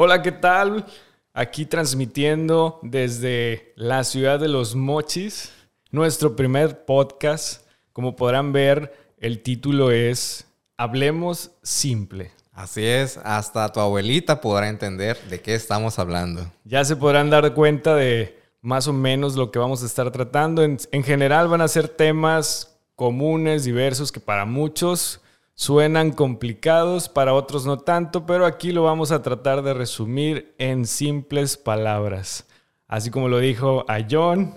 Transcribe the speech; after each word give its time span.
Hola, 0.00 0.22
¿qué 0.22 0.30
tal? 0.30 0.86
Aquí 1.34 1.66
transmitiendo 1.66 2.78
desde 2.82 3.72
la 3.74 4.04
ciudad 4.04 4.38
de 4.38 4.46
los 4.46 4.76
Mochis, 4.76 5.50
nuestro 5.90 6.36
primer 6.36 6.84
podcast. 6.84 7.66
Como 7.92 8.14
podrán 8.14 8.52
ver, 8.52 8.92
el 9.18 9.42
título 9.42 9.90
es 9.90 10.46
Hablemos 10.76 11.50
Simple. 11.64 12.30
Así 12.52 12.86
es, 12.86 13.16
hasta 13.24 13.72
tu 13.72 13.80
abuelita 13.80 14.40
podrá 14.40 14.68
entender 14.68 15.20
de 15.28 15.40
qué 15.40 15.56
estamos 15.56 15.98
hablando. 15.98 16.48
Ya 16.62 16.84
se 16.84 16.94
podrán 16.94 17.28
dar 17.28 17.52
cuenta 17.52 17.96
de 17.96 18.38
más 18.60 18.86
o 18.86 18.92
menos 18.92 19.34
lo 19.34 19.50
que 19.50 19.58
vamos 19.58 19.82
a 19.82 19.86
estar 19.86 20.12
tratando. 20.12 20.62
En, 20.62 20.78
en 20.92 21.02
general 21.02 21.48
van 21.48 21.60
a 21.60 21.66
ser 21.66 21.88
temas 21.88 22.78
comunes, 22.94 23.64
diversos, 23.64 24.12
que 24.12 24.20
para 24.20 24.44
muchos 24.44 25.20
suenan 25.58 26.12
complicados, 26.12 27.08
para 27.08 27.34
otros 27.34 27.66
no 27.66 27.80
tanto, 27.80 28.24
pero 28.26 28.46
aquí 28.46 28.70
lo 28.70 28.84
vamos 28.84 29.10
a 29.10 29.22
tratar 29.22 29.62
de 29.62 29.74
resumir 29.74 30.54
en 30.56 30.86
simples 30.86 31.56
palabras. 31.56 32.46
Así 32.86 33.10
como 33.10 33.28
lo 33.28 33.40
dijo 33.40 33.84
a 33.88 33.98
John, 34.08 34.54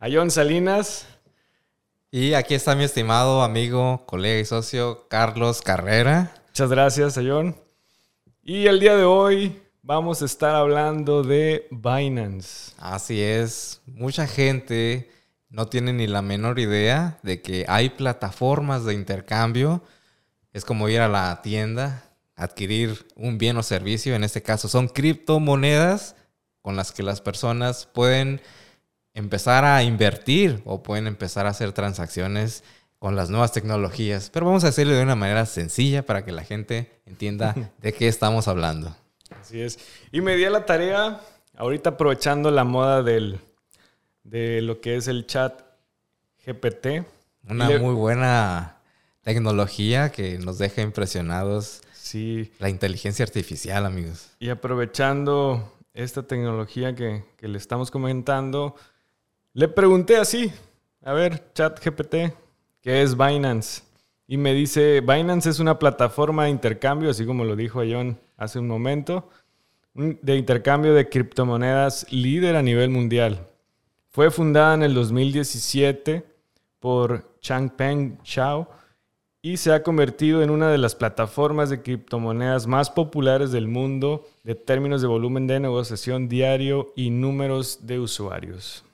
a 0.00 0.08
John 0.12 0.32
Salinas. 0.32 1.06
Y 2.10 2.34
aquí 2.34 2.54
está 2.54 2.74
mi 2.74 2.82
estimado 2.82 3.44
amigo, 3.44 4.02
colega 4.04 4.40
y 4.40 4.44
socio 4.44 5.06
Carlos 5.08 5.62
Carrera. 5.62 6.34
Muchas 6.48 6.70
gracias, 6.70 7.16
a 7.18 7.22
John. 7.24 7.54
Y 8.42 8.66
el 8.66 8.80
día 8.80 8.96
de 8.96 9.04
hoy 9.04 9.62
vamos 9.80 10.22
a 10.22 10.24
estar 10.24 10.56
hablando 10.56 11.22
de 11.22 11.68
Binance. 11.70 12.72
Así 12.78 13.22
es, 13.22 13.80
mucha 13.86 14.26
gente 14.26 15.08
no 15.50 15.66
tiene 15.66 15.92
ni 15.92 16.08
la 16.08 16.20
menor 16.20 16.58
idea 16.58 17.20
de 17.22 17.40
que 17.42 17.64
hay 17.68 17.90
plataformas 17.90 18.84
de 18.84 18.94
intercambio. 18.94 19.82
Es 20.52 20.64
como 20.64 20.88
ir 20.88 21.00
a 21.00 21.08
la 21.08 21.40
tienda, 21.42 22.04
adquirir 22.36 23.06
un 23.16 23.38
bien 23.38 23.56
o 23.56 23.62
servicio. 23.62 24.14
En 24.14 24.24
este 24.24 24.42
caso 24.42 24.68
son 24.68 24.88
criptomonedas 24.88 26.16
con 26.60 26.76
las 26.76 26.92
que 26.92 27.02
las 27.02 27.20
personas 27.20 27.86
pueden 27.86 28.40
empezar 29.14 29.64
a 29.64 29.82
invertir 29.82 30.62
o 30.64 30.82
pueden 30.82 31.06
empezar 31.06 31.46
a 31.46 31.50
hacer 31.50 31.72
transacciones 31.72 32.64
con 32.98 33.16
las 33.16 33.30
nuevas 33.30 33.52
tecnologías. 33.52 34.30
Pero 34.30 34.46
vamos 34.46 34.64
a 34.64 34.68
hacerlo 34.68 34.94
de 34.94 35.02
una 35.02 35.16
manera 35.16 35.44
sencilla 35.46 36.06
para 36.06 36.24
que 36.24 36.32
la 36.32 36.44
gente 36.44 37.00
entienda 37.06 37.54
de 37.78 37.92
qué 37.92 38.08
estamos 38.08 38.48
hablando. 38.48 38.94
Así 39.40 39.60
es. 39.60 39.78
Y 40.12 40.20
me 40.20 40.36
di 40.36 40.44
a 40.44 40.50
la 40.50 40.66
tarea, 40.66 41.20
ahorita 41.56 41.90
aprovechando 41.90 42.50
la 42.50 42.64
moda 42.64 43.02
del, 43.02 43.40
de 44.22 44.62
lo 44.62 44.80
que 44.80 44.96
es 44.96 45.08
el 45.08 45.26
chat 45.26 45.62
GPT. 46.46 47.04
Una 47.48 47.70
muy 47.78 47.94
buena 47.94 48.76
tecnología 49.22 50.10
que 50.10 50.38
nos 50.38 50.58
deja 50.58 50.82
impresionados. 50.82 51.82
Sí. 51.92 52.52
La 52.58 52.68
inteligencia 52.68 53.24
artificial, 53.24 53.86
amigos. 53.86 54.30
Y 54.38 54.50
aprovechando 54.50 55.72
esta 55.94 56.22
tecnología 56.24 56.94
que, 56.94 57.24
que 57.36 57.48
le 57.48 57.58
estamos 57.58 57.90
comentando, 57.90 58.74
le 59.54 59.68
pregunté 59.68 60.16
así, 60.16 60.52
a 61.02 61.12
ver, 61.12 61.52
chat 61.54 61.82
GPT, 61.84 62.34
¿qué 62.80 63.02
es 63.02 63.16
Binance? 63.16 63.82
Y 64.26 64.36
me 64.36 64.54
dice, 64.54 65.00
Binance 65.00 65.50
es 65.50 65.58
una 65.58 65.78
plataforma 65.78 66.44
de 66.44 66.50
intercambio, 66.50 67.10
así 67.10 67.26
como 67.26 67.44
lo 67.44 67.56
dijo 67.56 67.80
John 67.80 68.18
hace 68.36 68.58
un 68.58 68.66
momento, 68.66 69.28
de 69.94 70.36
intercambio 70.36 70.94
de 70.94 71.08
criptomonedas 71.08 72.10
líder 72.10 72.56
a 72.56 72.62
nivel 72.62 72.90
mundial. 72.90 73.46
Fue 74.08 74.30
fundada 74.30 74.74
en 74.74 74.82
el 74.82 74.94
2017 74.94 76.24
por 76.80 77.36
Changpeng 77.40 78.18
Zhao 78.24 78.70
y 79.44 79.56
se 79.56 79.72
ha 79.72 79.82
convertido 79.82 80.40
en 80.42 80.50
una 80.50 80.70
de 80.70 80.78
las 80.78 80.94
plataformas 80.94 81.68
de 81.68 81.82
criptomonedas 81.82 82.68
más 82.68 82.90
populares 82.90 83.50
del 83.50 83.66
mundo 83.66 84.24
de 84.44 84.54
términos 84.54 85.02
de 85.02 85.08
volumen 85.08 85.48
de 85.48 85.58
negociación 85.58 86.28
diario 86.28 86.92
y 86.94 87.10
números 87.10 87.80
de 87.82 87.98
usuarios. 87.98 88.84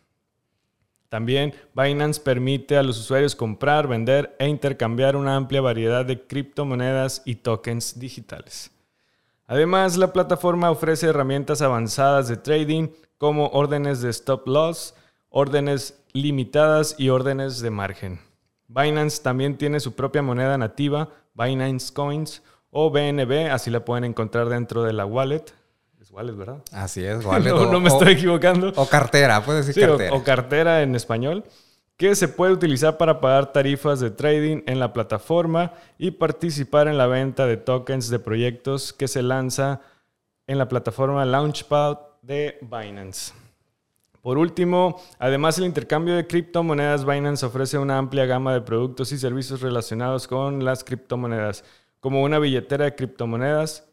También 1.10 1.54
Binance 1.74 2.20
permite 2.20 2.78
a 2.78 2.82
los 2.82 2.98
usuarios 2.98 3.36
comprar, 3.36 3.88
vender 3.88 4.34
e 4.38 4.48
intercambiar 4.48 5.16
una 5.16 5.36
amplia 5.36 5.60
variedad 5.60 6.04
de 6.04 6.26
criptomonedas 6.26 7.22
y 7.26 7.36
tokens 7.36 7.98
digitales. 7.98 8.70
Además, 9.46 9.96
la 9.96 10.12
plataforma 10.12 10.70
ofrece 10.70 11.06
herramientas 11.06 11.62
avanzadas 11.62 12.28
de 12.28 12.36
trading 12.36 12.88
como 13.18 13.48
órdenes 13.48 14.00
de 14.00 14.10
stop 14.10 14.46
loss, 14.46 14.94
órdenes 15.28 15.98
limitadas 16.12 16.94
y 16.98 17.10
órdenes 17.10 17.60
de 17.60 17.70
margen. 17.70 18.27
Binance 18.68 19.22
también 19.22 19.56
tiene 19.56 19.80
su 19.80 19.94
propia 19.94 20.22
moneda 20.22 20.56
nativa, 20.58 21.08
Binance 21.34 21.92
Coins 21.92 22.42
o 22.70 22.90
BNB, 22.90 23.50
así 23.50 23.70
la 23.70 23.84
pueden 23.84 24.04
encontrar 24.04 24.48
dentro 24.48 24.82
de 24.84 24.92
la 24.92 25.06
wallet. 25.06 25.44
Es 26.00 26.10
wallet, 26.10 26.34
¿verdad? 26.36 26.58
Así 26.72 27.02
es, 27.04 27.24
wallet. 27.24 27.50
no, 27.54 27.72
no 27.72 27.80
me 27.80 27.88
estoy 27.88 28.12
equivocando. 28.12 28.72
O 28.76 28.86
cartera, 28.86 29.42
puedes 29.44 29.66
decir 29.66 29.82
Sí, 29.82 29.88
o- 29.88 29.96
cartera. 29.96 30.14
o 30.16 30.22
cartera 30.22 30.82
en 30.82 30.94
español, 30.94 31.44
que 31.96 32.14
se 32.14 32.28
puede 32.28 32.52
utilizar 32.52 32.96
para 32.98 33.20
pagar 33.20 33.52
tarifas 33.52 33.98
de 34.00 34.10
trading 34.10 34.62
en 34.66 34.78
la 34.78 34.92
plataforma 34.92 35.72
y 35.98 36.12
participar 36.12 36.86
en 36.88 36.96
la 36.98 37.06
venta 37.06 37.46
de 37.46 37.56
tokens 37.56 38.08
de 38.10 38.18
proyectos 38.20 38.92
que 38.92 39.08
se 39.08 39.22
lanza 39.22 39.80
en 40.46 40.58
la 40.58 40.68
plataforma 40.68 41.24
Launchpad 41.24 41.98
de 42.22 42.58
Binance. 42.62 43.32
Por 44.22 44.36
último, 44.38 45.00
además 45.18 45.56
del 45.56 45.66
intercambio 45.66 46.16
de 46.16 46.26
criptomonedas, 46.26 47.04
Binance 47.06 47.46
ofrece 47.46 47.78
una 47.78 47.98
amplia 47.98 48.26
gama 48.26 48.52
de 48.52 48.60
productos 48.60 49.12
y 49.12 49.18
servicios 49.18 49.60
relacionados 49.60 50.26
con 50.26 50.64
las 50.64 50.84
criptomonedas, 50.84 51.64
como 52.00 52.22
una 52.22 52.38
billetera 52.38 52.84
de 52.86 52.94
criptomonedas, 52.94 53.84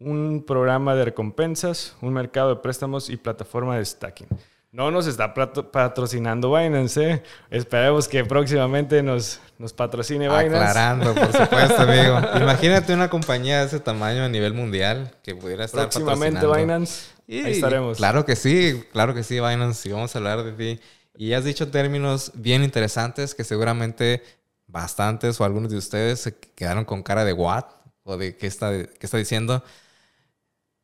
un 0.00 0.44
programa 0.46 0.94
de 0.94 1.04
recompensas, 1.06 1.96
un 2.00 2.12
mercado 2.12 2.50
de 2.50 2.56
préstamos 2.60 3.10
y 3.10 3.16
plataforma 3.16 3.76
de 3.76 3.84
stacking. 3.84 4.28
No 4.70 4.90
nos 4.90 5.06
está 5.06 5.32
patro- 5.32 5.72
patrocinando 5.72 6.52
Binance, 6.54 7.10
¿eh? 7.10 7.22
Esperemos 7.50 8.06
que 8.06 8.22
próximamente 8.24 9.02
nos, 9.02 9.40
nos 9.58 9.72
patrocine 9.72 10.28
Binance. 10.28 10.56
Aclarando, 10.56 11.14
por 11.14 11.32
supuesto, 11.32 11.82
amigo. 11.82 12.20
Imagínate 12.40 12.92
una 12.92 13.08
compañía 13.08 13.60
de 13.60 13.66
ese 13.66 13.80
tamaño 13.80 14.24
a 14.24 14.28
nivel 14.28 14.52
mundial 14.52 15.14
que 15.22 15.34
pudiera 15.34 15.64
estar 15.64 15.88
Próximamente 15.88 16.36
patrocinando. 16.40 16.54
Binance. 16.74 17.17
Y 17.28 17.40
Ahí 17.44 17.52
estaremos. 17.52 17.98
Claro 17.98 18.24
que 18.24 18.34
sí, 18.34 18.82
claro 18.90 19.14
que 19.14 19.22
sí, 19.22 19.34
Binance. 19.34 19.88
Y 19.88 19.92
vamos 19.92 20.14
a 20.14 20.18
hablar 20.18 20.42
de 20.42 20.52
ti. 20.52 20.80
Y 21.16 21.34
has 21.34 21.44
dicho 21.44 21.70
términos 21.70 22.32
bien 22.34 22.64
interesantes 22.64 23.34
que 23.34 23.44
seguramente 23.44 24.22
bastantes 24.66 25.40
o 25.40 25.44
algunos 25.44 25.70
de 25.70 25.76
ustedes 25.76 26.20
se 26.20 26.34
quedaron 26.36 26.84
con 26.84 27.02
cara 27.02 27.24
de 27.24 27.34
what 27.34 27.66
o 28.02 28.16
de 28.16 28.36
qué 28.36 28.46
está, 28.46 28.70
qué 28.70 28.98
está 29.00 29.18
diciendo. 29.18 29.62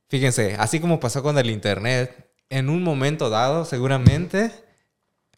Fíjense, 0.08 0.56
así 0.58 0.80
como 0.80 1.00
pasó 1.00 1.22
con 1.22 1.38
el 1.38 1.48
Internet, 1.48 2.30
en 2.50 2.68
un 2.68 2.82
momento 2.82 3.30
dado 3.30 3.64
seguramente 3.64 4.52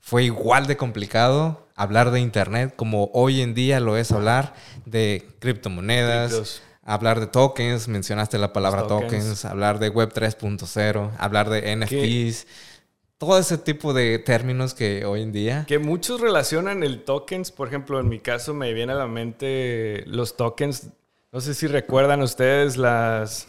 fue 0.01 0.25
igual 0.25 0.67
de 0.67 0.77
complicado 0.77 1.69
hablar 1.77 2.11
de 2.11 2.21
Internet 2.21 2.75
como 2.75 3.11
hoy 3.13 3.43
en 3.43 3.55
día 3.55 3.79
lo 3.79 3.97
es 3.97 4.11
hablar 4.11 4.55
de 4.85 5.29
criptomonedas, 5.39 6.33
Criptos. 6.33 6.63
Hablar 6.87 7.21
de 7.21 7.27
tokens, 7.27 7.89
mencionaste 7.89 8.39
la 8.39 8.53
palabra 8.53 8.87
tokens. 8.87 9.45
hablar 9.45 9.79
de 9.79 9.89
Web 9.91 10.13
3.0, 10.15 11.11
hablar 11.19 11.51
de 11.51 11.77
NFTs, 11.77 12.47
todo 13.19 13.39
ese 13.39 13.59
tipo 13.59 13.93
de 13.93 14.19
términos 14.19 14.73
que 14.73 15.05
hoy 15.05 15.23
en 15.23 15.33
día... 15.33 15.65
Que 15.67 15.79
muchos 15.79 16.21
relacionan 16.21 16.83
el 16.83 17.03
tokens, 17.03 17.51
por 17.51 17.69
ejemplo, 17.69 17.99
en 17.99 18.09
mi 18.09 18.21
caso 18.21 18.55
me 18.55 18.73
viene 18.73 18.93
a 18.93 18.97
la 18.97 19.09
mente 19.09 20.05
los 20.07 20.37
tokens, 20.37 20.91
no 21.33 21.41
sé 21.41 21.55
si 21.55 21.67
recuerdan 21.67 22.23
ustedes 22.23 22.77
las, 22.77 23.49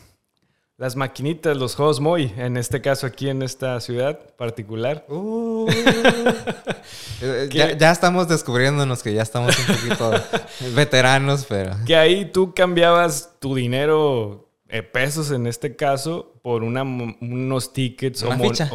las 0.78 0.96
maquinitas, 0.96 1.58
los 1.58 1.76
juegos 1.76 2.00
Moy, 2.00 2.32
en 2.38 2.56
este 2.56 2.82
caso 2.82 3.08
aquí 3.08 3.30
en 3.30 3.42
esta 3.42 3.82
ciudad 3.82 4.20
particular. 4.36 5.06
Uh, 5.10 5.68
eh, 7.22 7.50
ya, 7.52 7.76
ya 7.76 7.92
estamos 7.92 8.28
descubriéndonos 8.28 9.02
que 9.02 9.12
ya 9.12 9.24
estamos 9.24 9.58
un 9.58 9.76
poquito 9.76 10.12
veteranos, 10.76 11.46
pero... 11.50 11.76
Que 11.88 11.96
ahí 11.96 12.26
tú 12.26 12.54
cambiabas 12.54 13.34
tu 13.40 13.56
dinero, 13.56 14.48
eh, 14.70 14.84
pesos 14.84 15.32
en 15.32 15.48
este 15.48 15.76
caso, 15.76 16.34
por 16.44 16.64
una, 16.64 16.84
unos 16.84 17.74
tickets 17.74 18.22
o, 18.22 18.30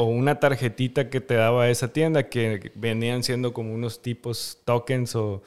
Una 0.05 0.33
o 0.33 0.39
tarjetita 0.39 1.09
que 1.09 1.21
te 1.21 1.35
daba 1.35 1.69
esa 1.69 1.93
tienda 1.93 2.29
que 2.29 2.73
venían 2.75 3.23
siendo 3.23 3.53
como 3.53 3.73
unos 3.73 4.03
tipos 4.03 4.59
tokens 4.65 5.15
o, 5.15 5.45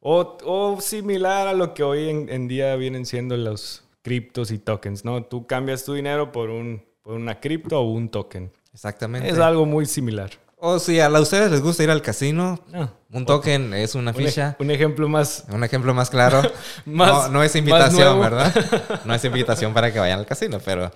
o, 0.00 0.38
o 0.42 0.80
similar 0.80 1.48
a 1.48 1.52
lo 1.52 1.74
que 1.74 1.82
hoy 1.82 2.08
en, 2.08 2.30
en 2.30 2.48
día 2.48 2.74
vienen 2.76 3.04
siendo 3.04 3.36
los 3.36 3.84
criptos 4.02 4.50
y 4.50 4.58
tokens, 4.58 5.04
¿no? 5.04 5.22
Tú 5.24 5.46
cambias 5.46 5.84
tu 5.84 5.94
dinero 5.94 6.32
por, 6.32 6.50
un, 6.50 6.84
por 7.02 7.14
una 7.14 7.40
cripto 7.40 7.80
o 7.80 7.90
un 7.90 8.08
token. 8.08 8.52
Exactamente. 8.74 9.28
Es 9.28 9.38
algo 9.38 9.64
muy 9.66 9.86
similar. 9.86 10.30
O 10.64 10.78
si 10.78 11.00
a 11.00 11.08
ustedes 11.10 11.50
les 11.50 11.60
gusta 11.60 11.82
ir 11.82 11.90
al 11.90 12.02
casino, 12.02 12.60
Ah, 12.72 12.88
un 13.10 13.26
token 13.26 13.74
es 13.74 13.96
una 13.96 14.12
ficha. 14.14 14.56
un 14.60 14.70
ejemplo 14.70 15.08
más 15.08 15.44
Un 15.50 15.64
ejemplo 15.64 15.92
más 15.92 16.08
claro. 16.08 16.40
Más- 16.84 17.10
no, 17.10 17.28
no 17.30 17.42
es 17.42 17.54
invitación. 17.56 18.20
¿verdad? 18.20 18.54
No 19.04 19.12
es 19.14 19.24
invitación 19.24 19.74
para 19.74 19.92
que 19.92 19.98
vayan 19.98 20.20
al 20.20 20.26
casino, 20.26 20.60
pero 20.64 20.92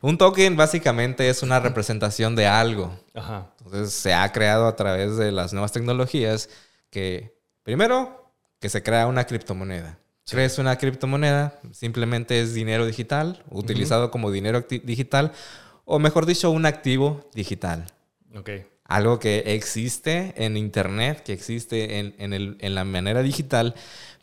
un 0.00 0.18
token 0.18 0.56
básicamente 0.56 1.28
es 1.28 1.42
una 1.44 1.60
representación 1.60 2.34
de 2.34 2.46
algo. 2.48 2.92
Ajá. 3.14 3.52
Entonces 3.64 3.92
se 3.94 4.12
ha 4.12 4.30
creado 4.32 4.66
a 4.66 4.74
través 4.76 5.16
de 5.16 5.30
las 5.30 5.52
nuevas 5.52 5.70
tecnologías 5.72 6.50
que, 6.90 7.38
primero, 7.62 8.32
que 8.60 8.68
se 8.68 8.82
crea 8.82 9.06
una 9.06 9.24
criptomoneda. 9.24 9.96
Crees 10.28 10.58
una 10.58 10.76
criptomoneda, 10.76 11.60
simplemente 11.72 12.40
es 12.40 12.54
dinero 12.54 12.86
digital, 12.86 13.42
utilizado 13.50 14.10
como 14.10 14.30
dinero 14.30 14.64
digital, 14.68 15.32
o 15.84 15.98
mejor 15.98 16.24
dicho, 16.24 16.50
un 16.50 16.64
activo 16.64 17.28
digital. 17.34 17.84
Ok. 18.34 18.50
Algo 18.86 19.18
que 19.18 19.54
existe 19.54 20.34
en 20.36 20.56
Internet, 20.56 21.22
que 21.22 21.32
existe 21.32 21.98
en, 21.98 22.14
en 22.18 22.74
la 22.74 22.84
manera 22.84 23.22
digital, 23.22 23.74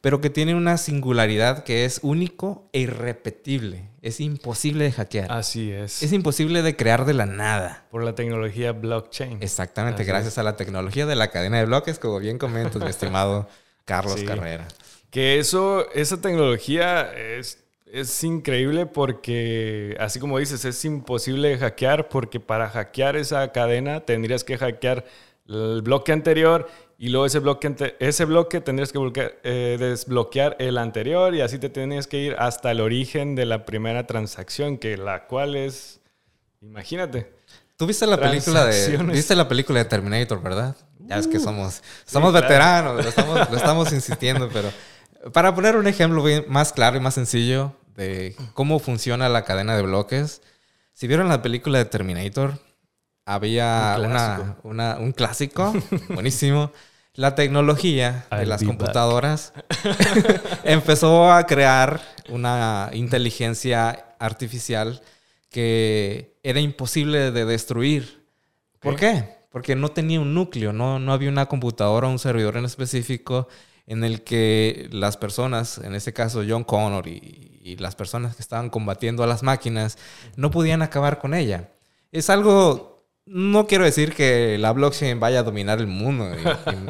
pero 0.01 0.19
que 0.19 0.31
tiene 0.31 0.55
una 0.55 0.77
singularidad 0.77 1.63
que 1.63 1.85
es 1.85 1.99
único 2.01 2.67
e 2.73 2.79
irrepetible. 2.81 3.89
Es 4.01 4.19
imposible 4.19 4.85
de 4.85 4.91
hackear. 4.91 5.31
Así 5.31 5.71
es. 5.71 6.01
Es 6.01 6.11
imposible 6.11 6.63
de 6.63 6.75
crear 6.75 7.05
de 7.05 7.13
la 7.13 7.27
nada. 7.27 7.85
Por 7.91 8.03
la 8.03 8.15
tecnología 8.15 8.71
blockchain. 8.71 9.37
Exactamente, 9.41 10.03
gracias 10.03 10.39
a 10.39 10.43
la 10.43 10.55
tecnología 10.55 11.05
de 11.05 11.15
la 11.15 11.29
cadena 11.29 11.59
de 11.59 11.65
bloques, 11.65 11.99
como 11.99 12.19
bien 12.19 12.39
comentas, 12.39 12.81
mi 12.81 12.89
estimado 12.89 13.47
Carlos 13.85 14.23
Carrera. 14.23 14.67
Que 15.11 15.39
eso, 15.39 15.91
esa 15.91 16.21
tecnología 16.21 17.13
es, 17.13 17.63
es 17.85 18.23
increíble 18.23 18.85
porque, 18.85 19.95
así 19.99 20.19
como 20.19 20.39
dices, 20.39 20.63
es 20.63 20.83
imposible 20.85 21.57
hackear 21.57 22.07
porque 22.07 22.39
para 22.39 22.69
hackear 22.69 23.17
esa 23.17 23.51
cadena 23.51 23.99
tendrías 23.99 24.45
que 24.45 24.57
hackear 24.57 25.05
el 25.47 25.81
bloque 25.81 26.13
anterior 26.13 26.67
y 26.97 27.09
luego 27.09 27.25
ese 27.25 27.39
bloque, 27.39 27.95
ese 27.99 28.25
bloque 28.25 28.61
tendrías 28.61 28.93
que 28.93 29.37
eh, 29.43 29.77
desbloquear 29.79 30.55
el 30.59 30.77
anterior 30.77 31.35
y 31.35 31.41
así 31.41 31.57
te 31.57 31.69
tienes 31.69 32.07
que 32.07 32.19
ir 32.19 32.35
hasta 32.37 32.71
el 32.71 32.79
origen 32.79 33.35
de 33.35 33.45
la 33.45 33.65
primera 33.65 34.07
transacción, 34.07 34.77
que 34.77 34.97
la 34.97 35.25
cual 35.25 35.55
es, 35.55 35.99
imagínate. 36.61 37.33
Tú 37.75 37.87
viste 37.87 38.05
la 38.05 38.17
película 38.17 38.65
de, 38.65 38.97
viste 38.97 39.35
la 39.35 39.47
película 39.47 39.79
de 39.79 39.85
Terminator, 39.85 40.41
¿verdad? 40.41 40.75
Ya 40.99 41.17
es 41.17 41.27
que 41.27 41.37
uh. 41.37 41.41
somos, 41.41 41.81
somos 42.05 42.31
veteranos, 42.31 43.03
lo 43.03 43.09
estamos, 43.09 43.49
lo 43.49 43.57
estamos 43.57 43.91
insistiendo, 43.91 44.47
pero 44.53 44.71
para 45.33 45.53
poner 45.53 45.75
un 45.75 45.87
ejemplo 45.87 46.23
más 46.47 46.73
claro 46.73 46.97
y 46.97 46.99
más 46.99 47.13
sencillo 47.13 47.75
de 47.95 48.35
cómo 48.53 48.79
funciona 48.79 49.29
la 49.29 49.43
cadena 49.43 49.75
de 49.75 49.83
bloques, 49.83 50.41
si 50.93 51.07
vieron 51.07 51.29
la 51.29 51.41
película 51.41 51.77
de 51.77 51.85
Terminator, 51.85 52.59
había 53.25 53.97
un 54.63 55.11
clásico 55.13 55.73
buenísimo 56.09 56.71
la 57.13 57.35
tecnología 57.35 58.25
de 58.31 58.45
las 58.45 58.63
computadoras 58.63 59.53
empezó 60.63 61.31
a 61.31 61.45
crear 61.45 62.01
una 62.29 62.89
inteligencia 62.93 64.15
artificial 64.17 65.01
que 65.49 66.37
era 66.43 66.61
imposible 66.61 67.31
de 67.31 67.45
destruir. 67.45 68.25
¿Por 68.79 68.95
qué? 68.95 69.41
Porque 69.49 69.75
no 69.75 69.89
tenía 69.89 70.21
un 70.21 70.33
núcleo, 70.33 70.71
no, 70.71 70.99
no 70.99 71.11
había 71.11 71.29
una 71.29 71.47
computadora 71.47 72.07
o 72.07 72.11
un 72.11 72.19
servidor 72.19 72.55
en 72.55 72.63
específico 72.63 73.49
en 73.87 74.03
el 74.03 74.23
que 74.23 74.87
las 74.91 75.17
personas, 75.17 75.77
en 75.79 75.95
este 75.95 76.13
caso 76.13 76.43
John 76.47 76.63
Connor 76.63 77.07
y, 77.07 77.59
y 77.63 77.77
las 77.77 77.95
personas 77.95 78.35
que 78.35 78.41
estaban 78.41 78.69
combatiendo 78.69 79.23
a 79.23 79.27
las 79.27 79.43
máquinas, 79.43 79.97
no 80.35 80.51
podían 80.51 80.81
acabar 80.81 81.19
con 81.19 81.33
ella. 81.33 81.71
Es 82.11 82.29
algo 82.29 82.91
no 83.25 83.67
quiero 83.67 83.85
decir 83.85 84.13
que 84.13 84.57
la 84.57 84.73
blockchain 84.73 85.19
vaya 85.19 85.39
a 85.39 85.43
dominar 85.43 85.79
el 85.79 85.87
mundo 85.87 86.29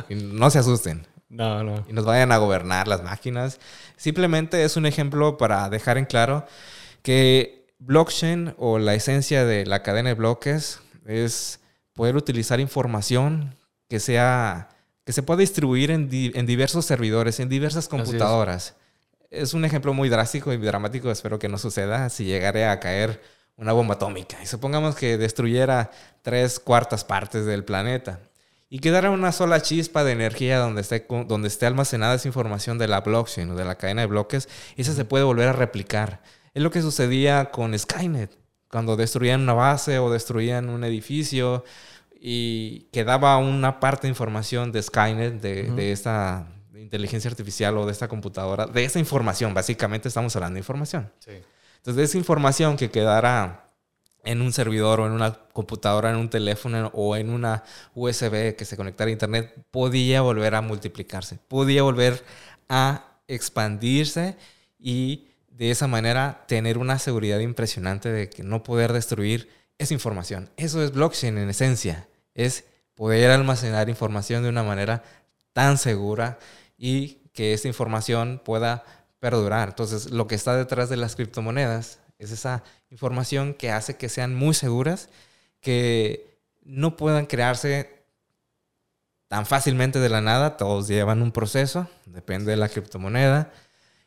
y, 0.09 0.15
no 0.15 0.49
se 0.49 0.59
asusten. 0.59 1.07
No, 1.31 1.63
no. 1.63 1.85
Y 1.87 1.93
nos 1.93 2.03
vayan 2.03 2.33
a 2.33 2.37
gobernar 2.39 2.89
las 2.89 3.03
máquinas. 3.03 3.57
Simplemente 3.95 4.65
es 4.65 4.75
un 4.75 4.85
ejemplo 4.85 5.37
para 5.37 5.69
dejar 5.69 5.97
en 5.97 6.03
claro 6.03 6.45
que 7.03 7.67
blockchain 7.79 8.53
o 8.57 8.79
la 8.79 8.95
esencia 8.95 9.45
de 9.45 9.65
la 9.65 9.81
cadena 9.81 10.09
de 10.09 10.15
bloques 10.15 10.81
es 11.05 11.61
poder 11.93 12.17
utilizar 12.17 12.59
información 12.59 13.55
que 13.87 14.01
sea 14.01 14.70
que 15.05 15.13
se 15.13 15.23
pueda 15.23 15.39
distribuir 15.39 15.91
en, 15.91 16.09
diversos 16.09 16.85
servidores, 16.85 17.39
en 17.39 17.49
diversas 17.49 17.87
computadoras. 17.87 18.75
Es. 19.29 19.43
es 19.43 19.53
un 19.53 19.65
ejemplo 19.65 19.93
muy 19.93 20.09
drástico 20.09 20.53
y 20.53 20.57
dramático, 20.57 21.11
espero 21.11 21.39
que 21.39 21.49
no 21.49 21.57
suceda 21.57 22.09
si 22.09 22.25
llegaré 22.25 22.65
a 22.65 22.79
caer 22.79 23.21
una 23.57 23.73
bomba 23.73 23.95
atómica 23.95 24.37
y 24.41 24.47
supongamos 24.47 24.95
que 24.95 25.17
destruyera 25.17 25.91
tres 26.21 26.59
cuartas 26.59 27.03
partes 27.03 27.45
del 27.45 27.63
planeta 27.63 28.19
y 28.73 28.79
quedara 28.79 29.11
una 29.11 29.33
sola 29.33 29.61
chispa 29.61 30.05
de 30.05 30.13
energía 30.13 30.57
donde 30.57 30.79
esté, 30.79 31.05
donde 31.27 31.49
esté 31.49 31.65
almacenada 31.65 32.15
esa 32.15 32.29
información 32.29 32.77
de 32.77 32.87
la 32.87 33.01
blockchain 33.01 33.51
o 33.51 33.55
de 33.55 33.65
la 33.65 33.75
cadena 33.75 34.01
de 34.01 34.07
bloques, 34.07 34.47
esa 34.77 34.93
se 34.93 35.03
puede 35.03 35.25
volver 35.25 35.49
a 35.49 35.53
replicar. 35.53 36.21
Es 36.53 36.63
lo 36.63 36.71
que 36.71 36.81
sucedía 36.81 37.51
con 37.51 37.77
Skynet, 37.77 38.31
cuando 38.69 38.95
destruían 38.95 39.41
una 39.41 39.53
base 39.53 39.99
o 39.99 40.09
destruían 40.09 40.69
un 40.69 40.85
edificio 40.85 41.65
y 42.23 42.81
quedaba 42.91 43.37
una 43.37 43.79
parte 43.79 44.03
de 44.03 44.09
información 44.09 44.71
de 44.71 44.83
Skynet, 44.83 45.41
de, 45.41 45.63
de 45.71 45.91
esta 45.91 46.47
inteligencia 46.75 47.31
artificial 47.31 47.75
o 47.79 47.85
de 47.87 47.91
esta 47.91 48.07
computadora, 48.07 48.67
de 48.67 48.83
esa 48.83 48.99
información, 48.99 49.55
básicamente 49.55 50.07
estamos 50.07 50.35
hablando 50.35 50.55
de 50.55 50.59
información. 50.59 51.11
Sí. 51.19 51.31
Entonces, 51.77 52.09
esa 52.09 52.17
información 52.19 52.77
que 52.77 52.91
quedara 52.91 53.71
en 54.23 54.41
un 54.41 54.53
servidor 54.53 54.99
o 54.99 55.07
en 55.07 55.13
una 55.13 55.33
computadora, 55.33 56.11
en 56.11 56.17
un 56.17 56.29
teléfono 56.29 56.91
o 56.93 57.15
en 57.15 57.31
una 57.31 57.63
USB 57.95 58.55
que 58.55 58.65
se 58.65 58.77
conectara 58.77 59.09
a 59.09 59.13
Internet, 59.13 59.55
podía 59.71 60.21
volver 60.21 60.53
a 60.53 60.61
multiplicarse, 60.61 61.39
podía 61.47 61.81
volver 61.81 62.23
a 62.69 63.17
expandirse 63.27 64.37
y 64.77 65.27
de 65.49 65.71
esa 65.71 65.87
manera 65.87 66.43
tener 66.47 66.77
una 66.77 66.99
seguridad 66.99 67.39
impresionante 67.39 68.09
de 68.09 68.29
que 68.29 68.43
no 68.43 68.61
poder 68.61 68.93
destruir 68.93 69.49
esa 69.79 69.95
información. 69.95 70.49
Eso 70.57 70.83
es 70.83 70.91
blockchain 70.91 71.39
en 71.39 71.49
esencia, 71.49 72.07
es 72.33 72.65
poder 72.95 73.31
almacenar 73.31 73.89
información 73.89 74.43
de 74.43 74.49
una 74.49 74.63
manera 74.63 75.03
tan 75.53 75.77
segura 75.77 76.39
y 76.77 77.19
que 77.33 77.53
esa 77.53 77.67
información 77.67 78.41
pueda 78.43 78.83
perdurar. 79.19 79.69
Entonces, 79.69 80.11
lo 80.11 80.27
que 80.27 80.35
está 80.35 80.55
detrás 80.55 80.89
de 80.89 80.97
las 80.97 81.15
criptomonedas 81.15 81.99
es 82.19 82.31
esa 82.31 82.63
información 82.89 83.53
que 83.53 83.71
hace 83.71 83.97
que 83.97 84.09
sean 84.09 84.35
muy 84.35 84.53
seguras, 84.53 85.09
que 85.59 86.37
no 86.63 86.97
puedan 86.97 87.25
crearse 87.25 88.01
tan 89.27 89.45
fácilmente 89.45 89.99
de 89.99 90.09
la 90.09 90.21
nada, 90.21 90.57
todos 90.57 90.87
llevan 90.87 91.21
un 91.21 91.31
proceso, 91.31 91.87
depende 92.05 92.51
de 92.51 92.57
la 92.57 92.67
criptomoneda, 92.67 93.51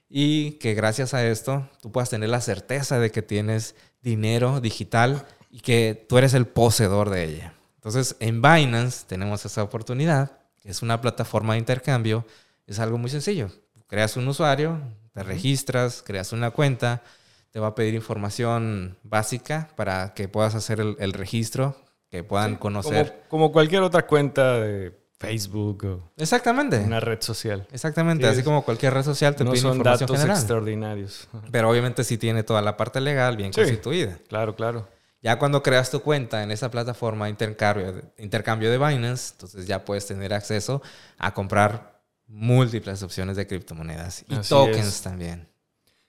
y 0.08 0.52
que 0.52 0.74
gracias 0.74 1.14
a 1.14 1.26
esto 1.26 1.68
tú 1.80 1.90
puedas 1.90 2.10
tener 2.10 2.28
la 2.28 2.40
certeza 2.40 2.98
de 2.98 3.10
que 3.10 3.22
tienes 3.22 3.74
dinero 4.02 4.60
digital 4.60 5.26
y 5.50 5.60
que 5.60 6.04
tú 6.08 6.18
eres 6.18 6.34
el 6.34 6.46
poseedor 6.46 7.10
de 7.10 7.24
ella. 7.24 7.54
Entonces, 7.84 8.16
en 8.18 8.40
Binance 8.40 9.04
tenemos 9.06 9.44
esa 9.44 9.62
oportunidad, 9.62 10.32
que 10.62 10.70
es 10.70 10.80
una 10.80 11.02
plataforma 11.02 11.52
de 11.52 11.58
intercambio, 11.58 12.24
es 12.66 12.78
algo 12.78 12.96
muy 12.96 13.10
sencillo. 13.10 13.50
Creas 13.88 14.16
un 14.16 14.26
usuario, 14.26 14.80
te 15.12 15.22
registras, 15.22 16.02
creas 16.02 16.32
una 16.32 16.50
cuenta, 16.50 17.02
te 17.50 17.60
va 17.60 17.68
a 17.68 17.74
pedir 17.74 17.92
información 17.92 18.96
básica 19.02 19.68
para 19.76 20.14
que 20.14 20.28
puedas 20.28 20.54
hacer 20.54 20.80
el, 20.80 21.12
registro, 21.12 21.76
que 22.08 22.24
puedan 22.24 22.56
conocer. 22.56 23.22
Como, 23.28 23.52
cualquier 23.52 23.82
otra 23.82 24.06
cuenta 24.06 24.58
de 24.60 24.98
Facebook 25.18 25.84
o 25.84 26.10
Exactamente. 26.16 26.78
una 26.78 27.00
red 27.00 27.20
social. 27.20 27.68
Exactamente, 27.70 28.26
así 28.26 28.42
como 28.42 28.64
cualquier 28.64 28.94
red 28.94 29.02
social 29.02 29.36
te 29.36 29.44
pide 29.44 29.58
información 29.58 30.08
datos 30.08 30.24
extraordinarios. 30.24 31.28
Pero 31.50 31.68
obviamente 31.68 32.02
sí 32.02 32.16
tiene 32.16 32.44
toda 32.44 32.62
la 32.62 32.78
parte 32.78 33.02
legal 33.02 33.36
bien 33.36 33.52
constituida. 33.52 34.16
Claro, 34.26 34.54
claro. 34.54 34.88
Ya 35.24 35.38
cuando 35.38 35.62
creas 35.62 35.90
tu 35.90 36.02
cuenta 36.02 36.42
en 36.42 36.50
esa 36.50 36.70
plataforma 36.70 37.24
de 37.24 37.30
intercambio, 37.30 38.02
intercambio 38.18 38.70
de 38.70 38.76
Binance, 38.76 39.32
entonces 39.32 39.66
ya 39.66 39.82
puedes 39.82 40.06
tener 40.06 40.34
acceso 40.34 40.82
a 41.16 41.32
comprar 41.32 42.02
múltiples 42.26 43.02
opciones 43.02 43.34
de 43.38 43.46
criptomonedas 43.46 44.26
y 44.28 44.36
tokens 44.46 45.00
también. 45.00 45.48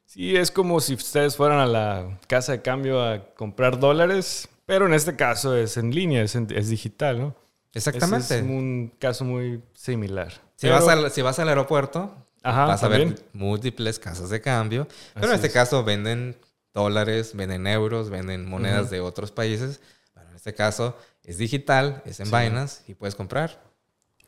Sí, 0.03 0.35
es 0.35 0.51
como 0.51 0.81
si 0.81 0.95
ustedes 0.95 1.37
fueran 1.37 1.59
a 1.59 1.65
la 1.65 2.19
casa 2.27 2.51
de 2.51 2.61
cambio 2.61 3.01
a 3.01 3.33
comprar 3.35 3.79
dólares, 3.79 4.49
pero 4.65 4.85
en 4.85 4.93
este 4.93 5.15
caso 5.15 5.55
es 5.55 5.77
en 5.77 5.95
línea, 5.95 6.21
es, 6.21 6.69
digital, 6.69 7.17
¿no? 7.17 7.35
Exactamente. 7.73 8.39
Es, 8.39 8.43
un 8.43 8.91
caso 8.99 9.23
muy 9.23 9.61
similar. 9.73 10.33
Si, 10.57 10.67
vas, 10.67 10.89
al, 10.89 11.09
si 11.09 11.21
vas 11.21 11.39
al 11.39 11.47
aeropuerto, 11.47 12.13
vas 12.43 12.83
a 12.83 12.87
ver 12.89 13.15
múltiples 13.31 13.97
casas 13.97 14.29
de 14.29 14.41
cambio, 14.41 14.89
pero 15.13 15.27
en 15.27 15.35
este 15.35 15.51
caso 15.51 15.85
venden 15.85 16.35
dólares, 16.75 17.35
venden 17.35 17.65
euros, 17.65 18.11
venden 18.11 18.47
monedas 18.47 18.91
de 18.91 19.01
otros 19.01 19.31
países. 19.31 19.81
Pero 20.13 20.29
en 20.29 20.35
este 20.35 20.53
caso 20.53 20.95
es 21.23 21.39
digital, 21.39 22.03
es 22.05 22.19
en 22.19 22.27
Binance 22.27 22.83
y 22.87 22.93
puedes 22.93 23.15
comprar 23.15 23.65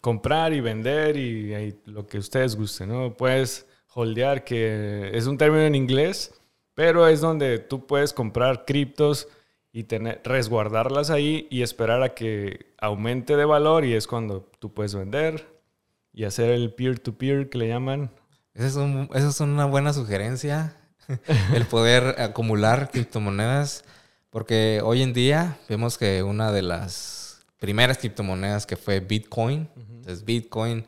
comprar 0.01 0.53
y 0.53 0.61
vender 0.61 1.17
y, 1.17 1.75
lo 1.85 2.07
que 2.07 2.17
ustedes 2.17 2.55
gusten, 2.55 2.87
¿no? 2.87 3.15
Puedes 3.15 3.67
holdear, 3.93 4.43
que 4.43 5.11
es 5.13 5.27
un 5.27 5.37
término 5.37 5.63
en 5.63 5.75
inglés, 5.75 6.33
pero 6.73 7.07
es 7.07 7.21
donde 7.21 7.59
tú 7.59 7.85
puedes 7.85 8.13
comprar 8.13 8.65
criptos 8.65 9.27
y 9.71 9.83
tener, 9.83 10.21
resguardarlas 10.23 11.09
ahí 11.09 11.47
y 11.49 11.61
esperar 11.61 12.03
a 12.03 12.13
que 12.13 12.73
aumente 12.77 13.35
de 13.35 13.45
valor 13.45 13.83
y 13.83 13.95
es 13.95 14.07
cuando 14.07 14.49
tú 14.59 14.73
puedes 14.73 14.95
vender 14.95 15.45
y 16.13 16.23
hacer 16.23 16.51
el 16.51 16.73
peer-to-peer 16.73 17.49
que 17.49 17.57
le 17.57 17.67
llaman. 17.67 18.11
Esa 18.53 18.67
es, 18.67 19.25
es 19.25 19.39
una 19.41 19.65
buena 19.65 19.91
sugerencia, 19.91 20.76
el 21.53 21.65
poder 21.65 22.21
acumular 22.21 22.89
criptomonedas, 22.91 23.83
porque 24.29 24.81
hoy 24.83 25.01
en 25.01 25.13
día 25.13 25.57
vemos 25.69 25.97
que 25.97 26.23
una 26.23 26.51
de 26.51 26.61
las 26.61 27.39
primeras 27.59 27.97
criptomonedas 27.97 28.65
que 28.65 28.77
fue 28.77 28.99
Bitcoin, 28.99 29.69
entonces 29.75 30.23
Bitcoin 30.23 30.85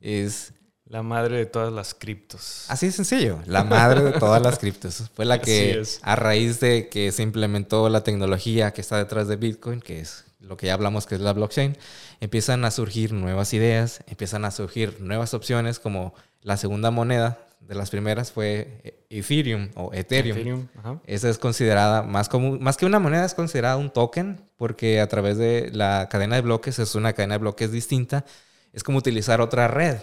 es 0.00 0.52
La 0.84 1.02
madre 1.02 1.38
de 1.38 1.46
todas 1.46 1.72
las 1.72 1.94
criptos. 1.94 2.66
Así 2.68 2.86
de 2.86 2.92
sencillo, 2.92 3.40
la 3.46 3.64
madre 3.64 4.02
de 4.02 4.12
todas 4.12 4.42
las 4.42 4.58
criptos. 4.58 5.10
Fue 5.14 5.24
la 5.24 5.38
que, 5.40 5.82
a 6.02 6.16
raíz 6.16 6.60
de 6.60 6.88
que 6.88 7.12
se 7.12 7.22
implementó 7.22 7.88
la 7.88 8.04
tecnología 8.04 8.72
que 8.72 8.80
está 8.80 8.98
detrás 8.98 9.28
de 9.28 9.36
Bitcoin, 9.36 9.80
que 9.80 10.00
es 10.00 10.24
lo 10.40 10.56
que 10.56 10.66
ya 10.66 10.74
hablamos 10.74 11.06
que 11.06 11.14
es 11.14 11.20
la 11.20 11.32
blockchain, 11.32 11.78
empiezan 12.20 12.64
a 12.64 12.70
surgir 12.70 13.12
nuevas 13.12 13.54
ideas, 13.54 14.02
empiezan 14.06 14.44
a 14.44 14.50
surgir 14.50 15.00
nuevas 15.00 15.34
opciones, 15.34 15.78
como 15.78 16.14
la 16.42 16.56
segunda 16.56 16.90
moneda 16.90 17.38
de 17.66 17.74
las 17.74 17.90
primeras 17.90 18.32
fue 18.32 19.04
Ethereum 19.08 19.70
o 19.74 19.92
Ethereum. 19.92 20.36
Ethereum, 20.36 20.68
ajá. 20.78 21.00
Esa 21.06 21.28
es 21.28 21.38
considerada 21.38 22.02
más 22.02 22.28
común, 22.28 22.58
más 22.62 22.76
que 22.76 22.86
una 22.86 22.98
moneda 22.98 23.24
es 23.24 23.34
considerada 23.34 23.76
un 23.76 23.90
token, 23.90 24.40
porque 24.56 25.00
a 25.00 25.08
través 25.08 25.38
de 25.38 25.70
la 25.72 26.08
cadena 26.10 26.36
de 26.36 26.42
bloques 26.42 26.78
es 26.78 26.94
una 26.94 27.12
cadena 27.12 27.34
de 27.34 27.38
bloques 27.38 27.72
distinta. 27.72 28.24
Es 28.72 28.82
como 28.82 28.98
utilizar 28.98 29.40
otra 29.40 29.68
red. 29.68 29.98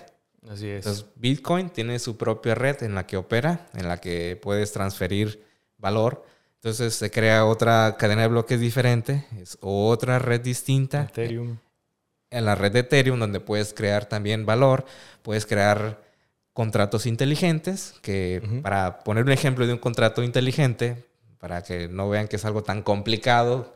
Así 0.49 0.67
es. 0.67 0.85
Entonces, 0.85 1.05
Bitcoin 1.15 1.69
tiene 1.69 1.99
su 1.99 2.17
propia 2.17 2.55
red 2.55 2.81
en 2.83 2.95
la 2.95 3.05
que 3.05 3.17
opera, 3.17 3.67
en 3.73 3.87
la 3.87 3.97
que 3.97 4.39
puedes 4.41 4.71
transferir 4.71 5.43
valor. 5.77 6.23
Entonces 6.55 6.93
se 6.93 7.09
crea 7.09 7.45
otra 7.45 7.95
cadena 7.97 8.23
de 8.23 8.27
bloques 8.27 8.59
diferente, 8.59 9.25
es 9.39 9.57
otra 9.61 10.19
red 10.19 10.41
distinta. 10.41 11.03
Ethereum. 11.03 11.57
En 12.31 12.45
la 12.45 12.55
red 12.55 12.71
de 12.71 12.79
Ethereum, 12.79 13.19
donde 13.19 13.39
puedes 13.39 13.73
crear 13.73 14.05
también 14.05 14.45
valor, 14.45 14.85
puedes 15.23 15.45
crear 15.45 16.01
contratos 16.59 17.05
inteligentes, 17.05 17.95
que 18.01 18.59
para 18.61 18.99
poner 19.05 19.23
un 19.23 19.31
ejemplo 19.31 19.65
de 19.65 19.71
un 19.71 19.79
contrato 19.79 20.23
inteligente, 20.23 21.05
para 21.37 21.63
que 21.63 21.87
no 21.87 22.09
vean 22.09 22.27
que 22.27 22.35
es 22.35 22.43
algo 22.43 22.63
tan 22.63 22.81
complicado, 22.81 23.73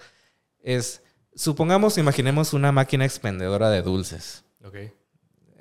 es, 0.60 1.02
supongamos, 1.34 1.98
imaginemos 1.98 2.52
una 2.52 2.74
máquina 2.74 3.06
expendedora 3.06 3.70
de 3.70 3.84
dulces. 3.84 4.44
Ok. 4.66 4.75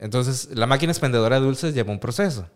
Entonces, 0.01 0.49
la 0.53 0.67
máquina 0.67 0.91
expendedora 0.91 1.39
de 1.39 1.47
dulces 1.47 1.75
lleva 1.75 1.93
un 1.93 2.01
proceso. 2.01 2.51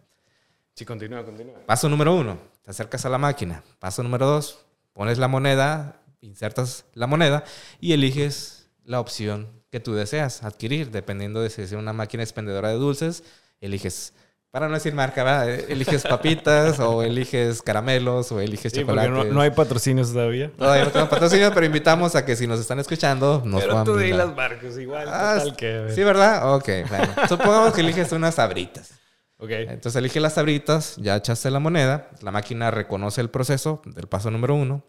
Sí, 0.75 0.85
continúa, 0.85 1.25
continúa. 1.25 1.64
Paso 1.64 1.88
número 1.88 2.16
uno, 2.16 2.37
te 2.62 2.73
acercas 2.73 3.06
a 3.06 3.08
la 3.08 3.18
máquina. 3.18 3.62
Paso 3.78 4.02
número 4.02 4.26
dos, 4.26 4.66
pones 4.94 5.18
la 5.18 5.28
moneda, 5.28 6.02
insertas 6.20 6.87
la 6.92 7.06
moneda 7.06 7.44
y 7.78 7.92
eliges 7.92 8.68
la 8.82 8.99
opción 8.99 9.62
que 9.70 9.78
tú 9.78 9.94
deseas 9.94 10.42
adquirir, 10.42 10.90
dependiendo 10.90 11.40
de 11.40 11.50
si 11.50 11.62
es 11.62 11.70
una 11.70 11.92
máquina 11.92 12.25
expendedora 12.25 12.70
de 12.70 12.75
dulces, 12.75 13.23
eliges, 13.61 14.12
para 14.56 14.68
no 14.68 14.75
decir 14.75 14.94
marca, 14.94 15.22
¿verdad? 15.22 15.50
Eh, 15.50 15.66
eliges 15.68 16.02
papitas 16.02 16.80
o 16.80 17.02
eliges 17.02 17.60
caramelos 17.60 18.32
o 18.32 18.40
eliges 18.40 18.72
Sí, 18.72 18.86
porque 18.86 19.06
no, 19.06 19.25
no 19.25 19.40
hay 19.42 19.50
patrocinios 19.50 20.14
todavía. 20.14 20.50
Todavía 20.56 20.86
no 20.86 20.90
tengo 20.92 21.10
patrocinio, 21.10 21.52
pero 21.52 21.66
invitamos 21.66 22.14
a 22.14 22.25
que 22.25 22.36
si 22.36 22.46
nos 22.46 22.58
están 22.58 22.78
escuchando, 22.78 23.42
nos 23.44 23.60
Pero 23.60 23.72
puedan 23.72 23.84
tú 23.84 23.96
di 23.98 24.14
las 24.14 24.34
marcas 24.34 24.78
igual. 24.78 25.08
Ah, 25.10 25.34
total 25.40 25.56
que, 25.56 25.75
a 25.75 25.80
ver. 25.82 25.94
sí, 25.94 26.02
¿verdad? 26.02 26.54
Ok, 26.54 26.70
bueno. 26.88 27.06
Supongamos 27.28 27.75
que 27.75 27.82
eliges 27.82 28.10
unas 28.12 28.36
sabritas. 28.36 28.94
Ok. 29.36 29.50
Entonces 29.50 29.96
elige 29.96 30.20
las 30.20 30.32
sabritas, 30.32 30.96
ya 30.96 31.16
echaste 31.16 31.50
la 31.50 31.58
moneda, 31.60 32.08
la 32.22 32.30
máquina 32.30 32.70
reconoce 32.70 33.20
el 33.20 33.28
proceso 33.28 33.82
del 33.84 34.06
paso 34.06 34.30
número 34.30 34.54
uno 34.54 34.86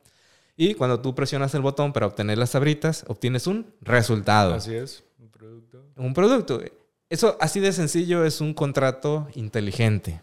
y 0.56 0.76
cuando 0.76 1.02
tú 1.02 1.14
presionas 1.14 1.54
el 1.56 1.62
botón 1.62 1.92
para 1.92 2.06
obtener 2.06 2.38
las 2.38 2.52
sabritas, 2.52 3.04
obtienes 3.10 3.46
un 3.48 3.74
resultado, 3.82 4.54
Así 4.54 4.74
es. 4.74 5.04
Un 5.20 5.30
producto. 5.30 5.84
un 5.98 6.14
producto. 6.14 6.62
Eso 7.10 7.38
así 7.40 7.60
de 7.60 7.72
sencillo 7.72 8.26
es 8.26 8.42
un 8.42 8.54
contrato 8.54 9.28
inteligente. 9.34 10.22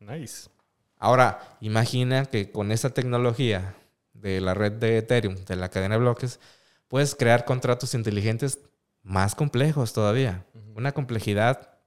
Nice. 0.00 0.48
Ahora, 0.96 1.56
imagina 1.60 2.26
que 2.26 2.50
con 2.50 2.72
esa 2.72 2.90
tecnología 2.90 3.74
de 4.12 4.40
la 4.40 4.54
red 4.54 4.72
de 4.72 4.98
Ethereum, 4.98 5.36
de 5.44 5.56
la 5.56 5.68
cadena 5.68 5.94
de 5.96 6.00
bloques, 6.00 6.40
puedes 6.88 7.14
crear 7.14 7.44
contratos 7.44 7.94
inteligentes 7.94 8.60
más 9.02 9.34
complejos 9.34 9.92
todavía. 9.92 10.44
Una 10.74 10.92
complejidad 10.92 11.78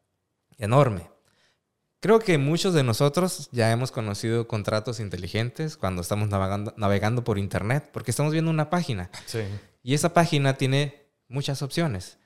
enorme. 0.57 1.09
Creo 1.99 2.19
que 2.19 2.37
muchos 2.37 2.73
de 2.73 2.83
nosotros 2.83 3.47
ya 3.51 3.71
hemos 3.71 3.91
conocido 3.91 4.47
contratos 4.47 4.99
inteligentes 4.99 5.77
cuando 5.77 6.01
estamos 6.01 6.29
navegando, 6.29 6.73
navegando 6.75 7.23
por 7.23 7.37
Internet, 7.37 7.89
porque 7.93 8.11
estamos 8.11 8.33
viendo 8.33 8.49
una 8.49 8.69
página 8.69 9.09
Sí. 9.27 9.41
y 9.83 9.93
esa 9.93 10.13
página 10.13 10.55
tiene 10.57 11.05
muchas 11.27 11.61
opciones. 11.61 12.17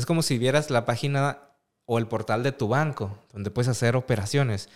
Es 0.00 0.06
como 0.06 0.22
si 0.22 0.38
vieras 0.38 0.70
la 0.70 0.84
página 0.86 1.38
o 1.84 1.98
el 1.98 2.06
portal 2.08 2.42
de 2.42 2.52
tu 2.52 2.68
banco, 2.68 3.18
donde 3.32 3.50
puedes 3.50 3.68
hacer 3.68 3.96
operaciones. 3.96 4.68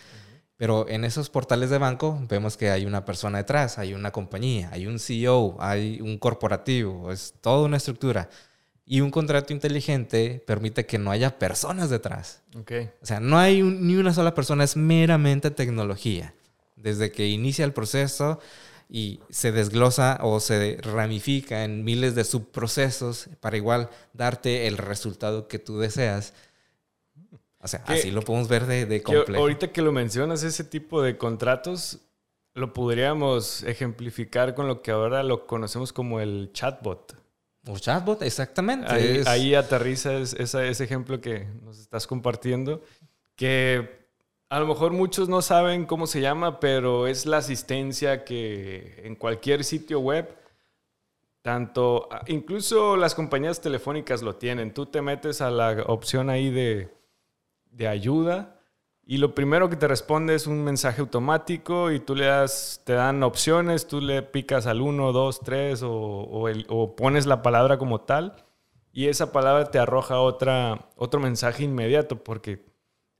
Pero 0.57 0.87
en 0.87 1.03
esos 1.03 1.29
portales 1.29 1.69
de 1.69 1.77
banco 1.77 2.17
vemos 2.29 2.55
que 2.55 2.69
hay 2.69 2.85
una 2.85 3.03
persona 3.03 3.39
detrás, 3.39 3.77
hay 3.77 3.93
una 3.93 4.11
compañía, 4.11 4.69
hay 4.71 4.87
un 4.87 4.99
CEO, 4.99 5.57
hay 5.59 5.99
un 6.01 6.17
corporativo, 6.17 7.11
es 7.11 7.33
toda 7.41 7.65
una 7.65 7.77
estructura. 7.77 8.29
Y 8.85 9.01
un 9.01 9.09
contrato 9.11 9.51
inteligente 9.51 10.43
permite 10.45 10.85
que 10.85 10.99
no 10.99 11.09
haya 11.11 11.39
personas 11.39 11.89
detrás. 11.89 12.43
O 13.01 13.05
sea, 13.05 13.19
no 13.19 13.37
hay 13.39 13.61
un- 13.63 13.87
ni 13.87 13.95
una 13.95 14.13
sola 14.13 14.35
persona, 14.35 14.63
es 14.63 14.77
meramente 14.77 15.49
tecnología. 15.51 16.35
Desde 16.75 17.11
que 17.11 17.27
inicia 17.27 17.65
el 17.65 17.73
proceso 17.73 18.39
y 18.89 19.19
se 19.29 19.51
desglosa 19.51 20.19
o 20.21 20.39
se 20.39 20.77
ramifica 20.81 21.63
en 21.63 21.83
miles 21.83 22.13
de 22.15 22.23
subprocesos 22.23 23.27
para 23.39 23.57
igual 23.57 23.89
darte 24.13 24.67
el 24.67 24.77
resultado 24.77 25.47
que 25.47 25.59
tú 25.59 25.79
deseas. 25.79 26.33
O 27.59 27.67
sea, 27.67 27.83
Que- 27.83 27.93
así 27.93 28.11
lo 28.11 28.21
podemos 28.21 28.47
ver 28.47 28.65
de, 28.67 28.85
de 28.85 28.99
Que 28.99 29.03
complejo. 29.03 29.41
ahorita 29.41 29.71
que 29.71 29.81
lo 29.81 29.91
mencionas, 29.91 30.43
ese 30.43 30.63
tipo 30.63 31.01
de 31.01 31.17
contratos 31.17 31.99
lo 32.53 32.73
podríamos 32.73 33.63
ejemplificar 33.63 34.53
con 34.55 34.67
lo 34.67 34.81
que 34.81 34.91
ahora 34.91 35.23
lo 35.23 35.47
conocemos 35.47 35.91
como 35.91 36.19
el 36.21 36.51
chatbot. 36.53 37.15
O 37.67 37.79
chatbot, 37.79 38.21
exactamente. 38.21 38.91
Ahí, 38.93 39.17
es- 39.17 39.27
ahí 39.27 39.55
aterriza 39.55 40.13
es- 40.13 40.33
ese 40.33 40.83
ejemplo 40.83 41.19
que 41.19 41.47
nos 41.63 41.79
estás 41.79 42.05
compartiendo, 42.05 42.83
que 43.35 44.04
a 44.55 44.59
lo 44.61 44.67
mejor 44.67 44.93
muchos 44.93 45.27
no 45.27 45.41
saben 45.41 45.85
cómo 45.85 46.07
se 46.07 46.21
llama, 46.21 46.61
pero 46.61 47.07
es 47.07 47.25
la 47.25 47.39
asistencia 47.39 48.23
que 48.23 49.01
en 49.03 49.17
cualquier 49.17 49.65
sitio 49.65 49.99
web, 49.99 50.33
tanto, 51.41 52.07
incluso 52.27 52.95
las 52.95 53.15
compañías 53.15 53.59
telefónicas 53.59 54.21
lo 54.21 54.37
tienen. 54.37 54.73
Tú 54.73 54.85
te 54.85 55.01
metes 55.01 55.41
a 55.41 55.51
la 55.51 55.83
opción 55.87 56.29
ahí 56.29 56.51
de, 56.51 56.89
de 57.65 57.89
ayuda 57.89 58.61
y 59.05 59.17
lo 59.17 59.35
primero 59.35 59.69
que 59.69 59.75
te 59.75 59.89
responde 59.89 60.35
es 60.35 60.47
un 60.47 60.63
mensaje 60.63 61.01
automático 61.01 61.91
y 61.91 61.99
tú 61.99 62.15
le 62.15 62.27
das, 62.27 62.81
te 62.85 62.93
dan 62.93 63.23
opciones, 63.23 63.87
tú 63.87 63.99
le 63.99 64.21
picas 64.21 64.67
al 64.67 64.79
1, 64.79 65.11
2, 65.11 65.39
3 65.41 65.83
o, 65.83 65.89
o 66.69 66.95
pones 66.95 67.25
la 67.25 67.41
palabra 67.41 67.77
como 67.77 67.99
tal 67.99 68.45
y 68.93 69.07
esa 69.07 69.33
palabra 69.33 69.69
te 69.69 69.79
arroja 69.79 70.21
otra, 70.21 70.87
otro 70.95 71.19
mensaje 71.19 71.65
inmediato 71.65 72.23
porque 72.23 72.73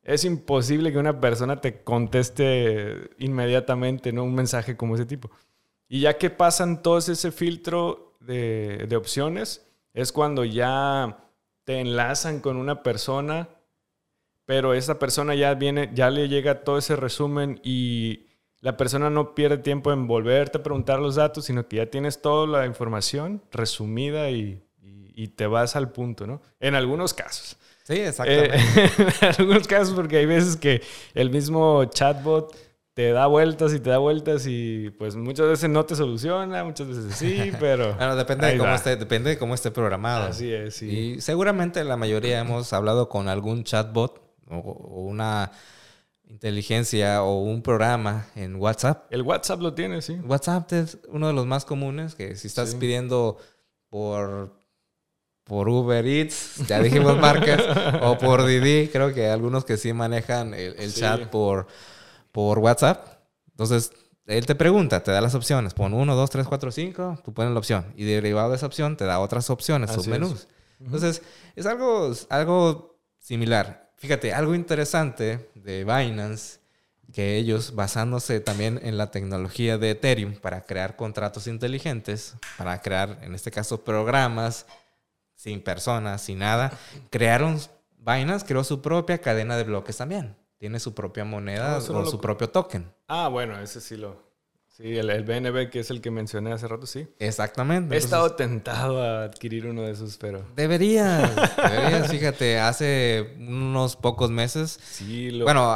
es 0.05 0.23
imposible 0.23 0.91
que 0.91 0.97
una 0.99 1.19
persona 1.19 1.59
te 1.59 1.83
conteste 1.83 3.09
inmediatamente 3.17 4.13
¿no? 4.13 4.23
un 4.23 4.35
mensaje 4.35 4.77
como 4.77 4.95
ese 4.95 5.05
tipo. 5.05 5.29
Y 5.89 6.01
ya 6.01 6.17
que 6.17 6.29
pasan 6.29 6.81
todos 6.81 7.09
ese 7.09 7.31
filtro 7.31 8.15
de, 8.21 8.85
de 8.87 8.95
opciones, 8.95 9.67
es 9.93 10.11
cuando 10.11 10.45
ya 10.45 11.17
te 11.63 11.79
enlazan 11.79 12.39
con 12.39 12.57
una 12.57 12.83
persona, 12.83 13.49
pero 14.45 14.73
esa 14.73 14.99
persona 14.99 15.33
ya 15.35 15.53
viene, 15.55 15.89
ya 15.93 16.09
le 16.09 16.27
llega 16.29 16.63
todo 16.63 16.77
ese 16.77 16.95
resumen 16.95 17.59
y 17.63 18.27
la 18.61 18.77
persona 18.77 19.09
no 19.09 19.33
pierde 19.35 19.57
tiempo 19.57 19.91
en 19.91 20.07
volverte 20.07 20.59
a 20.59 20.63
preguntar 20.63 20.99
los 20.99 21.15
datos, 21.15 21.45
sino 21.45 21.67
que 21.67 21.77
ya 21.77 21.89
tienes 21.89 22.21
toda 22.21 22.45
la 22.47 22.65
información 22.65 23.41
resumida 23.51 24.29
y, 24.29 24.63
y- 24.81 25.11
y 25.15 25.27
te 25.29 25.47
vas 25.47 25.75
al 25.75 25.91
punto, 25.91 26.27
¿no? 26.27 26.41
En 26.59 26.75
algunos 26.75 27.13
casos. 27.13 27.57
Sí, 27.87 27.93
Eh, 27.93 28.07
exactamente. 28.07 28.57
en 29.21 29.35
algunos 29.39 29.67
casos, 29.67 29.93
porque 29.93 30.17
hay 30.17 30.25
veces 30.25 30.57
que 30.57 30.81
el 31.13 31.29
mismo 31.29 31.85
chatbot 31.85 32.55
te 32.95 33.11
da 33.11 33.27
vueltas 33.27 33.73
y 33.73 33.79
te 33.79 33.89
da 33.89 33.97
vueltas 33.97 34.45
y 34.47 34.89
pues 34.97 35.15
muchas 35.17 35.47
veces 35.47 35.69
no 35.69 35.85
te 35.85 35.95
soluciona, 35.95 36.63
muchas 36.63 36.87
veces 36.87 37.13
sí, 37.15 37.51
pero... 37.59 37.93
Bueno, 37.95 38.15
depende 38.15 38.47
de, 38.47 38.57
cómo 38.57 38.69
va. 38.69 38.75
esté, 38.75 38.95
depende 38.95 39.31
de 39.31 39.37
cómo 39.37 39.53
esté 39.53 39.69
programado. 39.69 40.27
Así 40.29 40.51
es, 40.51 40.75
sí. 40.77 40.89
Y 41.17 41.21
seguramente 41.21 41.83
la 41.83 41.97
mayoría 41.97 42.39
hemos 42.39 42.71
hablado 42.73 43.09
con 43.09 43.27
algún 43.27 43.63
chatbot 43.65 44.21
o, 44.49 44.55
o 44.57 45.01
una 45.01 45.51
inteligencia 46.27 47.21
o 47.23 47.41
un 47.43 47.61
programa 47.61 48.27
en 48.35 48.55
WhatsApp. 48.55 49.05
El 49.11 49.21
WhatsApp 49.21 49.61
lo 49.61 49.73
tiene, 49.73 50.01
sí. 50.01 50.13
WhatsApp 50.25 50.71
es 50.73 50.97
uno 51.09 51.27
de 51.27 51.33
los 51.33 51.45
más 51.45 51.65
comunes, 51.65 52.15
que 52.15 52.35
si 52.35 52.47
estás 52.47 52.71
Sí. 52.71 52.77
pidiendo 52.79 53.37
por, 53.89 54.57
por 55.45 55.69
Uber 55.69 56.05
Eats, 56.05 56.57
ya 56.67 56.81
dijimos 56.81 57.17
marcas, 57.17 57.61
o 58.01 58.17
por 58.17 58.45
Didi, 58.45 58.89
creo 58.89 59.13
que 59.13 59.29
algunos 59.29 59.63
que 59.63 59.77
sí 59.77 59.93
manejan 59.93 60.53
el, 60.53 60.75
el 60.77 60.91
Sí. 60.91 60.99
chat 61.01 61.27
por, 61.29 61.67
por 62.31 62.59
WhatsApp. 62.59 63.07
Entonces, 63.51 63.91
él 64.25 64.45
te 64.45 64.55
pregunta, 64.55 65.01
te 65.03 65.11
da 65.11 65.21
las 65.21 65.35
opciones, 65.35 65.73
pon 65.73 65.93
1, 65.93 66.15
2, 66.15 66.29
3, 66.29 66.47
4, 66.47 66.71
5, 66.71 67.19
tú 67.23 67.33
pones 67.33 67.53
la 67.53 67.59
opción. 67.59 67.93
Y 67.95 68.03
derivado 68.05 68.49
de 68.49 68.55
esa 68.57 68.65
opción 68.65 68.97
te 68.97 69.05
da 69.05 69.19
otras 69.19 69.49
opciones, 69.49 69.91
Así 69.91 70.01
submenús. 70.01 70.31
es. 70.33 70.47
Entonces, 70.79 71.21
es 71.55 71.65
algo, 71.67 72.11
algo 72.29 72.99
similar. 73.19 73.91
Fíjate, 73.97 74.33
algo 74.33 74.55
interesante 74.55 75.49
de 75.55 75.83
Binance, 75.83 76.59
que 77.13 77.37
ellos, 77.37 77.75
basándose 77.75 78.39
también 78.39 78.79
en 78.83 78.97
la 78.97 79.11
tecnología 79.11 79.77
de 79.77 79.91
Ethereum 79.91 80.33
para 80.35 80.65
crear 80.65 80.95
contratos 80.95 81.45
inteligentes, 81.47 82.35
para 82.57 82.81
crear, 82.81 83.19
en 83.21 83.35
este 83.35 83.51
caso, 83.51 83.83
programas 83.83 84.65
sin 85.35 85.61
personas, 85.61 86.21
sin 86.21 86.39
nada, 86.39 86.71
crearon 87.09 87.59
Binance 88.05 88.45
creó 88.45 88.63
su 88.63 88.81
propia 88.81 89.17
cadena 89.17 89.57
de 89.57 89.63
bloques 89.63 89.97
también. 89.97 90.35
Tiene 90.57 90.79
su 90.79 90.93
propia 90.93 91.25
moneda 91.25 91.79
eso 91.79 91.95
o 91.95 92.01
lo 92.01 92.05
su 92.05 92.21
propio 92.21 92.49
token. 92.49 92.91
Ah, 93.07 93.27
bueno, 93.27 93.59
ese 93.59 93.81
sí 93.81 93.97
lo... 93.97 94.23
Sí, 94.67 94.97
el, 94.97 95.09
el 95.09 95.23
BNB, 95.23 95.69
que 95.69 95.79
es 95.79 95.89
el 95.89 96.01
que 96.01 96.11
mencioné 96.11 96.51
hace 96.51 96.67
rato, 96.67 96.85
sí. 96.85 97.07
Exactamente. 97.17 97.95
He 97.95 97.97
Entonces, 97.97 98.05
estado 98.05 98.35
tentado 98.35 99.01
a 99.01 99.23
adquirir 99.23 99.65
uno 99.67 99.83
de 99.83 99.91
esos, 99.91 100.17
pero... 100.17 100.45
Deberías, 100.55 101.33
deberías, 101.55 102.11
fíjate, 102.11 102.59
hace 102.59 103.35
unos 103.39 103.95
pocos 103.95 104.31
meses. 104.31 104.77
Sí, 104.83 105.31
lo... 105.31 105.45
Bueno, 105.45 105.73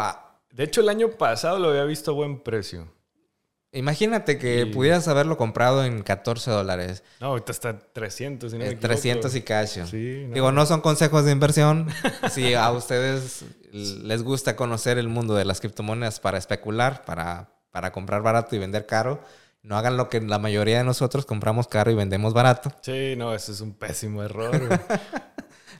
De 0.51 0.65
hecho, 0.65 0.81
el 0.81 0.89
año 0.89 1.11
pasado 1.11 1.59
lo 1.59 1.69
había 1.69 1.85
visto 1.85 2.11
a 2.11 2.13
buen 2.13 2.41
precio. 2.41 2.89
Imagínate 3.71 4.37
que 4.37 4.65
pudieras 4.65 5.07
haberlo 5.07 5.37
comprado 5.37 5.83
en 5.85 6.01
14 6.03 6.49
dólares. 6.51 7.03
No, 7.19 7.27
ahorita 7.27 7.51
está 7.51 7.77
300, 7.79 8.51
si 8.51 8.57
no 8.57 8.63
me 8.63 8.65
Eh, 8.65 8.73
equivoco. 8.73 8.87
300 8.87 9.35
y 9.35 9.41
cacho. 9.41 9.85
Sí, 9.87 10.25
no. 10.27 10.33
Digo, 10.33 10.51
no 10.51 10.65
son 10.65 10.81
consejos 10.81 11.25
de 11.25 11.31
inversión. 11.31 11.87
si 12.31 12.53
a 12.53 12.71
ustedes 12.71 13.45
les 13.71 14.23
gusta 14.23 14.55
conocer 14.55 14.97
el 14.97 15.07
mundo 15.09 15.35
de 15.35 15.45
las 15.45 15.59
criptomonedas 15.61 16.19
para 16.19 16.37
especular, 16.37 17.03
para, 17.05 17.49
para 17.71 17.91
comprar 17.91 18.21
barato 18.21 18.55
y 18.55 18.59
vender 18.59 18.85
caro, 18.85 19.21
no 19.61 19.77
hagan 19.77 19.97
lo 19.97 20.09
que 20.09 20.21
la 20.21 20.39
mayoría 20.39 20.77
de 20.79 20.83
nosotros 20.85 21.25
compramos 21.25 21.67
caro 21.67 21.91
y 21.91 21.95
vendemos 21.95 22.33
barato. 22.33 22.71
Sí, 22.81 23.15
no, 23.17 23.35
ese 23.35 23.51
es 23.51 23.61
un 23.61 23.73
pésimo 23.73 24.23
error. 24.23 24.51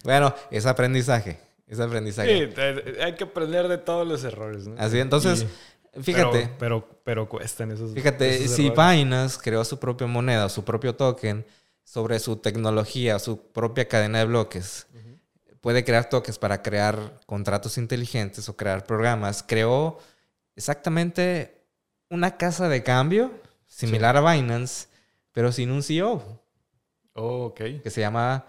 Bueno, 0.03 0.33
es 0.49 0.65
aprendizaje. 0.65 1.39
Es 1.67 1.79
aprendizaje. 1.79 2.49
sí, 2.55 2.61
hay 3.01 3.15
que 3.15 3.25
aprender 3.25 3.67
de 3.67 3.77
todos 3.77 4.07
los 4.07 4.23
errores, 4.23 4.65
¿no? 4.65 4.75
Así, 4.81 4.97
entonces, 4.99 5.41
Y- 5.43 5.47
fíjate. 6.01 6.41
Pero, 6.47 6.57
pero, 6.57 7.01
pero 7.03 7.29
cuestan 7.29 7.71
esos 7.71 7.93
Fíjate, 7.93 8.43
esos 8.43 8.55
si. 8.55 8.69
Binance 8.69 9.39
creó 9.41 9.63
su 9.65 9.79
propia 9.79 10.07
moneda, 10.07 10.49
su 10.49 10.63
propio 10.63 10.95
token, 10.95 11.45
sobre 11.83 12.19
su 12.19 12.35
tecnología, 12.37 13.17
su 13.19 13.41
propia 13.51 13.87
cadena 13.87 14.19
de 14.19 14.25
bloques, 14.25 14.85
puede 15.61 15.83
crear 15.83 16.07
tokens 16.09 16.37
para 16.37 16.61
crear 16.61 17.19
contratos 17.25 17.77
inteligentes 17.77 18.47
o 18.47 18.55
crear 18.55 18.85
programas, 18.85 19.43
creó 19.43 19.97
exactamente 20.55 21.65
una 22.09 22.37
casa 22.37 22.69
de 22.69 22.83
cambio 22.83 23.31
similar 23.67 24.15
a 24.17 24.31
Binance, 24.33 24.87
pero 25.31 25.51
sin 25.51 25.71
un 25.71 25.81
CEO, 25.83 26.41
Oh, 27.15 27.45
ok. 27.47 27.81
que 27.83 27.89
se 27.89 28.01
llama 28.01 28.45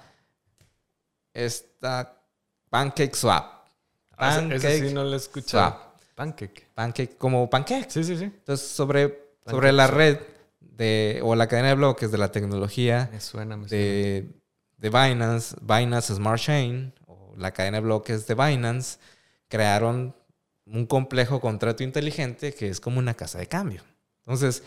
esta 1.33 2.21
Pancake 2.69 3.15
Swap. 3.17 3.65
Ah, 4.17 4.37
ese- 4.37 4.55
ese 4.55 4.59
sí 4.59 4.79
Pancake 4.79 4.95
no 4.95 5.05
lo 5.05 5.15
he 5.15 5.17
escuchado. 5.17 5.71
Swap. 5.71 5.90
Pancake. 6.21 6.67
Pancake 6.75 7.17
como 7.17 7.49
pancake. 7.49 7.91
Sí, 7.91 8.05
sí, 8.05 8.15
sí. 8.19 8.25
Entonces, 8.25 8.69
sobre, 8.69 9.33
sobre 9.47 9.73
la 9.73 9.87
red 9.87 10.19
de, 10.61 11.19
o 11.25 11.35
la 11.35 11.47
cadena 11.47 11.69
de 11.69 11.77
bloques 11.77 12.13
de 12.13 12.19
la 12.19 12.31
tecnología 12.31 13.09
Me 13.11 13.21
suena, 13.21 13.57
me 13.57 13.67
suena. 13.67 13.83
de, 13.83 14.29
de 14.77 14.89
Binance, 14.91 15.57
Binance 15.63 16.15
Smart 16.15 16.39
Chain, 16.39 16.93
o 17.07 17.33
la 17.39 17.53
cadena 17.53 17.79
de 17.79 17.85
bloques 17.85 18.27
de 18.27 18.35
Binance, 18.35 18.99
crearon 19.49 20.15
un 20.67 20.85
complejo 20.85 21.41
contrato 21.41 21.83
inteligente 21.83 22.53
que 22.53 22.69
es 22.69 22.81
como 22.81 22.99
una 22.99 23.15
casa 23.15 23.39
de 23.39 23.47
cambio. 23.47 23.83
Entonces, 24.27 24.63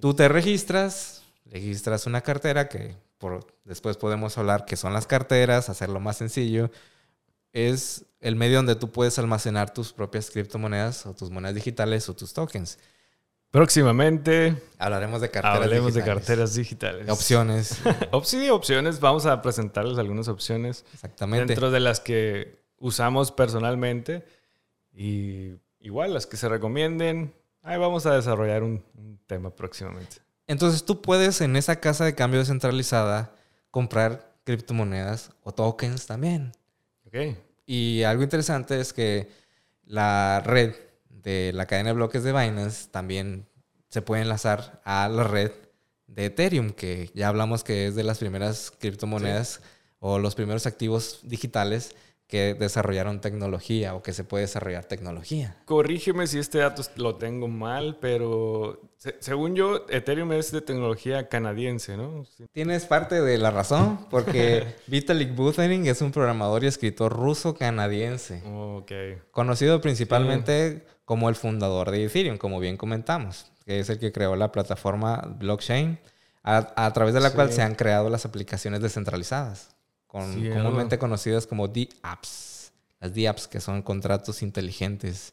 tú 0.00 0.14
te 0.14 0.26
registras, 0.26 1.22
registras 1.44 2.06
una 2.06 2.22
cartera 2.22 2.70
que 2.70 2.96
por, 3.18 3.46
después 3.64 3.98
podemos 3.98 4.38
hablar 4.38 4.64
que 4.64 4.76
son 4.76 4.94
las 4.94 5.06
carteras, 5.06 5.68
hacerlo 5.68 6.00
más 6.00 6.16
sencillo. 6.16 6.70
Es 7.52 8.04
el 8.20 8.36
medio 8.36 8.58
donde 8.58 8.76
tú 8.76 8.90
puedes 8.90 9.18
almacenar 9.18 9.74
tus 9.74 9.92
propias 9.92 10.30
criptomonedas 10.30 11.06
o 11.06 11.14
tus 11.14 11.30
monedas 11.30 11.54
digitales 11.54 12.08
o 12.08 12.14
tus 12.14 12.32
tokens. 12.32 12.78
Próximamente 13.50 14.56
Hablaremos 14.78 15.20
de 15.20 15.30
carteras 15.30 15.58
hablemos 15.58 15.92
de 15.92 16.00
digitales. 16.00 16.24
carteras 16.24 16.54
digitales. 16.54 17.08
Opciones, 17.10 17.78
sí, 18.24 18.48
opciones. 18.48 18.98
Vamos 18.98 19.26
a 19.26 19.42
presentarles 19.42 19.98
algunas 19.98 20.28
opciones 20.28 20.86
exactamente. 20.94 21.46
dentro 21.46 21.70
de 21.70 21.80
las 21.80 22.00
que 22.00 22.62
usamos 22.78 23.30
personalmente 23.30 24.24
y 24.90 25.56
igual 25.80 26.14
las 26.14 26.26
que 26.26 26.38
se 26.38 26.48
recomienden. 26.48 27.34
Ahí 27.60 27.78
vamos 27.78 28.06
a 28.06 28.14
desarrollar 28.14 28.62
un, 28.62 28.82
un 28.96 29.20
tema 29.26 29.50
próximamente. 29.50 30.16
Entonces 30.46 30.84
tú 30.84 31.02
puedes 31.02 31.42
en 31.42 31.56
esa 31.56 31.76
casa 31.76 32.06
de 32.06 32.14
cambio 32.14 32.40
descentralizada 32.40 33.34
comprar 33.70 34.32
criptomonedas 34.44 35.30
o 35.42 35.52
tokens 35.52 36.06
también. 36.06 36.52
Y 37.66 38.02
algo 38.02 38.22
interesante 38.22 38.80
es 38.80 38.92
que 38.92 39.28
la 39.84 40.42
red 40.44 40.74
de 41.10 41.52
la 41.54 41.66
cadena 41.66 41.90
de 41.90 41.94
bloques 41.94 42.22
de 42.22 42.32
Binance 42.32 42.88
también 42.90 43.46
se 43.88 44.02
puede 44.02 44.22
enlazar 44.22 44.80
a 44.84 45.08
la 45.08 45.24
red 45.24 45.52
de 46.06 46.26
Ethereum, 46.26 46.70
que 46.70 47.10
ya 47.14 47.28
hablamos 47.28 47.64
que 47.64 47.86
es 47.86 47.94
de 47.94 48.04
las 48.04 48.18
primeras 48.18 48.72
criptomonedas 48.78 49.60
o 49.98 50.18
los 50.18 50.34
primeros 50.34 50.66
activos 50.66 51.20
digitales 51.22 51.94
que 52.32 52.54
desarrollaron 52.54 53.20
tecnología 53.20 53.94
o 53.94 54.02
que 54.02 54.14
se 54.14 54.24
puede 54.24 54.44
desarrollar 54.44 54.86
tecnología. 54.86 55.54
Corrígeme 55.66 56.26
si 56.26 56.38
este 56.38 56.56
dato 56.60 56.80
lo 56.96 57.16
tengo 57.16 57.46
mal, 57.46 57.98
pero 58.00 58.80
se- 58.96 59.16
según 59.20 59.54
yo, 59.54 59.84
Ethereum 59.90 60.32
es 60.32 60.50
de 60.50 60.62
tecnología 60.62 61.28
canadiense, 61.28 61.98
¿no? 61.98 62.24
Sí. 62.24 62.46
Tienes 62.50 62.86
parte 62.86 63.20
de 63.20 63.36
la 63.36 63.50
razón, 63.50 64.06
porque 64.08 64.64
Vitalik 64.86 65.34
Buterin 65.36 65.86
es 65.86 66.00
un 66.00 66.10
programador 66.10 66.64
y 66.64 66.68
escritor 66.68 67.12
ruso-canadiense, 67.12 68.42
Ok. 68.46 68.92
conocido 69.30 69.82
principalmente 69.82 70.86
como 71.04 71.28
el 71.28 71.34
fundador 71.34 71.90
de 71.90 72.04
Ethereum, 72.06 72.38
como 72.38 72.60
bien 72.60 72.78
comentamos, 72.78 73.52
que 73.66 73.78
es 73.80 73.90
el 73.90 73.98
que 73.98 74.10
creó 74.10 74.36
la 74.36 74.50
plataforma 74.52 75.36
blockchain, 75.38 75.98
a, 76.44 76.72
a 76.86 76.92
través 76.94 77.12
de 77.12 77.20
la 77.20 77.28
Sí. 77.28 77.34
cual 77.34 77.52
se 77.52 77.60
han 77.60 77.74
creado 77.74 78.08
las 78.08 78.24
aplicaciones 78.24 78.80
descentralizadas, 78.80 79.76
con, 80.12 80.34
Sí, 80.34 80.50
comúnmente 80.50 80.98
conocidas 80.98 81.46
como 81.46 81.68
D-Apps. 81.68 82.70
Las 83.00 83.14
D-Apps, 83.14 83.48
que 83.48 83.60
son 83.62 83.80
contratos 83.80 84.42
inteligentes. 84.42 85.32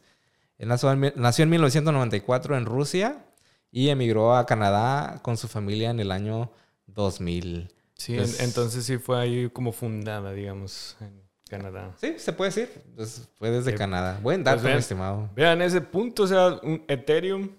Él 0.58 0.70
nació 0.70 0.90
en, 0.94 1.12
nació 1.18 1.44
en 1.44 1.50
1994 1.50 2.56
en 2.58 2.66
Rusia 2.66 3.26
y 3.72 3.90
emigró 3.90 4.36
a 4.38 4.46
Canadá 4.46 5.20
con 5.22 5.36
su 5.36 5.50
familia 5.50 5.90
en 5.90 6.00
el 6.00 6.12
año 6.12 6.50
2000. 6.88 7.74
Sí, 7.96 8.16
Pues- 8.16 8.40
en- 8.40 8.46
entonces 8.46 8.86
sí 8.86 8.98
fue 8.98 9.20
ahí 9.20 9.50
como 9.50 9.74
fundada, 9.74 10.32
digamos, 10.32 10.96
en 11.02 11.22
Canadá. 11.50 11.92
Sí, 12.00 12.14
se 12.18 12.32
puede 12.32 12.52
decir. 12.52 12.82
Pues 12.96 13.28
fue 13.38 13.52
desde 13.52 13.72
Sí. 13.72 13.78
Canadá. 13.78 14.18
Buen 14.24 14.44
Pues 14.44 14.56
dato, 14.56 14.64
vean. 14.64 14.76
mi 14.78 14.80
estimado. 14.80 15.30
Vean 15.36 15.62
ese 15.62 15.82
punto, 15.82 16.24
o 16.24 16.28
sea, 16.28 16.58
un 16.64 16.86
Ethereum, 16.88 17.50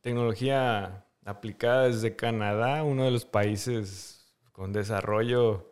tecnología 0.00 1.04
aplicada 1.24 1.84
desde 1.88 2.14
Canadá, 2.14 2.82
uno 2.84 3.04
de 3.04 3.10
los 3.10 3.24
países 3.24 4.26
con 4.52 4.72
desarrollo 4.72 5.70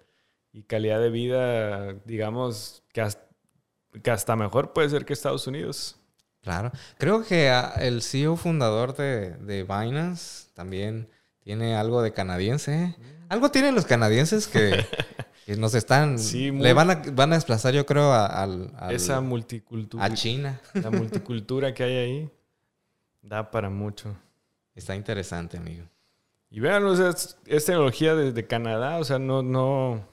y 0.53 0.63
calidad 0.65 1.01
de 1.01 1.11
vida, 1.11 1.95
digamos, 2.05 2.83
que 2.93 3.01
hasta, 3.01 3.25
que 4.03 4.11
hasta 4.11 4.37
mejor 4.37 4.73
puede 4.73 4.89
ser 4.91 5.05
que 5.05 5.13
Estados 5.13 5.47
Unidos. 5.47 5.97
Claro. 6.43 6.73
Creo 6.99 7.25
que 7.25 7.51
ah, 7.51 7.75
el 7.79 8.03
CEO 8.03 8.37
fundador 8.37 8.95
de, 8.97 9.31
de 9.37 9.63
Binance 9.63 10.49
también 10.55 11.09
tiene 11.41 11.77
algo 11.77 12.03
de 12.03 12.13
canadiense. 12.13 12.75
¿eh? 12.85 12.97
Algo 13.29 13.51
tienen 13.51 13.75
los 13.75 13.87
canadienses 13.87 14.49
que, 14.49 14.85
que 15.47 15.57
nos 15.57 15.75
están... 15.75 16.19
Sí, 16.19 16.51
muy- 16.51 16.63
Le 16.65 16.73
van 16.73 16.91
a, 16.91 17.03
van 17.13 17.33
a 17.33 17.37
desplazar, 17.37 17.73
yo 17.75 17.87
creo, 17.87 18.13
a, 18.13 18.27
al- 18.27 18.73
al- 18.77 18.95
Esa 18.95 19.21
multicultura, 19.21 20.05
a 20.05 20.13
China. 20.13 20.61
la 20.75 20.91
multicultura 20.91 21.73
que 21.73 21.85
hay 21.85 21.97
ahí, 21.97 22.31
da 23.23 23.51
para 23.51 23.71
mucho. 23.71 24.15
Está 24.75 24.97
interesante, 24.97 25.57
amigo. 25.59 25.87
Y 26.51 26.61
vean, 26.61 26.85
o 26.85 26.95
sea, 26.97 27.11
es, 27.11 27.39
es 27.47 27.65
tecnología 27.65 28.15
desde 28.15 28.47
Canadá, 28.47 28.99
o 28.99 29.05
sea, 29.05 29.19
no, 29.19 29.43
no, 29.43 30.07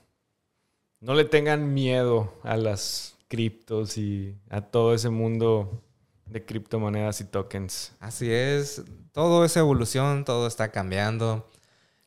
no 1.01 1.13
le 1.13 1.25
tengan 1.25 1.73
miedo 1.73 2.33
a 2.43 2.57
las 2.57 3.15
criptos 3.27 3.97
y 3.97 4.35
a 4.49 4.61
todo 4.61 4.93
ese 4.93 5.09
mundo 5.09 5.81
de 6.25 6.43
criptomonedas 6.45 7.21
y 7.21 7.25
tokens. 7.25 7.93
Así 7.99 8.31
es. 8.31 8.83
Todo 9.11 9.45
es 9.45 9.55
evolución, 9.57 10.25
todo 10.25 10.47
está 10.47 10.71
cambiando. 10.71 11.49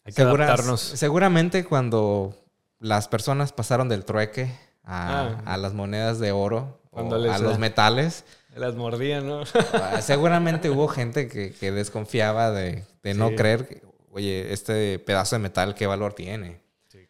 Hay 0.04 0.12
que 0.12 0.22
Segura- 0.22 0.44
adaptarnos. 0.46 0.80
Seguramente 0.80 1.64
cuando 1.64 2.34
las 2.78 3.08
personas 3.08 3.52
pasaron 3.52 3.88
del 3.88 4.04
trueque 4.04 4.52
a, 4.84 5.42
Ah. 5.44 5.54
a 5.54 5.56
las 5.56 5.74
monedas 5.74 6.18
de 6.18 6.32
oro 6.32 6.80
o 6.90 7.16
les 7.16 7.32
a 7.32 7.38
los 7.38 7.58
metales, 7.58 8.24
Las 8.56 8.74
mordían, 8.74 9.26
¿no? 9.26 9.42
ah, 9.74 10.00
seguramente 10.02 10.68
hubo 10.70 10.88
gente 10.88 11.28
que, 11.28 11.52
que 11.52 11.70
desconfiaba 11.72 12.50
de, 12.50 12.84
de 13.02 13.14
no 13.14 13.28
Sí. 13.30 13.36
creer, 13.36 13.66
que, 13.68 13.82
oye, 14.10 14.52
este 14.52 14.98
pedazo 14.98 15.36
de 15.36 15.40
metal, 15.40 15.74
¿qué 15.74 15.86
valor 15.86 16.12
tiene? 16.14 16.60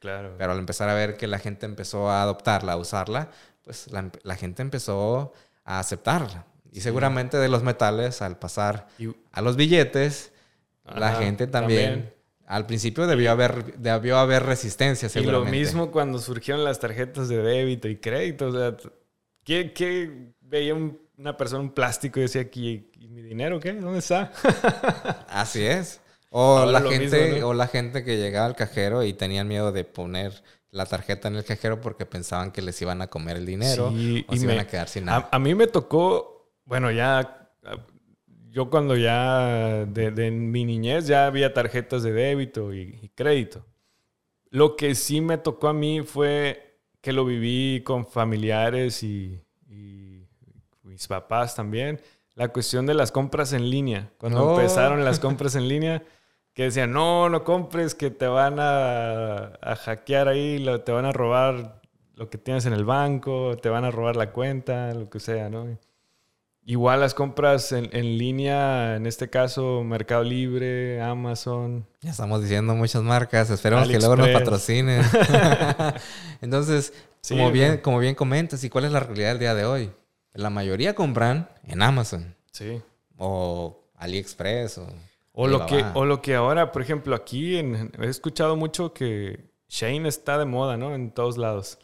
Claro. 0.02 0.34
Pero 0.36 0.52
al 0.52 0.58
empezar 0.58 0.90
a 0.90 0.94
ver 0.94 1.16
que 1.16 1.26
la 1.26 1.38
gente 1.38 1.64
empezó 1.64 2.10
a 2.10 2.22
adoptarla, 2.22 2.72
a 2.72 2.76
usarla, 2.76 3.30
pues 3.64 3.90
la, 3.90 4.10
la 4.24 4.36
gente 4.36 4.60
empezó 4.60 5.32
a 5.64 5.78
aceptarla. 5.78 6.44
Y 6.72 6.80
seguramente 6.80 7.36
de 7.38 7.48
los 7.48 7.62
metales, 7.62 8.20
al 8.20 8.38
pasar 8.38 8.88
a 9.32 9.40
los 9.42 9.56
billetes, 9.56 10.32
la 10.84 11.10
Ajá, 11.12 11.22
gente 11.22 11.46
también, 11.46 12.12
al 12.46 12.66
principio 12.66 13.06
debió 13.06 13.30
haber, 13.30 13.78
debió 13.78 14.18
haber 14.18 14.42
resistencia, 14.44 15.06
Y 15.06 15.08
lo 15.08 15.12
seguramente. 15.20 15.56
mismo 15.58 15.90
cuando 15.92 16.18
surgieron 16.18 16.64
las 16.64 16.80
tarjetas 16.80 17.28
de 17.28 17.36
débito 17.42 17.88
y 17.88 17.96
crédito. 17.98 18.48
O 18.48 18.52
sea, 18.52 18.76
¿qué, 19.44 19.72
qué 19.72 20.32
veía 20.40 20.74
un- 20.74 21.00
una 21.16 21.36
persona 21.36 21.60
un 21.62 21.70
plástico 21.72 22.18
y 22.18 22.22
decía 22.22 22.40
aquí, 22.42 22.90
¿y 22.98 23.06
mi 23.08 23.22
dinero 23.22 23.60
qué? 23.60 23.72
¿Dónde 23.74 24.00
está? 24.00 24.32
Así 25.28 25.64
es. 25.64 26.00
O 26.34 26.56
Ahora 26.58 26.72
la 26.72 26.80
gente, 26.90 27.24
mismo, 27.26 27.40
¿no? 27.40 27.48
o 27.48 27.54
la 27.54 27.66
gente 27.66 28.04
que 28.04 28.16
llegaba 28.16 28.46
al 28.46 28.56
cajero 28.56 29.04
y 29.04 29.12
tenían 29.12 29.46
miedo 29.48 29.70
de 29.70 29.84
poner 29.84 30.42
la 30.70 30.86
tarjeta 30.86 31.28
en 31.28 31.36
el 31.36 31.44
cajero 31.44 31.80
porque 31.82 32.06
pensaban 32.06 32.52
que 32.52 32.62
les 32.62 32.80
iban 32.80 33.02
a 33.02 33.08
comer 33.08 33.36
el 33.36 33.44
dinero 33.44 33.90
Sí, 33.90 34.24
o 34.26 34.34
y 34.34 34.38
se 34.38 34.46
me- 34.46 34.54
iban 34.54 34.64
a 34.64 34.68
quedar 34.68 34.88
sin 34.88 35.02
A, 35.08 35.12
nada. 35.12 35.28
a 35.30 35.38
mí 35.38 35.54
me 35.54 35.66
tocó, 35.66 36.50
bueno, 36.64 36.90
ya, 36.90 37.18
a- 37.18 37.86
yo 38.48 38.70
cuando 38.70 38.96
ya, 38.96 39.84
de, 39.86 40.10
de 40.10 40.30
mi 40.30 40.64
niñez, 40.64 41.06
ya 41.06 41.26
había 41.26 41.52
tarjetas 41.52 42.02
de 42.02 42.12
débito 42.12 42.72
y, 42.72 42.98
y 43.02 43.08
crédito. 43.10 43.66
Lo 44.50 44.76
que 44.76 44.94
sí 44.94 45.20
me 45.20 45.36
tocó 45.38 45.68
a 45.68 45.72
mí 45.74 46.00
fue 46.02 46.78
que 47.02 47.12
lo 47.12 47.24
viví 47.26 47.82
con 47.84 48.06
familiares 48.06 49.02
y, 49.02 49.42
y 49.68 50.26
mis 50.82 51.06
papás 51.06 51.54
también. 51.54 52.00
La 52.34 52.48
cuestión 52.48 52.86
de 52.86 52.94
las 52.94 53.12
compras 53.12 53.52
en 53.52 53.68
línea. 53.68 54.10
Cuando 54.18 54.44
Oh. 54.46 54.56
empezaron 54.58 55.04
las 55.04 55.18
compras 55.20 55.54
en 55.56 55.68
línea, 55.68 56.02
que 56.54 56.64
decían, 56.64 56.92
no, 56.92 57.28
no 57.28 57.44
compres, 57.44 57.94
que 57.94 58.10
te 58.10 58.26
van 58.26 58.58
a, 58.58 59.52
a 59.62 59.76
hackear 59.76 60.28
ahí, 60.28 60.58
lo- 60.58 60.80
te 60.82 60.92
van 60.92 61.04
a 61.06 61.12
robar 61.12 61.80
lo 62.14 62.28
que 62.28 62.38
tienes 62.38 62.66
en 62.66 62.72
el 62.74 62.84
banco, 62.84 63.56
te 63.56 63.68
van 63.70 63.84
a 63.84 63.90
robar 63.90 64.16
la 64.16 64.32
cuenta, 64.32 64.92
lo 64.94 65.08
que 65.08 65.18
sea, 65.20 65.48
¿no? 65.48 65.66
Igual 66.64 67.00
las 67.00 67.14
compras 67.14 67.72
en, 67.72 67.88
en 67.92 68.18
línea, 68.18 68.94
en 68.94 69.06
este 69.06 69.28
caso 69.28 69.82
Mercado 69.82 70.22
Libre, 70.22 71.00
Amazon. 71.02 71.84
Ya 72.02 72.10
estamos 72.12 72.40
diciendo 72.40 72.74
muchas 72.76 73.02
marcas. 73.02 73.50
Esperemos 73.50 73.88
que 73.88 73.98
luego 73.98 74.14
nos 74.14 74.28
patrocinen. 74.28 75.02
Entonces, 76.40 76.92
Sí, 77.20 77.36
como, 77.36 77.50
bien, 77.52 77.78
como 77.78 77.98
bien 77.98 78.14
comentas, 78.14 78.62
¿y 78.64 78.70
cuál 78.70 78.84
es 78.84 78.92
la 78.92 79.00
realidad 79.00 79.30
del 79.30 79.38
día 79.38 79.54
de 79.54 79.64
hoy? 79.64 79.90
La 80.34 80.50
mayoría 80.50 80.94
compran 80.94 81.48
en 81.66 81.82
Amazon 81.82 82.34
Sí. 82.52 82.80
o 83.16 83.78
AliExpress 83.96 84.78
o... 84.78 84.86
O 85.34 85.46
lo, 85.48 85.64
que, 85.66 85.82
o 85.94 86.04
lo 86.04 86.20
que 86.20 86.34
ahora, 86.34 86.72
por 86.72 86.82
ejemplo, 86.82 87.14
aquí 87.14 87.56
en- 87.56 87.90
he 88.00 88.06
escuchado 88.06 88.54
mucho 88.56 88.92
que 88.92 89.50
Shane 89.68 90.06
está 90.08 90.36
de 90.38 90.44
moda, 90.44 90.76
¿no? 90.76 90.94
En 90.94 91.10
todos 91.10 91.38
lados. 91.38 91.78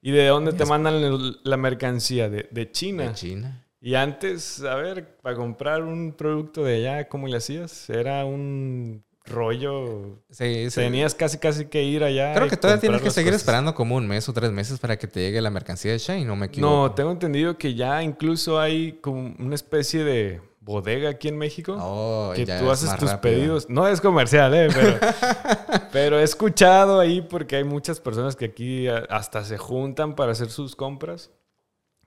¿Y 0.00 0.10
de 0.12 0.26
dónde 0.26 0.52
te 0.52 0.64
mandan 0.66 1.34
la 1.44 1.56
mercancía? 1.56 2.28
De, 2.28 2.48
de 2.50 2.70
China. 2.70 3.08
de 3.08 3.14
China. 3.14 3.64
Y 3.80 3.94
antes, 3.96 4.62
a 4.62 4.76
ver, 4.76 5.16
para 5.22 5.34
comprar 5.36 5.82
un 5.82 6.12
producto 6.12 6.62
de 6.64 6.76
allá, 6.76 7.08
¿cómo 7.08 7.26
le 7.26 7.36
hacías? 7.36 7.90
Era 7.90 8.24
un 8.24 9.02
rollo. 9.24 10.22
Sí, 10.30 10.70
sí. 10.70 10.76
Tenías 10.80 11.14
casi 11.16 11.38
casi 11.38 11.64
que 11.66 11.82
ir 11.82 12.04
allá. 12.04 12.32
Creo 12.34 12.48
que 12.48 12.56
todavía 12.56 12.80
tienes 12.80 13.02
que 13.02 13.10
seguir 13.10 13.32
cosas. 13.32 13.42
esperando 13.42 13.74
como 13.74 13.96
un 13.96 14.06
mes 14.06 14.28
o 14.28 14.32
tres 14.32 14.50
meses 14.52 14.78
para 14.78 14.96
que 14.96 15.06
te 15.08 15.20
llegue 15.20 15.40
la 15.40 15.50
mercancía 15.50 15.90
de 15.92 15.98
Shane, 15.98 16.24
no 16.24 16.36
me 16.36 16.46
equivoco. 16.46 16.72
No, 16.72 16.92
tengo 16.92 17.10
entendido 17.10 17.58
que 17.58 17.74
ya 17.74 18.02
incluso 18.02 18.60
hay 18.60 18.92
como 19.00 19.34
una 19.38 19.54
especie 19.56 20.04
de 20.04 20.40
bodega 20.64 21.10
aquí 21.10 21.28
en 21.28 21.36
México. 21.38 21.76
Oh, 21.80 22.32
que 22.36 22.46
tú 22.46 22.52
es 22.52 22.62
haces 22.62 22.96
tus 22.96 23.10
rápido. 23.10 23.20
pedidos. 23.20 23.68
No 23.68 23.88
es 23.88 24.00
comercial, 24.00 24.54
¿eh? 24.54 24.68
Pero, 24.72 24.98
pero 25.92 26.20
he 26.20 26.22
escuchado 26.22 27.00
ahí 27.00 27.20
porque 27.20 27.56
hay 27.56 27.64
muchas 27.64 27.98
personas 28.00 28.36
que 28.36 28.44
aquí 28.46 28.86
a- 28.88 28.98
hasta 29.10 29.44
se 29.44 29.58
juntan 29.58 30.14
para 30.14 30.32
hacer 30.32 30.50
sus 30.50 30.76
compras, 30.76 31.30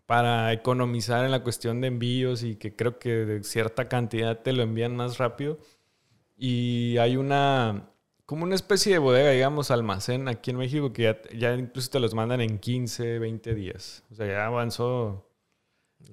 para 0.06 0.54
economizar 0.54 1.26
en 1.26 1.32
la 1.32 1.44
cuestión 1.44 1.82
de 1.82 1.88
envíos 1.88 2.44
y 2.44 2.56
que 2.56 2.76
creo 2.76 2.98
que 3.00 3.10
de 3.10 3.44
cierta 3.44 3.90
cantidad 3.90 4.40
te 4.40 4.54
lo 4.54 4.64
envían 4.64 4.96
más 4.96 5.18
rápido. 5.18 5.58
Y 6.38 6.98
hay 6.98 7.18
una, 7.18 7.90
como 8.26 8.44
una 8.44 8.56
especie 8.56 8.94
de 8.94 9.00
bodega, 9.00 9.32
digamos, 9.32 9.72
almacén 9.72 10.28
aquí 10.28 10.52
en 10.52 10.58
México 10.58 10.94
que 10.94 11.04
ya, 11.04 11.18
ya 11.38 11.54
incluso 11.56 11.90
te 11.90 12.00
los 12.00 12.14
mandan 12.14 12.40
en 12.42 12.60
15, 12.60 13.20
20 13.20 13.54
días. 13.56 14.04
O 14.12 14.16
sea, 14.16 14.28
ya 14.28 14.46
avanzó 14.46 15.28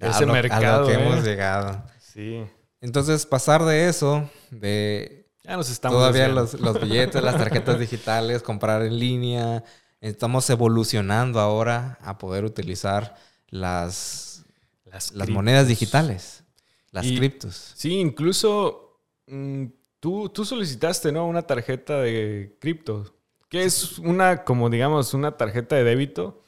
A 0.00 0.08
ese 0.08 0.26
lo- 0.26 0.32
mercado. 0.32 0.76
A 0.76 0.80
lo 0.80 0.86
que 0.86 0.92
¿eh? 0.94 1.06
hemos 1.06 1.24
llegado. 1.24 1.82
Sí. 2.12 2.44
Entonces, 2.80 3.26
pasar 3.26 3.64
de 3.64 3.88
eso, 3.88 4.28
de 4.50 5.26
Ya 5.44 5.56
nos 5.56 5.70
estamos 5.70 5.96
todavía 5.96 6.28
los, 6.28 6.58
los 6.60 6.80
billetes, 6.80 7.22
las 7.22 7.36
tarjetas 7.36 7.78
digitales, 7.80 8.42
comprar 8.42 8.82
en 8.82 8.98
línea, 8.98 9.62
estamos 10.00 10.48
evolucionando 10.50 11.40
ahora 11.40 11.98
a 12.02 12.18
poder 12.18 12.44
utilizar 12.44 13.14
las, 13.48 14.44
Las 14.84 15.12
monedas 15.30 15.68
digitales, 15.68 16.44
las 16.90 17.06
Y- 17.06 17.16
criptos. 17.16 17.72
Sí, 17.76 17.94
incluso 18.00 19.00
mm, 19.26 19.66
tú, 20.00 20.28
tú 20.28 20.44
solicitaste, 20.44 21.12
¿no? 21.12 21.26
Una 21.26 21.42
tarjeta 21.42 22.00
de 22.00 22.56
cripto, 22.60 23.14
que 23.48 23.64
es 23.64 23.98
una, 24.00 24.44
como 24.44 24.68
digamos, 24.70 25.14
una 25.14 25.36
tarjeta 25.36 25.76
de 25.76 25.84
débito, 25.84 26.41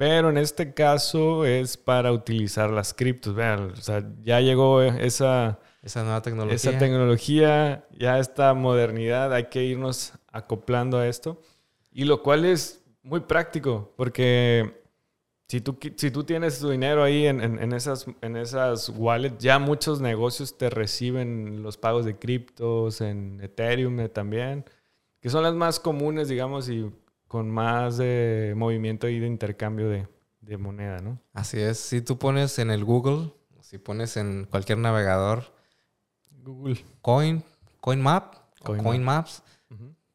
pero 0.00 0.30
en 0.30 0.38
este 0.38 0.72
caso 0.72 1.44
es 1.44 1.76
para 1.76 2.10
utilizar 2.10 2.70
las 2.70 2.94
criptos. 2.94 3.34
Vean, 3.34 3.72
o 3.72 3.76
sea, 3.76 4.02
ya 4.22 4.40
llegó 4.40 4.80
esa, 4.80 5.60
Esa 5.82 6.02
nueva 6.04 6.22
tecnología. 6.22 6.54
esa 6.56 6.78
tecnología, 6.78 7.84
ya 7.98 8.18
esta 8.18 8.54
modernidad, 8.54 9.30
hay 9.34 9.48
que 9.50 9.62
irnos 9.62 10.14
acoplando 10.32 10.96
a 10.96 11.06
esto. 11.06 11.42
Y 11.92 12.04
lo 12.04 12.22
cual 12.22 12.46
es 12.46 12.82
muy 13.02 13.20
práctico, 13.20 13.92
porque 13.98 14.80
si 15.48 15.60
tú, 15.60 15.76
si 15.96 16.10
tú 16.10 16.24
tienes 16.24 16.60
tu 16.60 16.70
dinero 16.70 17.02
ahí 17.02 17.26
en, 17.26 17.42
en- 17.42 17.58
en 17.62 17.72
esas, 17.74 18.06
en 18.22 18.36
esas 18.38 18.88
wallets, 18.96 19.36
ya 19.44 19.58
muchos 19.58 20.00
negocios 20.00 20.56
te 20.56 20.70
reciben 20.70 21.62
los 21.62 21.76
pagos 21.76 22.06
de 22.06 22.16
criptos, 22.16 23.02
en 23.02 23.38
Ethereum 23.42 24.00
eh, 24.00 24.08
también, 24.08 24.64
que 25.20 25.28
son 25.28 25.42
las 25.42 25.52
más 25.54 25.78
comunes, 25.78 26.28
digamos, 26.30 26.70
y 26.70 26.90
con 27.30 27.48
más 27.48 27.96
de 27.96 28.54
movimiento 28.56 29.08
y 29.08 29.20
de 29.20 29.26
intercambio 29.28 29.88
de, 29.88 30.08
de 30.40 30.56
moneda, 30.56 30.98
¿no? 30.98 31.20
Así 31.32 31.60
es. 31.60 31.78
Si 31.78 32.00
tú 32.00 32.18
pones 32.18 32.58
en 32.58 32.72
el 32.72 32.84
Google, 32.84 33.32
si 33.60 33.78
pones 33.78 34.16
en 34.16 34.46
cualquier 34.50 34.78
navegador 34.78 35.44
Google. 36.42 36.84
Coin, 37.02 37.44
CoinMap, 37.80 38.34
o 38.34 38.64
Coin 38.64 38.82
Coin 38.82 39.04
Maps, 39.04 39.44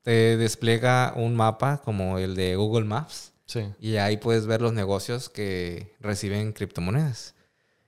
te 0.01 0.35
despliega 0.35 1.13
un 1.15 1.37
mapa 1.37 1.77
como 1.85 2.17
el 2.19 2.35
de 2.35 2.57
Google 2.57 2.83
Maps 2.83 3.31
Sí. 3.45 3.61
y 3.79 3.95
ahí 3.95 4.17
puedes 4.17 4.45
ver 4.45 4.61
los 4.61 4.73
negocios 4.73 5.29
que 5.29 5.95
reciben 6.01 6.51
criptomonedas. 6.51 7.33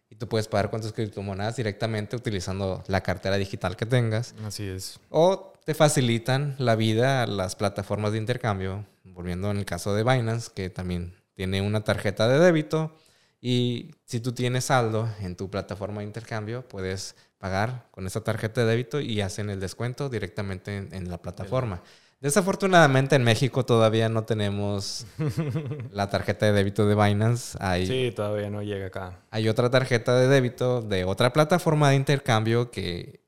Y 0.10 0.16
tú 0.16 0.30
puedes 0.30 0.48
pagar 0.48 0.70
con 0.70 0.80
tus 0.80 0.94
criptomonedas 0.94 1.58
directamente 1.58 2.16
utilizando 2.16 2.82
la 2.88 3.02
cartera 3.02 3.36
digital 3.36 3.76
que 3.76 3.86
tengas. 3.86 4.34
Así 4.46 4.64
es. 4.66 5.02
O 5.10 5.52
te 5.66 5.74
facilitan 5.74 6.56
la 6.60 6.78
vida 6.78 7.24
a 7.24 7.28
las 7.28 7.58
plataformas 7.58 8.14
de 8.14 8.20
intercambio. 8.20 8.86
Volviendo 9.18 9.50
en 9.50 9.58
el 9.58 9.66
caso 9.66 9.96
de 9.96 10.04
Binance, 10.04 10.52
que 10.54 10.70
también 10.70 11.16
tiene 11.34 11.60
una 11.64 11.84
tarjeta 11.84 12.28
de 12.28 12.38
débito. 12.38 12.96
Y 13.42 13.96
si 14.06 14.20
tú 14.20 14.32
tienes 14.32 14.66
saldo 14.66 15.10
en 15.22 15.36
tu 15.36 15.50
plataforma 15.50 16.02
de 16.02 16.06
intercambio, 16.06 16.68
puedes 16.68 17.16
pagar 17.40 17.88
con 17.90 18.06
esa 18.06 18.22
tarjeta 18.24 18.62
de 18.62 18.68
débito 18.68 19.00
y 19.00 19.22
hacen 19.22 19.50
el 19.50 19.60
descuento 19.60 20.08
directamente 20.08 20.78
en, 20.78 20.94
en 20.94 21.10
la 21.10 21.18
plataforma. 21.18 21.82
Desafortunadamente 22.20 23.16
en 23.16 23.24
México 23.24 23.66
todavía 23.66 24.08
no 24.08 24.24
tenemos 24.24 25.08
la 25.92 26.12
tarjeta 26.12 26.46
de 26.46 26.52
débito 26.52 26.86
de 26.86 26.94
Binance. 26.94 27.58
Hay, 27.60 27.88
Sí, 27.88 28.14
todavía 28.16 28.52
no 28.52 28.62
llega 28.62 28.86
acá. 28.86 29.20
hay 29.32 29.50
otra 29.50 29.72
tarjeta 29.72 30.16
de 30.16 30.28
débito 30.28 30.84
de 30.84 31.06
otra 31.06 31.34
plataforma 31.34 31.90
de 31.90 31.96
intercambio 31.96 32.70
que 32.70 33.24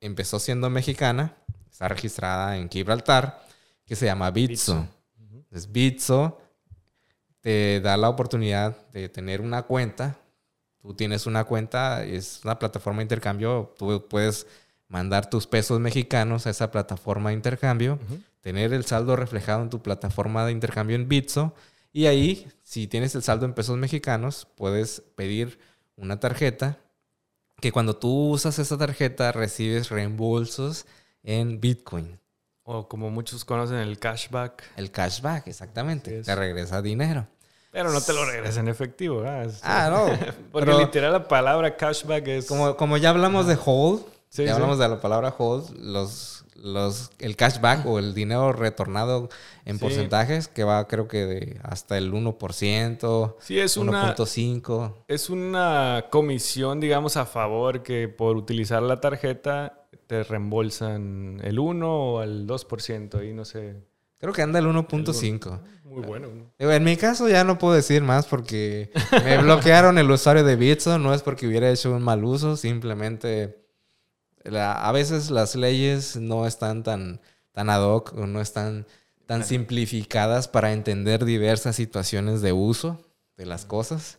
empezó 0.00 0.38
siendo 0.38 0.68
mexicana, 0.68 1.34
está 1.70 1.88
registrada 1.88 2.58
en 2.58 2.68
Gibraltar, 2.68 3.42
que 3.86 3.96
se 3.96 4.04
llama 4.04 4.30
Bitso. 4.30 4.74
Bitso. 4.82 4.99
Entonces, 5.50 5.72
Bitso 5.72 6.40
te 7.40 7.80
da 7.80 7.96
la 7.96 8.08
oportunidad 8.08 8.88
de 8.90 9.08
tener 9.08 9.40
una 9.40 9.62
cuenta. 9.62 10.18
Tú 10.80 10.94
tienes 10.94 11.26
una 11.26 11.44
cuenta, 11.44 12.04
es 12.04 12.40
una 12.44 12.58
plataforma 12.58 12.98
de 12.98 13.04
intercambio, 13.04 13.74
tú 13.76 14.06
puedes 14.08 14.46
mandar 14.88 15.28
tus 15.28 15.46
pesos 15.46 15.78
mexicanos 15.80 16.46
a 16.46 16.50
esa 16.50 16.70
plataforma 16.70 17.30
de 17.30 17.36
intercambio 17.36 17.98
tener 18.40 18.72
el 18.72 18.84
saldo 18.84 19.16
reflejado 19.16 19.62
en 19.62 19.70
tu 19.70 19.82
plataforma 19.82 20.44
de 20.46 20.52
intercambio 20.52 20.96
en 20.96 21.08
Bitso. 21.08 21.54
Y 21.92 22.06
ahí, 22.06 22.50
si 22.62 22.86
tienes 22.86 23.14
el 23.14 23.22
saldo 23.22 23.46
en 23.46 23.54
pesos 23.54 23.76
mexicanos, 23.76 24.46
puedes 24.56 25.02
pedir 25.14 25.58
una 25.96 26.20
tarjeta 26.20 26.78
que 27.60 27.72
cuando 27.72 27.96
tú 27.96 28.30
usas 28.30 28.58
esa 28.58 28.78
tarjeta 28.78 29.32
recibes 29.32 29.90
reembolsos 29.90 30.86
en 31.22 31.60
Bitcoin. 31.60 32.19
O 32.64 32.88
como 32.88 33.10
muchos 33.10 33.44
conocen 33.44 33.78
el 33.78 33.98
cashback. 33.98 34.62
El 34.76 34.90
cashback, 34.90 35.46
exactamente. 35.48 36.22
Te 36.22 36.34
regresa 36.34 36.82
dinero. 36.82 37.26
Pero 37.72 37.90
no 37.92 38.00
te 38.00 38.12
lo 38.12 38.24
regresan 38.24 38.66
en 38.66 38.72
efectivo. 38.72 39.24
Ah, 39.62 39.88
no. 39.90 40.06
Porque 40.52 40.66
pero 40.66 40.78
literal 40.80 41.12
la 41.12 41.28
palabra 41.28 41.76
cashback 41.76 42.26
es... 42.28 42.46
como, 42.46 42.76
como 42.76 42.96
ya 42.96 43.10
hablamos 43.10 43.46
de 43.46 43.56
hold, 43.64 44.02
Sí, 44.28 44.42
ya 44.44 44.48
sí. 44.50 44.54
hablamos 44.54 44.78
de 44.78 44.88
la 44.88 45.00
palabra 45.00 45.34
hold, 45.36 45.70
los, 45.78 46.44
los, 46.54 47.10
el 47.18 47.34
cashback 47.36 47.84
o 47.86 47.98
el 47.98 48.14
dinero 48.14 48.52
retornado 48.52 49.28
en 49.64 49.76
Sí. 49.78 49.82
porcentajes, 49.84 50.46
que 50.48 50.62
va 50.62 50.86
creo 50.86 51.08
que 51.08 51.26
de 51.26 51.60
hasta 51.64 51.96
el 51.98 52.12
1%. 52.12 53.36
Sí, 53.40 53.58
es 53.58 53.76
una, 53.76 54.14
1.5. 54.16 54.94
es 55.08 55.30
una 55.30 56.06
comisión, 56.10 56.78
digamos, 56.80 57.16
a 57.16 57.24
favor 57.26 57.82
que 57.82 58.08
por 58.08 58.36
utilizar 58.36 58.82
la 58.82 59.00
tarjeta 59.00 59.79
te 60.10 60.24
reembolsan 60.24 61.40
el 61.44 61.60
1 61.60 61.88
o 61.88 62.22
el 62.24 62.44
2%. 62.44 63.14
Ahí 63.20 63.32
no 63.32 63.44
sé. 63.44 63.76
Creo 64.18 64.32
que 64.32 64.42
anda 64.42 64.58
el 64.58 64.66
1.5. 64.66 65.60
Muy 65.84 66.02
bueno. 66.02 66.28
En 66.58 66.82
mi 66.82 66.96
caso 66.96 67.28
ya 67.28 67.44
no 67.44 67.58
puedo 67.58 67.74
decir 67.74 68.02
más 68.02 68.26
porque 68.26 68.90
me 69.24 69.38
bloquearon 69.38 69.98
el 69.98 70.10
usuario 70.10 70.42
de 70.42 70.56
Bitso. 70.56 70.98
No 70.98 71.14
es 71.14 71.22
porque 71.22 71.46
hubiera 71.46 71.70
hecho 71.70 71.92
un 71.94 72.02
mal 72.02 72.24
uso, 72.24 72.56
simplemente 72.56 73.56
La- 74.42 74.88
a 74.88 74.90
veces 74.90 75.30
las 75.30 75.54
leyes 75.54 76.16
no 76.16 76.44
están 76.46 76.82
tan, 76.82 77.20
tan 77.52 77.70
ad 77.70 77.82
hoc 77.84 78.12
o 78.16 78.26
no 78.26 78.40
están 78.40 78.86
tan 79.26 79.44
simplificadas 79.44 80.48
para 80.48 80.72
entender 80.72 81.24
diversas 81.24 81.76
situaciones 81.76 82.42
de 82.42 82.52
uso 82.52 82.98
de 83.36 83.46
las 83.46 83.64
cosas, 83.64 84.18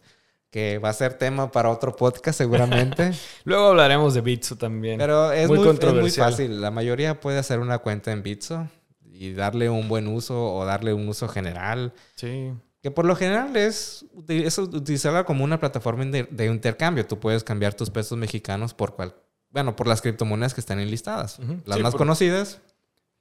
que 0.52 0.78
va 0.78 0.90
a 0.90 0.94
ser 0.94 1.16
tema 1.16 1.50
para 1.52 1.70
otro 1.70 1.96
podcast 1.96 2.38
seguramente. 2.38 3.12
Luego 3.46 3.68
hablaremos 3.70 4.14
de 4.14 4.22
Bitso 4.22 4.58
también. 4.58 5.00
Pero 5.00 5.32
es 5.32 5.48
Muy 5.48 5.58
muy, 5.58 5.68
es 5.68 5.74
muy 5.74 5.80
controversial. 5.80 6.32
fácil. 6.32 6.62
La 6.62 6.70
mayoría 6.72 7.20
puede 7.20 7.40
hacer 7.40 7.60
una 7.60 7.80
cuenta 7.80 8.12
en 8.12 8.22
Bitso 8.22 8.68
y 9.12 9.34
darle 9.34 9.70
un 9.70 9.88
buen 9.88 10.08
uso 10.08 10.54
o 10.54 10.64
darle 10.66 10.94
un 10.94 11.08
uso 11.10 11.28
general. 11.28 11.94
sí. 12.16 12.52
Que 12.84 12.90
por 12.90 13.06
lo 13.06 13.16
general 13.16 13.56
es, 13.58 14.06
es 14.28 14.58
utilizarla 14.58 15.24
como 15.24 15.44
una 15.44 15.60
plataforma 15.60 16.04
de, 16.06 16.24
de 16.32 16.48
intercambio. 16.48 17.06
Tú 17.06 17.20
puedes 17.20 17.44
cambiar 17.44 17.76
tus 17.76 17.92
pesos 17.92 18.18
mexicanos 18.18 18.74
por 18.74 18.96
cual, 18.96 19.14
bueno, 19.52 19.76
por 19.76 19.86
las 19.86 20.02
criptomonedas 20.02 20.56
que 20.56 20.62
están 20.62 20.80
enlistadas. 20.80 21.38
Las 21.66 21.78
Sí, 21.78 21.84
más 21.84 21.94
conocidas. 21.94 22.60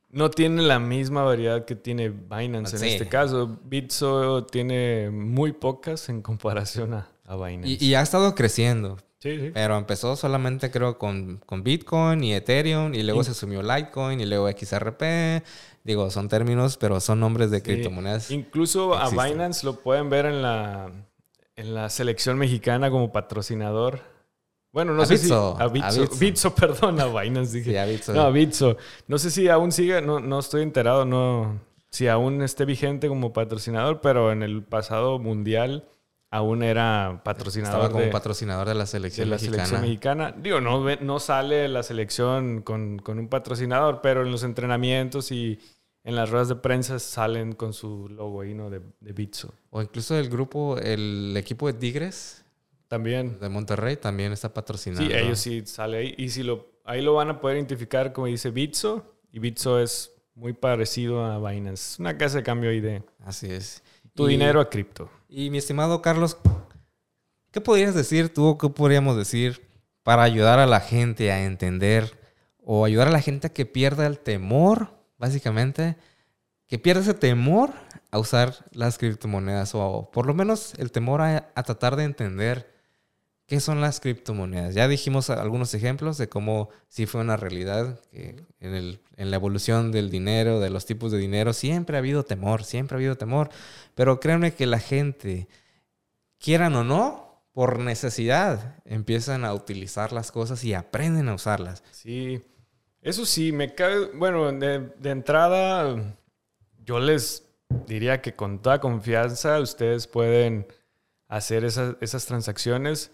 No 0.09 0.31
tiene 0.31 0.63
la 0.63 0.79
misma 0.79 1.25
variedad 1.25 1.67
que 1.67 1.77
tiene 1.77 2.09
Binance 2.09 2.77
en 2.77 2.83
Sí. 2.83 2.89
este 2.89 3.09
caso. 3.09 3.59
Bitso 3.63 4.47
tiene 4.47 5.11
muy 5.11 5.53
pocas 5.53 6.09
en 6.09 6.23
comparación 6.23 6.95
a, 6.95 7.09
a 7.31 7.37
Binance. 7.37 7.69
Y, 7.81 7.85
y 7.87 7.95
ha 7.95 8.03
estado 8.03 8.35
creciendo. 8.35 8.97
sí, 9.19 9.39
sí. 9.39 9.51
Pero 9.55 9.77
empezó 9.79 10.17
solamente 10.17 10.71
creo 10.71 10.99
con, 10.99 11.41
con 11.47 11.63
Bitcoin 11.63 12.23
y 12.25 12.35
Ethereum 12.35 12.95
y 12.95 13.03
luego 13.03 13.21
In- 13.21 13.25
se 13.25 13.35
sumió 13.35 13.63
Litecoin 13.63 14.21
y 14.21 14.27
luego 14.27 14.49
XRP. 14.51 15.43
Digo, 15.85 16.11
son 16.11 16.29
términos, 16.29 16.77
pero 16.77 17.01
son 17.01 17.21
nombres 17.21 17.51
de 17.51 17.59
Sí. 17.59 17.63
criptomonedas. 17.65 18.31
Incluso 18.31 18.95
a. 18.95 19.09
Binance 19.11 19.65
lo 19.65 19.81
pueden 19.81 20.11
ver 20.11 20.27
en 20.27 20.43
la, 20.43 20.91
en 21.57 21.75
la 21.75 21.89
selección 21.89 22.37
mexicana 22.39 22.91
como 22.91 23.13
patrocinador. 23.13 24.01
Bueno, 24.73 24.93
no 24.95 25.03
A 25.03 25.07
sé 25.07 25.15
Bitso, 25.15 25.57
si... 25.57 25.63
A 25.63 25.65
a 25.65 25.69
Bitso. 25.69 26.01
Bitso. 26.03 26.17
Bitso, 26.19 26.55
perdón, 26.55 27.01
a 27.01 27.07
Binance 27.07 27.59
dije. 27.59 27.85
Visto. 27.87 28.13
No, 28.13 28.31
Bitso. 28.33 28.77
No 29.09 29.19
sé 29.19 29.31
si 29.31 29.49
aún 29.49 29.73
sigue, 29.73 30.01
no, 30.03 30.21
no 30.21 30.39
estoy 30.39 30.63
enterado, 30.63 31.05
no, 31.05 31.61
si 31.91 32.07
aún 32.07 32.43
esté 32.43 32.65
vigente 32.67 33.09
como 33.09 33.33
patrocinador, 33.33 34.01
pero 34.01 34.31
en 34.33 34.43
el 34.45 34.63
pasado 34.63 35.19
mundial 35.19 35.89
aún 36.31 36.63
era 36.63 37.21
patrocinador 37.25 37.75
Estaba 37.77 37.93
como 37.93 38.05
de, 38.05 38.11
patrocinador 38.11 38.69
de 38.69 38.75
la 38.75 38.81
de 38.81 38.87
selección 38.87 39.31
la 39.31 39.37
mexicana. 39.37 39.57
selección 39.67 39.81
mexicana. 39.83 40.35
Digo, 40.37 40.61
no, 40.61 40.85
no 40.97 41.19
sale 41.19 41.69
la 41.69 41.83
selección 41.83 42.63
con, 42.63 42.99
con 42.99 43.19
un 43.19 43.29
patrocinador, 43.29 44.01
pero 44.01 44.23
en 44.23 44.31
los 44.31 44.43
entrenamientos 44.45 45.33
y 45.33 45.59
en 46.05 46.17
las 46.17 46.31
ruedas 46.31 46.49
de 46.49 46.57
prensa 46.57 46.99
salen 46.99 47.53
con 47.55 47.73
su 47.73 48.09
logo 48.09 48.41
ahí, 48.41 48.55
¿no? 48.55 48.71
De, 48.71 48.81
de 49.01 49.13
Bitso. 49.13 49.53
O 49.71 49.83
incluso 49.83 50.17
el 50.17 50.29
grupo, 50.31 50.79
el 50.79 51.35
equipo 51.37 51.67
de 51.67 51.75
Tigres 51.75 52.45
También. 52.89 53.39
de 53.41 53.49
Monterrey 53.49 53.97
también 53.97 54.33
está 54.33 54.55
patrocinando. 54.55 55.05
Sí, 55.11 55.15
ellos 55.15 55.39
sí 55.39 55.63
sale 55.67 55.99
ahí. 55.99 56.15
Y 56.17 56.31
si 56.31 56.43
lo, 56.43 56.71
ahí 56.85 57.03
lo 57.03 57.15
van 57.15 57.29
a 57.31 57.41
poder 57.41 57.57
identificar 57.57 58.13
como 58.13 58.29
dice 58.29 58.51
Bitso. 58.51 59.15
Y 59.33 59.41
Bitso 59.41 59.79
es 59.79 60.13
muy 60.35 60.53
parecido 60.55 61.25
a 61.25 61.39
Binance. 61.39 62.01
Una 62.01 62.17
casa 62.17 62.39
de 62.39 62.43
cambio 62.45 62.71
ahí 62.71 62.81
de 62.81 63.03
Así 63.25 63.51
es. 63.51 63.83
tu 64.15 64.27
Y- 64.27 64.31
dinero 64.33 64.61
a 64.61 64.71
cripto. 64.71 65.11
Y 65.33 65.51
mi 65.51 65.59
estimado 65.59 66.03
Carlos, 66.03 66.39
¿qué 67.53 67.61
podrías 67.61 67.95
decir 67.95 68.35
tú 68.35 68.47
o 68.47 68.59
qué 68.59 68.69
podríamos 68.69 69.17
decir 69.17 69.65
para 70.03 70.25
ayudar 70.25 70.59
a 70.59 70.67
la 70.67 70.81
gente 70.81 71.31
a 71.31 71.45
entender 71.45 72.19
o 72.59 72.85
ayudar 72.85 73.07
a 73.07 73.13
la 73.13 73.21
gente 73.21 73.47
a 73.47 73.53
que 73.53 73.65
pierda 73.65 74.09
el 74.09 74.19
temor, 74.19 74.89
básicamente, 75.19 75.97
que 76.67 76.81
pierda 76.81 77.03
ese 77.03 77.15
temor 77.15 77.71
a 78.11 78.19
usar 78.19 78.57
las 78.73 78.99
criptomonedas 78.99 79.73
o 79.77 80.11
por 80.13 80.27
lo 80.27 80.35
menos 80.35 80.75
el 80.79 80.91
temor 80.91 81.23
a, 81.23 81.53
a 81.55 81.63
tratar 81.63 81.95
de 81.95 82.05
entender 82.05 82.70
qué 83.51 83.59
son 83.59 83.81
las 83.81 83.99
criptomonedas? 83.99 84.77
Ya 84.77 84.87
dijimos 84.87 85.29
algunos 85.29 85.75
ejemplos 85.75 86.17
de 86.19 86.29
cómo 86.29 86.71
sí 86.87 87.05
fue 87.07 87.21
una 87.21 87.37
realidad 87.37 87.99
que 88.13 88.45
en, 88.61 88.75
el- 88.77 89.01
en 89.17 89.31
la 89.33 89.37
evolución 89.37 89.91
del 89.91 90.09
dinero, 90.09 90.61
de 90.61 90.71
los 90.71 90.87
tipos 90.87 91.11
de 91.11 91.19
dinero, 91.19 91.53
siempre 91.53 91.97
ha 91.97 91.99
habido 91.99 92.23
temor, 92.23 92.63
siempre 92.63 92.95
ha 92.95 92.99
habido 92.99 93.17
temor. 93.17 93.51
Pero 93.97 94.21
créanme 94.21 94.55
que 94.55 94.67
la 94.67 94.79
gente, 94.79 95.49
quieran 96.39 96.77
o 96.77 96.85
no, 96.85 97.43
por 97.53 97.81
necesidad, 97.81 98.77
empiezan 98.85 99.45
a 99.45 99.53
utilizar 99.53 100.13
las 100.13 100.31
cosas 100.31 100.63
y 100.63 100.73
aprenden 100.75 101.29
a 101.29 101.35
usarlas. 101.35 101.83
Sí. 101.91 102.41
Eso 103.03 103.27
sí, 103.27 103.51
me 103.51 103.75
cae. 103.75 104.13
Bueno, 104.15 104.53
de, 104.53 104.79
de 104.97 105.11
entrada, 105.11 106.17
yo 106.85 107.01
les 107.01 107.43
diría 107.89 108.23
que 108.23 108.37
con 108.37 108.63
toda 108.63 108.79
confianza 108.81 109.59
ustedes 109.59 110.07
pueden 110.07 110.69
hacer 111.27 111.65
esas, 111.65 111.97
esas 112.01 112.27
transacciones. 112.27 113.11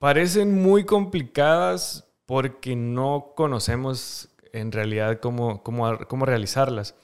Parecen 0.00 0.60
muy 0.60 0.84
complicadas 0.86 2.10
porque 2.24 2.74
no 2.74 3.34
conocemos 3.36 4.30
en 4.52 4.72
realidad 4.72 5.20
cómo, 5.20 5.62
cómo, 5.62 5.98
cómo 6.08 6.24
realizarlas. 6.24 6.96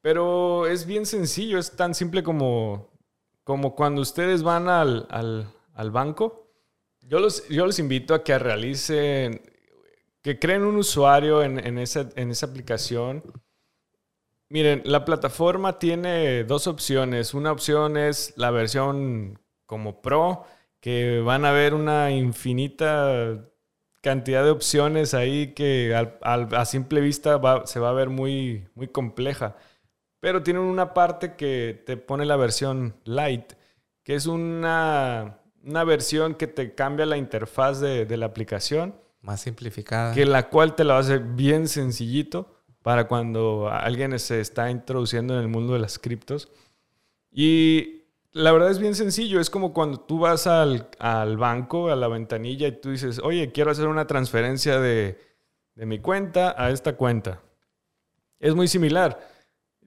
Pero 0.00 0.66
es 0.68 0.86
bien 0.86 1.04
sencillo, 1.04 1.58
es 1.58 1.74
tan 1.74 1.94
simple 1.96 2.22
como, 2.22 2.92
como 3.42 3.74
cuando 3.74 4.02
ustedes 4.02 4.44
van 4.44 4.68
al, 4.68 5.06
al- 5.10 5.48
al 5.74 5.90
banco. 5.90 6.48
Yo 7.00 7.18
los, 7.18 7.48
yo 7.48 7.66
los 7.66 7.80
invito 7.80 8.14
a 8.14 8.22
que 8.22 8.38
realicen, 8.38 9.42
que 10.22 10.38
creen 10.38 10.62
un 10.62 10.76
usuario 10.76 11.42
en, 11.42 11.58
en 11.58 11.78
esa, 11.78 12.08
en 12.14 12.30
esa 12.30 12.46
aplicación. 12.46 13.24
Miren, 14.48 14.82
la 14.84 15.04
plataforma 15.04 15.80
tiene 15.80 16.44
dos 16.44 16.68
opciones. 16.68 17.34
Una 17.34 17.50
opción 17.50 17.96
es 17.96 18.32
la 18.36 18.52
versión 18.52 19.40
como 19.66 20.00
Pro, 20.02 20.44
que 20.84 21.20
van 21.20 21.46
a 21.46 21.50
ver 21.50 21.72
una 21.72 22.10
infinita 22.10 23.42
cantidad 24.02 24.44
de 24.44 24.50
opciones 24.50 25.14
ahí 25.14 25.54
que 25.54 25.94
al- 25.94 26.18
al- 26.20 26.54
a 26.54 26.66
simple 26.66 27.00
vista 27.00 27.38
va- 27.38 27.66
se 27.66 27.80
va 27.80 27.88
a 27.88 27.94
ver 27.94 28.10
muy, 28.10 28.68
muy 28.74 28.88
compleja. 28.88 29.56
Pero 30.20 30.42
tienen 30.42 30.62
una 30.62 30.92
parte 30.92 31.36
que 31.36 31.82
te 31.86 31.96
pone 31.96 32.26
la 32.26 32.36
versión 32.36 32.96
light, 33.04 33.54
que 34.02 34.14
es 34.14 34.26
una, 34.26 35.38
una 35.62 35.84
versión 35.84 36.34
que 36.34 36.48
te 36.48 36.74
cambia 36.74 37.06
la 37.06 37.16
interfaz 37.16 37.80
de, 37.80 38.04
de 38.04 38.16
la 38.18 38.26
aplicación, 38.26 38.94
Más 39.22 39.40
simplificada. 39.40 40.12
que 40.12 40.26
la 40.26 40.50
cual 40.50 40.74
te 40.74 40.84
la 40.84 40.98
hacer 40.98 41.20
bien 41.20 41.66
sencillito 41.66 42.60
para 42.82 43.08
cuando 43.08 43.70
alguien 43.70 44.18
se 44.18 44.38
está 44.38 44.70
introduciendo 44.70 45.32
en 45.32 45.40
el 45.40 45.48
mundo 45.48 45.72
de 45.72 45.78
las 45.78 45.98
criptos. 45.98 46.50
Y 47.32 48.03
la 48.34 48.52
verdad 48.52 48.70
es 48.70 48.78
bien 48.80 48.94
sencillo, 48.94 49.40
es 49.40 49.48
como 49.48 49.72
cuando 49.72 49.98
tú 50.00 50.18
vas 50.18 50.46
al, 50.46 50.88
al 50.98 51.36
banco, 51.36 51.88
a 51.90 51.96
la 51.96 52.08
ventanilla 52.08 52.66
y 52.68 52.80
tú 52.80 52.90
dices, 52.90 53.20
oye, 53.22 53.52
quiero 53.52 53.70
hacer 53.70 53.86
una 53.86 54.06
transferencia 54.06 54.80
de, 54.80 55.18
de 55.76 55.86
mi 55.86 56.00
cuenta 56.00 56.54
a 56.58 56.70
esta 56.70 56.96
cuenta. 56.96 57.40
Es 58.40 58.54
muy 58.54 58.68
similar. 58.68 59.18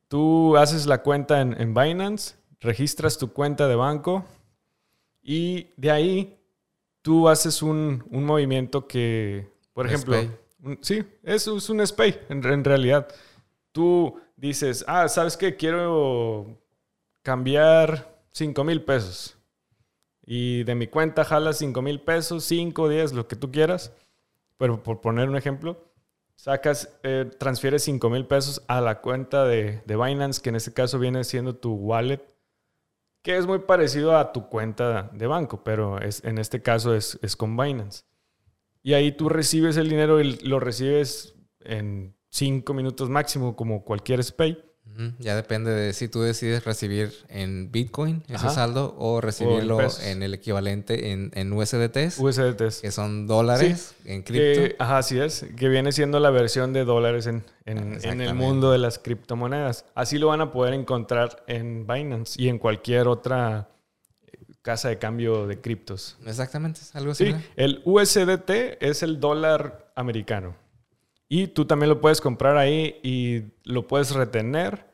Tú 0.07 0.55
haces 0.57 0.85
la 0.87 1.03
cuenta 1.03 1.41
en, 1.41 1.59
en 1.59 1.73
Binance, 1.73 2.35
registras 2.61 3.17
tu 3.17 3.33
cuenta 3.33 3.67
de 3.67 3.75
banco 3.75 4.25
y 5.21 5.67
de 5.75 5.91
ahí 5.91 6.39
tú 7.01 7.27
haces 7.27 7.61
un, 7.61 8.05
un 8.09 8.23
movimiento 8.23 8.87
que, 8.87 9.49
por 9.73 9.87
ejemplo, 9.87 10.15
un- 10.63 10.79
sí, 10.81 11.03
eso 11.23 11.57
es 11.57 11.69
un 11.69 11.85
SPAY 11.85 12.21
en, 12.29 12.43
en 12.45 12.63
realidad. 12.63 13.07
Tú 13.73 14.17
dices, 14.37 14.85
ah, 14.87 15.09
¿sabes 15.09 15.35
qué? 15.35 15.57
Quiero 15.57 16.57
cambiar 17.21 18.16
5 18.37 18.63
mil 18.63 18.83
pesos. 18.83 19.37
Y 20.25 20.63
de 20.63 20.75
mi 20.75 20.87
cuenta 20.87 21.23
jalas 21.23 21.57
5 21.57 21.81
mil 21.81 22.01
pesos, 22.01 22.43
5, 22.45 22.89
10, 22.89 23.13
lo 23.13 23.27
que 23.27 23.35
tú 23.35 23.51
quieras. 23.51 23.93
Pero 24.57 24.83
por 24.83 25.01
poner 25.01 25.29
un 25.29 25.35
ejemplo, 25.35 25.91
sacas, 26.35 26.97
eh, 27.03 27.29
transfieres 27.39 27.83
5 27.83 28.09
mil 28.09 28.25
pesos 28.25 28.61
a 28.67 28.81
la 28.81 29.01
cuenta 29.01 29.45
de, 29.45 29.81
de 29.85 29.95
Binance, 29.95 30.41
que 30.41 30.49
en 30.49 30.55
este 30.55 30.73
caso 30.73 30.99
viene 30.99 31.23
siendo 31.23 31.55
tu 31.55 31.73
wallet, 31.73 32.21
que 33.23 33.37
es 33.37 33.45
muy 33.45 33.59
parecido 33.59 34.17
a 34.17 34.31
tu 34.31 34.49
cuenta 34.49 35.09
de 35.13 35.27
banco, 35.27 35.63
pero 35.63 35.99
es, 35.99 36.23
en 36.23 36.37
este 36.37 36.61
caso 36.61 36.93
es, 36.95 37.19
es 37.21 37.35
con 37.35 37.57
Binance. 37.57 38.03
Y 38.83 38.93
ahí 38.93 39.11
tú 39.11 39.29
recibes 39.29 39.77
el 39.77 39.89
dinero 39.89 40.21
y 40.21 40.37
lo 40.39 40.59
recibes 40.59 41.35
en 41.61 42.15
5 42.29 42.73
minutos 42.73 43.09
máximo, 43.09 43.55
como 43.55 43.83
cualquier 43.83 44.23
SPAY. 44.23 44.66
Ya 45.19 45.35
depende 45.35 45.69
de 45.71 45.93
si 45.93 46.07
tú 46.07 46.21
decides 46.21 46.65
recibir 46.65 47.13
en 47.29 47.71
Bitcoin 47.71 48.23
ese 48.27 48.35
Ajá. 48.47 48.49
saldo 48.49 48.95
o 48.97 49.21
recibirlo 49.21 49.79
en, 50.03 50.23
el 50.23 50.33
equivalente 50.33 51.11
en, 51.11 51.29
en 51.35 51.53
USDTs, 51.53 52.17
USDTs. 52.17 52.81
que 52.81 52.91
son 52.91 53.27
dólares 53.27 53.93
en 54.05 54.23
cripto. 54.23 54.75
Ajá, 54.79 54.97
así 54.97 55.19
es. 55.19 55.45
Que 55.55 55.69
viene 55.69 55.91
siendo 55.91 56.19
la 56.19 56.31
versión 56.31 56.73
de 56.73 56.83
dólares 56.83 57.27
en, 57.27 57.43
en- 57.65 57.99
en 58.03 58.21
el 58.21 58.33
mundo 58.33 58.71
de 58.71 58.79
las 58.79 58.97
criptomonedas. 58.97 59.85
Así 59.93 60.17
lo 60.17 60.27
van 60.27 60.41
a 60.41 60.51
poder 60.51 60.73
encontrar 60.73 61.43
en 61.47 61.85
Binance 61.85 62.41
y 62.41 62.49
en 62.49 62.57
cualquier 62.57 63.07
otra 63.07 63.69
eh, 64.25 64.37
casa 64.63 64.89
de 64.89 64.97
cambio 64.97 65.45
de 65.45 65.61
criptos. 65.61 66.17
Exactamente, 66.25 66.81
es 66.81 66.95
algo 66.95 67.11
así. 67.11 67.27
Sí, 67.27 67.35
el 67.55 67.81
USDT 67.85 68.49
es 68.81 69.03
el 69.03 69.19
dólar 69.19 69.91
americano. 69.95 70.55
Y 71.29 71.47
tú 71.47 71.65
también 71.65 71.89
lo 71.89 71.99
puedes 71.99 72.21
comprar 72.21 72.57
ahí 72.57 72.99
y 73.03 73.43
lo 73.63 73.87
puedes 73.87 74.11
retener, 74.11 74.85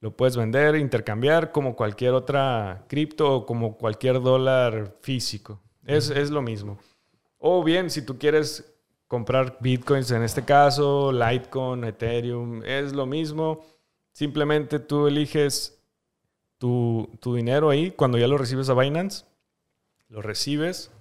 lo 0.00 0.16
puedes 0.16 0.36
vender, 0.36 0.76
intercambiar 0.76 1.52
como 1.52 1.74
cualquier 1.74 2.12
otra 2.12 2.84
cripto 2.88 3.34
o 3.34 3.46
como 3.46 3.76
cualquier 3.76 4.20
dólar 4.20 4.96
físico. 5.00 5.60
Es, 5.84 6.10
es 6.10 6.30
lo 6.30 6.42
mismo. 6.42 6.78
O 7.38 7.64
bien, 7.64 7.90
si 7.90 8.02
tú 8.02 8.18
quieres 8.18 8.72
comprar 9.08 9.58
bitcoins 9.60 10.10
en 10.12 10.22
este 10.22 10.44
caso, 10.44 11.12
Litecoin, 11.12 11.84
Ethereum, 11.84 12.62
es 12.64 12.92
lo 12.92 13.04
mismo. 13.04 13.64
Simplemente 14.12 14.78
tú 14.78 15.08
eliges 15.08 15.82
tu, 16.58 17.10
tu 17.20 17.34
dinero 17.34 17.68
ahí 17.68 17.90
cuando 17.90 18.16
ya 18.16 18.28
lo 18.28 18.38
recibes 18.38 18.68
a 18.70 18.74
Binance, 18.74 19.24
lo 20.08 20.22
recibes 20.22 20.92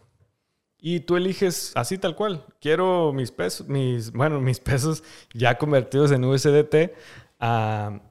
y 0.81 1.01
tú 1.01 1.15
eliges 1.15 1.71
así 1.75 1.97
tal 1.99 2.15
cual. 2.15 2.43
Quiero 2.59 3.13
mis 3.13 3.31
pesos, 3.31 3.67
mis, 3.69 4.11
bueno, 4.11 4.41
mis 4.41 4.59
pesos 4.59 5.03
ya 5.33 5.57
convertidos 5.57 6.11
en 6.11 6.25
USDT 6.25 6.91
a, 7.39 8.01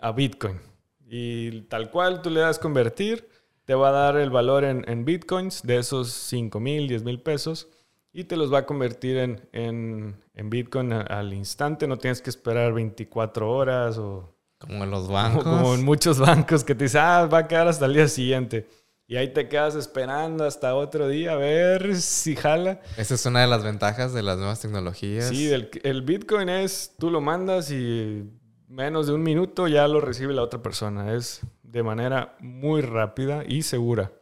a 0.00 0.12
Bitcoin. 0.12 0.60
Y 1.04 1.62
tal 1.62 1.90
cual 1.90 2.22
tú 2.22 2.30
le 2.30 2.40
das 2.40 2.58
convertir, 2.58 3.28
te 3.64 3.74
va 3.74 3.88
a 3.90 3.92
dar 3.92 4.16
el 4.16 4.30
valor 4.30 4.64
en, 4.64 4.88
en 4.88 5.04
Bitcoins 5.04 5.62
de 5.62 5.78
esos 5.78 6.10
5 6.12 6.58
mil, 6.60 6.88
10 6.88 7.02
mil 7.04 7.20
pesos 7.20 7.68
y 8.12 8.24
te 8.24 8.36
los 8.36 8.52
va 8.52 8.58
a 8.58 8.66
convertir 8.66 9.16
en, 9.16 9.48
en, 9.52 10.16
en 10.34 10.50
Bitcoin 10.50 10.92
al 10.92 11.32
instante. 11.32 11.86
No 11.86 11.98
tienes 11.98 12.22
que 12.22 12.30
esperar 12.30 12.72
24 12.72 13.50
horas 13.50 13.98
o 13.98 14.34
Como 14.58 14.84
en 14.84 14.90
los 14.90 15.08
como, 15.08 15.14
bancos. 15.14 15.44
como 15.44 15.74
en 15.74 15.84
muchos 15.84 16.18
bancos 16.20 16.62
que 16.64 16.74
te 16.74 16.84
dicen, 16.84 17.00
ah, 17.02 17.26
va 17.26 17.38
a 17.38 17.48
quedar 17.48 17.68
hasta 17.68 17.86
el 17.86 17.94
día 17.94 18.08
siguiente. 18.08 18.68
Y 19.12 19.18
ahí 19.18 19.28
te 19.28 19.46
quedas 19.46 19.74
esperando 19.74 20.42
hasta 20.46 20.74
otro 20.74 21.06
día 21.06 21.32
a 21.32 21.36
ver 21.36 21.96
si 22.00 22.34
jala. 22.34 22.80
Esa 22.96 23.14
es 23.14 23.26
una 23.26 23.42
de 23.42 23.46
las 23.46 23.62
ventajas 23.62 24.14
de 24.14 24.22
las 24.22 24.38
nuevas 24.38 24.60
tecnologías. 24.60 25.28
Sí, 25.28 25.52
el, 25.52 25.68
el 25.82 26.00
Bitcoin 26.00 26.48
es, 26.48 26.94
tú 26.98 27.10
lo 27.10 27.20
mandas 27.20 27.70
y 27.70 28.24
menos 28.68 29.08
de 29.08 29.12
un 29.12 29.22
minuto 29.22 29.68
ya 29.68 29.86
lo 29.86 30.00
recibe 30.00 30.32
la 30.32 30.40
otra 30.40 30.62
persona. 30.62 31.12
Es 31.12 31.42
de 31.62 31.82
manera 31.82 32.36
muy 32.40 32.80
rápida 32.80 33.44
y 33.46 33.64
segura. 33.64 34.12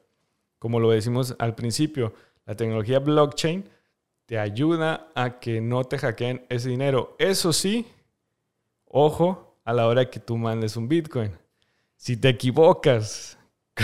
Como 0.59 0.81
lo 0.81 0.90
decimos 0.90 1.37
al 1.38 1.55
principio, 1.55 2.12
la 2.44 2.57
tecnología 2.57 2.98
blockchain 2.98 3.70
te 4.26 4.40
ayuda 4.40 5.12
a 5.14 5.38
que 5.38 5.61
no 5.61 5.85
te 5.85 5.98
hackeen 5.98 6.44
ese 6.48 6.68
dinero. 6.68 7.14
Eso 7.20 7.53
sí, 7.53 7.87
ojo 8.87 9.57
a 9.64 9.72
la 9.72 9.87
hora 9.87 10.11
que 10.11 10.18
tú 10.18 10.37
mandes 10.37 10.76
un 10.76 10.88
Bitcoin. 10.88 11.31
Si 11.94 12.16
te 12.16 12.31
equivocas 12.31 13.38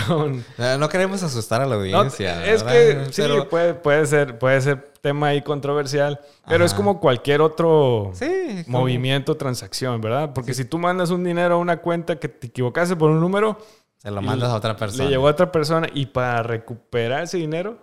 con 0.07 0.43
No, 0.79 0.89
queremos 0.89 1.23
asustar 1.23 1.61
a 1.61 1.65
la 1.65 1.75
no, 1.75 1.81
audiencia. 1.81 2.45
es 2.45 2.63
¿verdad? 2.63 3.05
que 3.05 3.13
sí, 3.13 3.21
Pero- 3.21 3.49
puede, 3.49 3.73
puede, 3.73 4.05
ser, 4.05 4.37
puede 4.39 4.59
ser 4.61 4.91
tema 5.01 5.27
ahí 5.27 5.41
controversial, 5.41 6.19
pero 6.47 6.65
es 6.65 6.73
como 6.73 6.99
cualquier 6.99 7.41
otro 7.41 8.11
Sí, 8.13 8.63
como- 8.65 8.79
movimiento, 8.79 9.35
transacción, 9.37 10.01
¿verdad? 10.01 10.31
Porque 10.33 10.53
si 10.53 10.65
tú 10.65 10.77
mandas 10.77 11.09
un 11.11 11.23
dinero 11.23 11.55
a 11.55 11.57
una 11.57 11.77
cuenta 11.77 12.17
que 12.17 12.27
te 12.27 12.47
equivocaste 12.47 12.95
por 12.95 13.09
un 13.11 13.19
número, 13.19 13.57
Se 13.97 14.11
lo 14.11 14.21
mandas 14.21 14.49
a 14.51 14.55
otra 14.55 14.75
persona. 14.75 15.05
le 15.05 15.09
llegó 15.11 15.27
a 15.27 15.31
otra 15.31 15.51
persona 15.51 15.87
y 15.93 16.07
para 16.07 16.43
recuperar 16.43 17.23
ese 17.23 17.37
dinero 17.37 17.77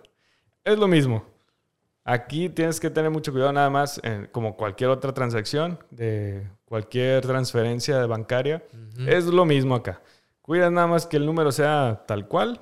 es 0.63 0.77
lo 0.77 0.87
mismo. 0.87 1.25
Aquí 2.07 2.49
tienes 2.49 2.79
que 2.79 2.91
tener 2.91 3.09
mucho 3.09 3.31
cuidado 3.31 3.51
nada 3.51 3.69
más, 3.71 3.99
eh, 4.03 4.27
como 4.31 4.55
cualquier 4.55 4.91
otra 4.91 5.11
transacción 5.11 5.79
de 5.89 6.47
cualquier 6.65 7.25
transferencia 7.25 8.05
bancaria. 8.05 8.61
Es 9.07 9.25
lo 9.25 9.43
mismo 9.45 9.73
acá. 9.73 10.01
Cuida 10.45 10.69
nada 10.69 10.85
más 10.85 11.07
que 11.07 11.17
el 11.17 11.25
número 11.25 11.51
sea 11.51 12.03
tal 12.05 12.27
cual 12.27 12.59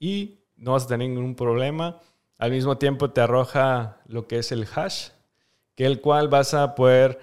y 0.00 0.38
no 0.56 0.72
vas 0.72 0.86
a 0.86 0.88
tener 0.88 1.06
ningún 1.06 1.34
problema. 1.34 2.00
Al 2.38 2.50
mismo 2.50 2.78
tiempo 2.78 3.10
te 3.10 3.20
arroja 3.20 3.98
lo 4.06 4.26
que 4.26 4.38
es 4.38 4.52
el 4.52 4.66
hash, 4.74 5.10
que 5.74 5.84
el 5.84 6.00
cual 6.00 6.28
vas 6.28 6.54
a 6.54 6.74
poder 6.74 7.18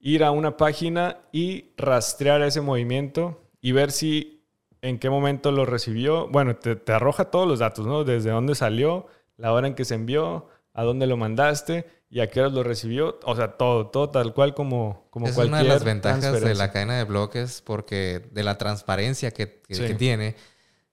ir 0.00 0.24
a 0.24 0.32
una 0.32 0.56
página 0.56 1.18
y 1.30 1.66
rastrear 1.76 2.42
ese 2.42 2.60
movimiento 2.62 3.44
y 3.60 3.70
ver 3.70 3.92
si 3.92 4.42
en 4.82 4.98
qué 4.98 5.08
momento 5.08 5.52
lo 5.52 5.66
recibió. 5.66 6.26
Bueno, 6.26 6.56
te, 6.56 6.74
te 6.74 6.90
arroja 6.90 7.26
todos 7.26 7.46
los 7.46 7.60
datos, 7.60 7.86
¿no? 7.86 8.02
Desde 8.02 8.30
dónde 8.30 8.56
salió, 8.56 9.06
la 9.36 9.52
hora 9.52 9.68
en 9.68 9.76
que 9.76 9.84
se 9.84 9.94
envió, 9.94 10.48
a 10.72 10.82
dónde 10.82 11.06
lo 11.06 11.16
mandaste 11.16 11.86
y 12.16 12.20
a 12.20 12.30
qué 12.30 12.40
hora 12.40 12.48
lo 12.48 12.62
recibió. 12.62 13.20
O 13.24 13.36
sea, 13.36 13.58
todo, 13.58 13.88
todo 13.88 14.08
tal 14.08 14.32
cual 14.32 14.54
como, 14.54 15.06
como 15.10 15.26
es 15.26 15.34
cualquier 15.34 15.52
una 15.54 15.62
de 15.62 15.68
las 15.68 15.84
ventajas 15.84 16.40
de 16.40 16.54
la 16.54 16.72
cadena 16.72 16.96
de 16.96 17.04
bloques 17.04 17.60
porque 17.62 18.26
de 18.32 18.42
la 18.42 18.56
transparencia 18.56 19.30
que, 19.32 19.60
que- 19.68 19.74
Sí. 19.74 19.86
que 19.86 19.94
tiene, 19.94 20.34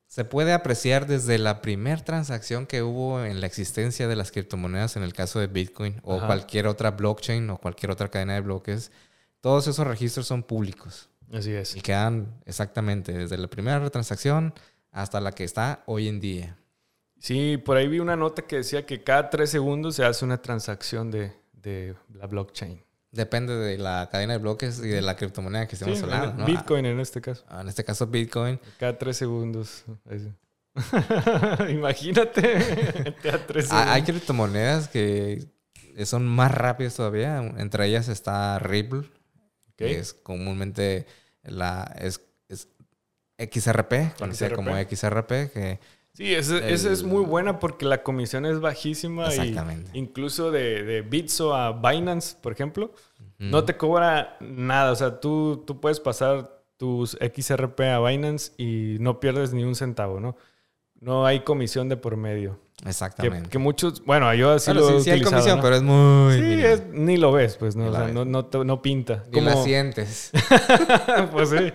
se 0.05 0.25
puede 0.25 0.51
apreciar 0.51 1.07
desde 1.07 1.37
la 1.37 1.61
primera 1.61 2.03
transacción 2.03 2.65
que 2.67 2.83
hubo 2.83 3.23
en 3.23 3.39
la 3.39 3.47
existencia 3.47 4.07
de 4.09 4.15
las 4.17 4.31
criptomonedas, 4.33 4.97
en 4.97 5.03
el 5.03 5.13
caso 5.13 5.39
de 5.39 5.47
Bitcoin 5.47 6.01
o 6.03 6.17
Ajá. 6.17 6.27
cualquier 6.27 6.67
otra 6.67 6.91
blockchain 6.91 7.49
o 7.51 7.57
cualquier 7.57 7.91
otra 7.91 8.09
cadena 8.09 8.33
de 8.33 8.41
bloques. 8.41 8.91
Todos 9.39 9.67
esos 9.67 9.87
registros 9.87 10.27
son 10.27 10.43
públicos 10.43 11.09
Así 11.31 11.51
es. 11.53 11.75
y 11.77 11.81
quedan 11.81 12.35
exactamente 12.45 13.13
desde 13.13 13.37
la 13.37 13.47
primera 13.47 13.89
transacción 13.89 14.53
hasta 14.91 15.21
la 15.21 15.31
que 15.31 15.45
está 15.45 15.83
hoy 15.85 16.09
en 16.09 16.19
día. 16.19 16.57
Sí, 17.23 17.55
por 17.55 17.77
ahí 17.77 17.87
vi 17.87 17.99
una 17.99 18.17
nota 18.17 18.41
que 18.41 18.57
decía 18.57 18.85
que 18.85 19.01
cada 19.01 19.29
tres 19.29 19.49
segundos 19.49 19.95
se 19.95 20.03
hace 20.03 20.25
una 20.25 20.41
transacción 20.41 21.09
de, 21.09 21.31
de 21.53 21.95
la 22.13 22.27
blockchain. 22.27 22.83
Depende 23.11 23.55
de 23.55 23.77
la 23.77 24.09
cadena 24.11 24.33
de 24.33 24.39
bloques 24.39 24.79
y 24.79 24.89
de 24.89 25.01
la 25.01 25.15
criptomoneda 25.15 25.65
que 25.65 25.75
estemos 25.75 25.99
Sí, 25.99 26.03
hablando. 26.03 26.33
¿no? 26.33 26.45
Bitcoin 26.45 26.85
en 26.85 26.99
este 26.99 27.21
caso. 27.21 27.45
Ah, 27.47 27.61
En 27.61 27.69
este 27.69 27.85
caso, 27.85 28.07
Bitcoin. 28.07 28.59
Cada 28.77 28.97
tres 28.97 29.15
segundos. 29.15 29.85
Imagínate. 31.69 33.15
cada 33.23 33.45
tres 33.47 33.69
Ah, 33.71 33.93
Hay 33.93 34.01
criptomonedas 34.03 34.89
que 34.89 35.47
son 36.03 36.25
más 36.27 36.51
rápidas 36.51 36.95
todavía. 36.95 37.37
Entre 37.57 37.85
ellas 37.87 38.09
está 38.09 38.59
Ripple, 38.59 39.03
que 39.77 39.97
es 39.97 40.13
comúnmente 40.13 41.05
la 41.43 41.83
es, 41.99 42.19
es 42.49 42.67
XRP, 43.37 44.17
conocida 44.17 44.49
XRP. 44.49 44.55
como 44.55 44.75
XRP, 44.75 45.29
que 45.53 45.79
Sí, 46.13 46.33
esa 46.33 46.59
es 46.67 47.01
muy 47.03 47.23
buena 47.25 47.59
porque 47.59 47.85
la 47.85 48.03
comisión 48.03 48.45
es 48.45 48.59
bajísima. 48.59 49.27
Exactamente. 49.27 49.89
Y 49.93 49.99
incluso 49.99 50.51
de, 50.51 50.83
de 50.83 51.01
Bitso 51.01 51.55
a 51.55 51.71
Binance, 51.71 52.35
por 52.39 52.51
ejemplo, 52.51 52.91
mm, 53.39 53.49
no 53.49 53.63
te 53.63 53.75
cobra 53.77 54.37
nada. 54.39 54.91
O 54.91 54.95
sea, 54.95 55.19
tú, 55.19 55.63
tú 55.65 55.79
puedes 55.79 55.99
pasar 55.99 56.61
tus 56.77 57.17
XRP 57.19 57.79
a 57.81 57.99
Binance 57.99 58.51
y 58.57 58.97
no 58.99 59.19
pierdes 59.19 59.53
ni 59.53 59.63
un 59.63 59.73
centavo, 59.75 60.19
¿no? 60.19 60.35
No 60.99 61.25
hay 61.25 61.39
comisión 61.41 61.89
de 61.89 61.97
por 61.97 62.15
medio. 62.15 62.59
Exactamente. 62.85 63.49
que 63.49 63.57
muchos, 63.57 64.03
bueno, 64.05 64.31
yo 64.35 64.51
así 64.51 64.71
Bueno, 64.71 64.89
lo 64.89 64.97
he 64.97 64.99
sí, 64.99 65.03
sí 65.05 65.09
hay 65.11 65.21
comisión, 65.21 65.57
¿no? 65.57 65.63
pero 65.63 65.75
es 65.77 65.81
muy 65.83 66.33
Sí, 66.35 66.61
es- 66.65 66.85
ni 66.91 67.17
lo 67.17 67.31
ves, 67.31 67.55
pues, 67.57 67.75
¿no? 67.75 67.87
O 67.89 67.93
sea, 67.93 68.07
no, 68.09 68.23
no, 68.25 68.49
no 68.65 68.81
pinta. 68.81 69.23
Ni 69.31 69.41
la 69.41 69.55
sientes. 69.63 70.31
pues 71.31 71.49
sí. 71.49 71.71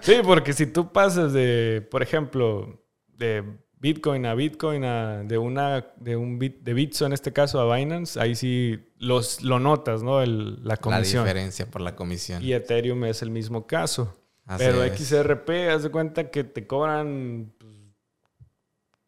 Sí, 0.00 0.14
porque 0.24 0.52
si 0.52 0.66
tú 0.66 0.92
pasas 0.92 1.32
de, 1.32 1.86
por 1.90 2.02
ejemplo, 2.02 2.80
de 3.08 3.42
Bitcoin 3.84 4.24
a 4.24 4.34
Bitcoin, 4.34 4.82
a, 4.84 5.22
de 5.24 5.36
una, 5.36 5.86
de 5.96 6.16
un 6.16 6.38
bit, 6.38 6.60
de 6.62 6.72
Bitso 6.72 7.04
en 7.04 7.12
este 7.12 7.34
caso 7.34 7.60
a 7.60 7.76
Binance, 7.76 8.18
ahí 8.18 8.34
sí 8.34 8.78
los, 8.98 9.42
lo 9.42 9.58
notas, 9.58 10.02
¿no? 10.02 10.22
El- 10.22 10.54
la 10.64 10.70
La 10.70 10.76
comisión. 10.78 11.22
diferencia 11.24 11.66
por 11.66 11.82
la 11.82 11.94
comisión. 11.94 12.42
y 12.42 12.54
Ethereum 12.54 13.04
es 13.04 13.20
el 13.20 13.30
mismo 13.30 13.66
caso. 13.66 14.16
Así 14.46 14.64
Pero 14.64 14.82
es. 14.84 14.98
XRP, 14.98 15.68
haz 15.70 15.82
de 15.82 15.90
cuenta 15.90 16.30
que 16.30 16.44
te 16.44 16.66
cobran 16.66 17.52
pues, 17.58 17.74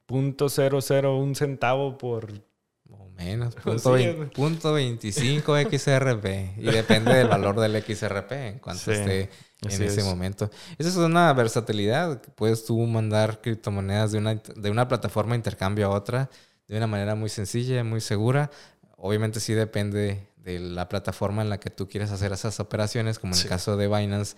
punto 0.06 0.48
cero 0.48 0.80
cero 0.82 1.16
un 1.16 1.34
centavo 1.34 1.96
por 1.98 2.30
O 2.90 3.08
menos. 3.16 3.54
Sí, 3.56 3.60
Punto, 3.62 3.96
es- 3.96 4.14
punto 4.30 4.72
25 4.74 5.56
XRP. 5.70 6.26
Y 6.58 6.64
depende 6.70 7.14
del 7.14 7.28
valor 7.28 7.58
del 7.60 7.82
XRP 7.82 8.32
en 8.32 8.58
cuanto 8.58 8.82
Sí, 8.84 8.90
esté 8.92 9.30
en 9.62 9.70
ese 9.70 9.86
es. 10.00 10.04
momento. 10.04 10.50
Esa 10.78 10.88
es 10.90 10.96
una 10.96 11.32
versatilidad. 11.32 12.20
Puedes 12.34 12.64
tú 12.64 12.78
mandar 12.86 13.40
criptomonedas 13.40 14.12
de 14.12 14.18
una, 14.18 14.34
de 14.34 14.70
una 14.70 14.86
plataforma 14.88 15.32
de 15.32 15.36
intercambio 15.38 15.86
a 15.86 15.90
otra 15.90 16.30
de 16.68 16.76
una 16.76 16.86
manera 16.88 17.14
muy 17.14 17.28
sencilla, 17.30 17.84
muy 17.84 18.00
segura. 18.00 18.50
Obviamente 18.96 19.38
sí 19.40 19.54
depende 19.54 20.28
de 20.36 20.58
la 20.58 20.88
plataforma 20.88 21.42
en 21.42 21.48
la 21.48 21.58
que 21.60 21.70
tú 21.70 21.88
quieres 21.88 22.10
hacer 22.10 22.32
esas 22.32 22.58
operaciones, 22.60 23.18
como 23.20 23.34
en 23.34 23.38
Sí. 23.38 23.44
el 23.44 23.48
caso 23.50 23.76
de 23.76 23.86
Binance, 23.86 24.36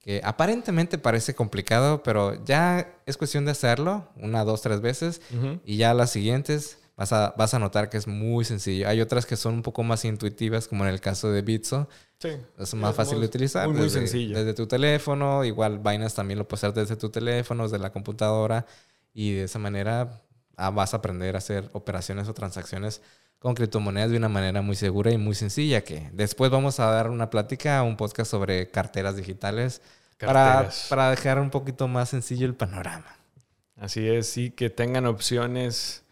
que 0.00 0.20
aparentemente 0.24 0.98
parece 0.98 1.34
complicado, 1.34 2.02
pero 2.02 2.42
ya 2.44 2.94
es 3.06 3.16
cuestión 3.16 3.44
de 3.44 3.52
hacerlo 3.52 4.08
una, 4.16 4.44
dos, 4.44 4.62
tres 4.62 4.80
veces 4.80 5.20
y 5.64 5.76
ya 5.76 5.94
las 5.94 6.10
siguientes 6.10 6.78
vas 7.00 7.12
a, 7.14 7.34
vas 7.36 7.54
a 7.54 7.58
notar 7.58 7.88
que 7.88 7.96
es 7.96 8.06
muy 8.06 8.44
sencillo. 8.44 8.86
Hay 8.86 9.00
otras 9.00 9.24
que 9.24 9.36
son 9.36 9.54
un 9.54 9.62
poco 9.62 9.82
más 9.82 10.04
intuitivas, 10.04 10.68
como 10.68 10.84
en 10.84 10.90
el 10.90 11.00
caso 11.00 11.32
de 11.32 11.40
Bitso. 11.40 11.88
Sí. 12.18 12.28
Es 12.58 12.74
más 12.74 12.90
Es 12.90 12.96
fácil 12.96 13.14
muy- 13.14 13.22
de 13.22 13.26
utilizar. 13.28 13.66
muy, 13.66 13.76
muy 13.78 13.84
desde, 13.84 14.00
sencillo. 14.00 14.36
Desde 14.36 14.52
tu 14.52 14.66
teléfono. 14.66 15.42
Igual 15.44 15.78
Binance 15.78 16.14
también 16.14 16.38
lo 16.38 16.46
puedes 16.46 16.62
hacer 16.64 16.74
desde 16.74 16.96
tu 16.96 17.08
teléfono, 17.08 17.62
desde 17.62 17.78
la 17.78 17.90
computadora. 17.90 18.66
Y 19.14 19.32
de 19.32 19.44
esa 19.44 19.58
manera 19.58 20.20
ah, 20.56 20.68
vas 20.70 20.92
a 20.92 20.98
aprender 20.98 21.34
a 21.36 21.38
hacer 21.38 21.70
operaciones 21.72 22.28
o 22.28 22.34
transacciones 22.34 23.00
con 23.38 23.54
criptomonedas 23.54 24.10
de 24.10 24.18
una 24.18 24.28
manera 24.28 24.60
muy 24.60 24.76
segura 24.76 25.10
y 25.10 25.16
muy 25.16 25.34
sencilla. 25.34 25.80
Que 25.82 26.10
después 26.12 26.50
vamos 26.50 26.80
a 26.80 26.90
dar 26.90 27.08
una 27.08 27.30
plática, 27.30 27.82
un 27.82 27.96
podcast 27.96 28.30
sobre 28.30 28.70
carteras 28.70 29.16
digitales. 29.16 29.80
Para, 30.18 30.32
Carteras. 30.44 30.86
para 30.90 31.08
dejar 31.08 31.40
un 31.40 31.48
poquito 31.48 31.88
más 31.88 32.10
sencillo 32.10 32.44
el 32.44 32.54
panorama. 32.54 33.16
Así 33.76 34.06
es, 34.06 34.26
sí, 34.28 34.50
que 34.50 34.68
tengan 34.68 35.06
opciones 35.06 36.02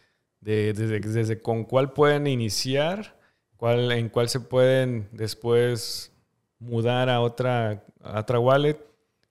de, 0.48 0.72
desde, 0.72 1.00
desde 1.00 1.42
con 1.42 1.64
cuál 1.64 1.92
pueden 1.92 2.26
iniciar, 2.26 3.18
cuál, 3.58 3.92
en 3.92 4.08
cuál 4.08 4.30
se 4.30 4.40
pueden 4.40 5.06
después 5.12 6.10
mudar 6.58 7.10
a 7.10 7.20
otra, 7.20 7.84
a 8.00 8.20
otra 8.20 8.38
wallet 8.38 8.78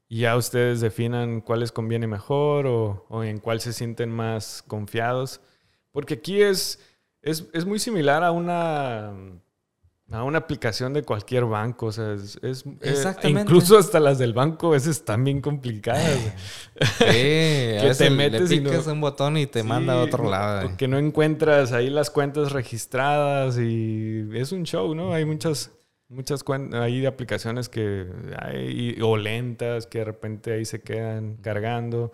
y 0.07 0.19
ya 0.21 0.37
ustedes 0.37 0.79
definan 0.79 1.41
cuál 1.41 1.61
les 1.61 1.71
conviene 1.71 2.05
mejor 2.05 2.67
o, 2.67 3.07
o 3.09 3.23
en 3.23 3.39
cuál 3.39 3.61
se 3.61 3.73
sienten 3.73 4.11
más 4.11 4.63
confiados. 4.67 5.41
Porque 5.91 6.13
aquí 6.13 6.39
es, 6.39 6.79
es, 7.23 7.47
es 7.51 7.65
muy 7.65 7.79
similar 7.79 8.23
a 8.23 8.29
una 8.31 9.11
a 10.09 10.23
una 10.23 10.37
aplicación 10.37 10.93
de 10.93 11.03
cualquier 11.03 11.45
banco. 11.45 11.87
O 11.87 11.91
sea, 11.91 12.13
es, 12.13 12.39
es- 12.41 12.65
eh, 12.65 12.77
Exactamente. 12.81 13.41
incluso 13.41 13.77
hasta 13.77 13.99
las 13.99 14.17
del 14.17 14.33
banco 14.33 14.67
a 14.67 14.71
veces 14.71 14.97
están 14.97 15.23
bien 15.23 15.41
complicadas. 15.41 16.17
Sí, 16.99 17.05
a 17.89 17.93
te 17.93 18.09
metes 18.09 18.49
le 18.49 18.55
y 18.55 18.59
no- 18.61 18.69
picas 18.69 18.87
un 18.87 19.01
botón 19.01 19.37
y 19.37 19.47
te 19.47 19.63
manda 19.63 19.93
a 19.93 20.01
otro 20.01 20.29
lado. 20.29 20.61
eh. 20.61 20.63
Porque 20.69 20.87
no 20.87 20.97
encuentras 20.97 21.71
ahí 21.73 21.89
las 21.89 22.09
cuentas 22.09 22.51
registradas 22.51 23.57
y 23.59 24.27
es 24.33 24.51
un 24.51 24.63
show, 24.63 24.95
¿no? 24.95 25.13
Hay 25.13 25.25
muchas, 25.25 25.71
muchas 26.09 26.43
hay 26.73 27.05
aplicaciones 27.05 27.67
que 27.69 28.07
hay, 28.39 28.97
o 29.01 29.17
lentas 29.17 29.87
que 29.87 29.99
de 29.99 30.05
repente 30.05 30.53
ahí 30.53 30.65
se 30.65 30.81
quedan 30.81 31.35
cargando. 31.37 32.11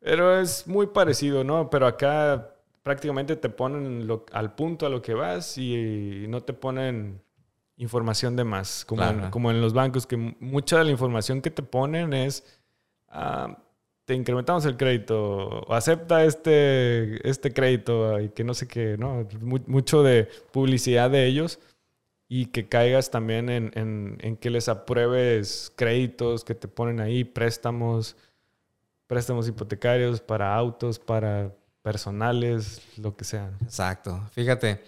Pero 0.00 0.38
es 0.38 0.66
muy 0.66 0.88
parecido, 0.88 1.44
¿no? 1.44 1.70
Pero 1.70 1.86
acá 1.86 2.53
prácticamente 2.84 3.34
te 3.34 3.48
ponen 3.48 4.06
lo- 4.06 4.26
al 4.32 4.54
punto 4.54 4.86
a 4.86 4.90
lo 4.90 5.02
que 5.02 5.14
vas 5.14 5.58
y, 5.58 6.26
no 6.28 6.42
te 6.42 6.52
ponen 6.52 7.20
información 7.76 8.36
de 8.36 8.44
más, 8.44 8.84
como, 8.84 9.02
en, 9.24 9.30
como 9.30 9.50
en 9.50 9.60
los 9.60 9.72
bancos, 9.72 10.06
que 10.06 10.16
mu- 10.16 10.34
mucha 10.38 10.78
de 10.78 10.84
la 10.84 10.90
información 10.92 11.42
que 11.42 11.50
te 11.50 11.62
ponen 11.64 12.12
es, 12.12 12.44
ah, 13.08 13.58
te 14.04 14.14
incrementamos 14.14 14.66
el 14.66 14.76
crédito, 14.76 15.18
o 15.66 15.74
acepta 15.74 16.24
este, 16.24 17.26
este 17.28 17.52
crédito 17.52 18.20
y 18.20 18.28
que 18.28 18.44
no 18.44 18.54
sé 18.54 18.68
qué, 18.68 18.96
¿no? 18.98 19.26
Mu- 19.40 19.64
mucho 19.66 20.02
de 20.04 20.28
publicidad 20.52 21.10
de 21.10 21.26
ellos 21.26 21.58
y 22.28 22.46
que 22.46 22.68
caigas 22.68 23.10
también 23.10 23.48
en, 23.48 23.72
en- 23.74 24.18
en 24.20 24.36
que 24.36 24.50
les 24.50 24.68
apruebes 24.68 25.72
créditos 25.76 26.44
que 26.44 26.54
te 26.54 26.68
ponen 26.68 27.00
ahí, 27.00 27.24
préstamos, 27.24 28.16
préstamos 29.06 29.48
hipotecarios 29.48 30.20
para 30.20 30.54
autos, 30.54 30.98
para 30.98 31.52
personales, 31.84 32.80
lo 32.96 33.14
que 33.14 33.24
sea. 33.24 33.52
Exacto. 33.62 34.26
Fíjate, 34.32 34.82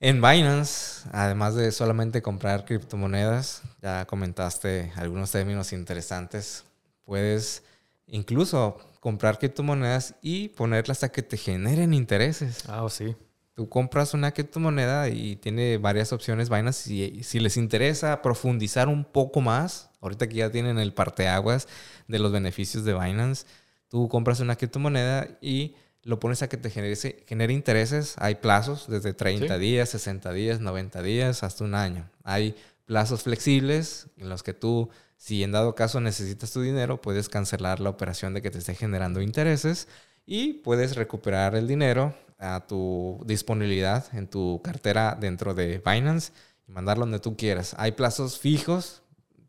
en 0.00 0.22
Binance, 0.22 1.06
además 1.12 1.54
de 1.54 1.70
solamente 1.70 2.22
comprar 2.22 2.64
criptomonedas, 2.64 3.62
ya 3.82 4.06
comentaste 4.06 4.90
algunos 4.96 5.30
términos 5.30 5.74
interesantes, 5.74 6.64
puedes 7.04 7.62
incluso 8.06 8.78
comprar 9.00 9.38
criptomonedas 9.38 10.14
y 10.22 10.48
ponerlas 10.48 11.04
a 11.04 11.10
que 11.10 11.22
te 11.22 11.36
generen 11.36 11.92
intereses. 11.92 12.64
Ah, 12.68 12.82
oh, 12.84 12.88
sí. 12.88 13.14
Tú 13.52 13.68
compras 13.68 14.14
una 14.14 14.32
criptomoneda 14.32 15.10
y 15.10 15.36
tiene 15.36 15.76
varias 15.76 16.14
opciones 16.14 16.48
Binance. 16.48 16.90
Y 16.90 17.22
si 17.22 17.38
les 17.38 17.58
interesa 17.58 18.22
profundizar 18.22 18.88
un 18.88 19.04
poco 19.04 19.42
más, 19.42 19.90
ahorita 20.00 20.26
que 20.26 20.36
ya 20.36 20.50
tienen 20.50 20.78
el 20.78 20.94
parteaguas 20.94 21.68
de 22.06 22.18
los 22.18 22.32
beneficios 22.32 22.84
de 22.84 22.94
Binance, 22.94 23.44
tú 23.88 24.08
compras 24.08 24.40
una 24.40 24.56
criptomoneda 24.56 25.28
y 25.42 25.74
lo 26.04 26.20
pones 26.20 26.42
a 26.42 26.48
que 26.48 26.56
te 26.56 26.70
genere, 26.70 26.96
genere 27.26 27.52
intereses. 27.52 28.14
Hay 28.18 28.36
plazos 28.36 28.86
desde 28.88 29.12
30 29.12 29.54
Sí. 29.54 29.60
días, 29.60 29.88
60 29.90 30.32
días, 30.32 30.60
90 30.60 31.02
días, 31.02 31.42
hasta 31.42 31.64
un 31.64 31.74
año. 31.74 32.08
Hay 32.24 32.54
plazos 32.86 33.22
flexibles 33.22 34.06
en 34.16 34.28
los 34.28 34.42
que 34.42 34.54
tú, 34.54 34.88
si 35.16 35.42
en 35.42 35.52
dado 35.52 35.74
caso 35.74 36.00
necesitas 36.00 36.52
tu 36.52 36.62
dinero, 36.62 37.00
puedes 37.00 37.28
cancelar 37.28 37.80
la 37.80 37.90
operación 37.90 38.32
de 38.34 38.40
que 38.42 38.50
te 38.50 38.58
esté 38.58 38.74
generando 38.74 39.20
intereses 39.20 39.88
y 40.24 40.54
puedes 40.54 40.96
recuperar 40.96 41.54
el 41.54 41.66
dinero 41.68 42.14
a 42.38 42.64
tu 42.66 43.20
disponibilidad 43.26 44.06
en 44.14 44.28
tu 44.28 44.60
cartera 44.62 45.16
dentro 45.20 45.54
de 45.54 45.82
Binance 45.84 46.32
y 46.66 46.72
mandarlo 46.72 47.04
donde 47.04 47.18
tú 47.18 47.36
quieras. 47.36 47.74
Hay 47.78 47.92
plazos 47.92 48.38
fijos, 48.38 49.02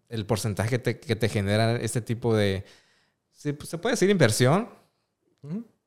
el 0.10 0.26
porcentaje 0.26 0.72
que 0.72 0.80
te, 0.80 1.00
que 1.00 1.16
te 1.16 1.30
genera 1.30 1.76
este 1.76 2.02
tipo 2.02 2.36
de, 2.36 2.66
se 3.32 3.54
puede 3.54 3.94
decir 3.94 4.10
inversión 4.10 4.68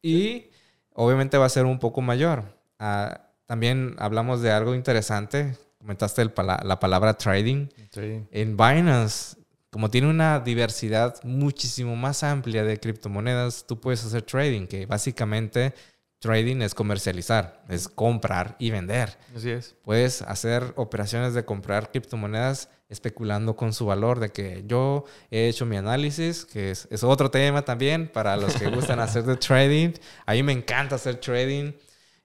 y 0.01 0.47
obviamente 0.95 1.39
va 1.39 1.47
a 1.47 1.51
ser 1.51 1.65
un 1.67 1.79
poco 1.79 2.01
mayor. 2.01 2.45
Ah, 2.79 3.21
también 3.47 3.95
hablamos 3.99 4.41
de 4.43 4.51
algo 4.51 4.75
interesante, 4.75 5.57
comentaste 5.79 6.23
el 6.23 6.31
pala- 6.31 6.61
la 6.65 6.79
palabra 6.81 7.15
trading. 7.15 7.69
Sí. 7.91 8.25
En 8.31 8.57
Binance, 8.57 9.37
como 9.71 9.91
tiene 9.91 10.09
una 10.09 10.41
diversidad 10.41 11.17
muchísimo 11.25 11.97
más 11.97 12.23
amplia 12.23 12.63
de 12.65 12.79
criptomonedas, 12.79 13.65
tú 13.67 13.81
puedes 13.81 14.05
hacer 14.05 14.23
trading, 14.23 14.67
que 14.67 14.87
básicamente 14.87 15.75
trading 16.19 16.63
es 16.63 16.75
comercializar, 16.75 17.63
es 17.69 17.89
comprar 17.89 18.55
y 18.59 18.71
vender. 18.71 19.19
Así 19.37 19.51
es. 19.51 19.75
Puedes 19.83 20.23
hacer 20.23 20.73
operaciones 20.77 21.35
de 21.35 21.45
comprar 21.45 21.91
criptomonedas 21.91 22.69
especulando 22.93 23.57
con 23.57 23.73
su 23.73 23.87
valor, 23.87 24.21
de 24.21 24.29
que 24.29 24.63
yo 24.67 25.05
he 25.31 25.49
hecho 25.49 25.67
mi 25.67 25.77
análisis, 25.77 26.45
que 26.45 26.71
es, 26.71 26.87
es 26.91 27.03
otro 27.03 27.31
tema 27.31 27.63
también 27.63 28.09
para 28.09 28.37
los 28.37 28.55
que 28.55 28.69
gustan 28.69 29.01
hacer 29.01 29.25
de 29.25 29.37
trading. 29.37 29.95
A 30.27 30.33
mí 30.35 30.43
me 30.43 30.53
encanta 30.53 30.97
hacer 30.97 31.17
trading. 31.17 31.73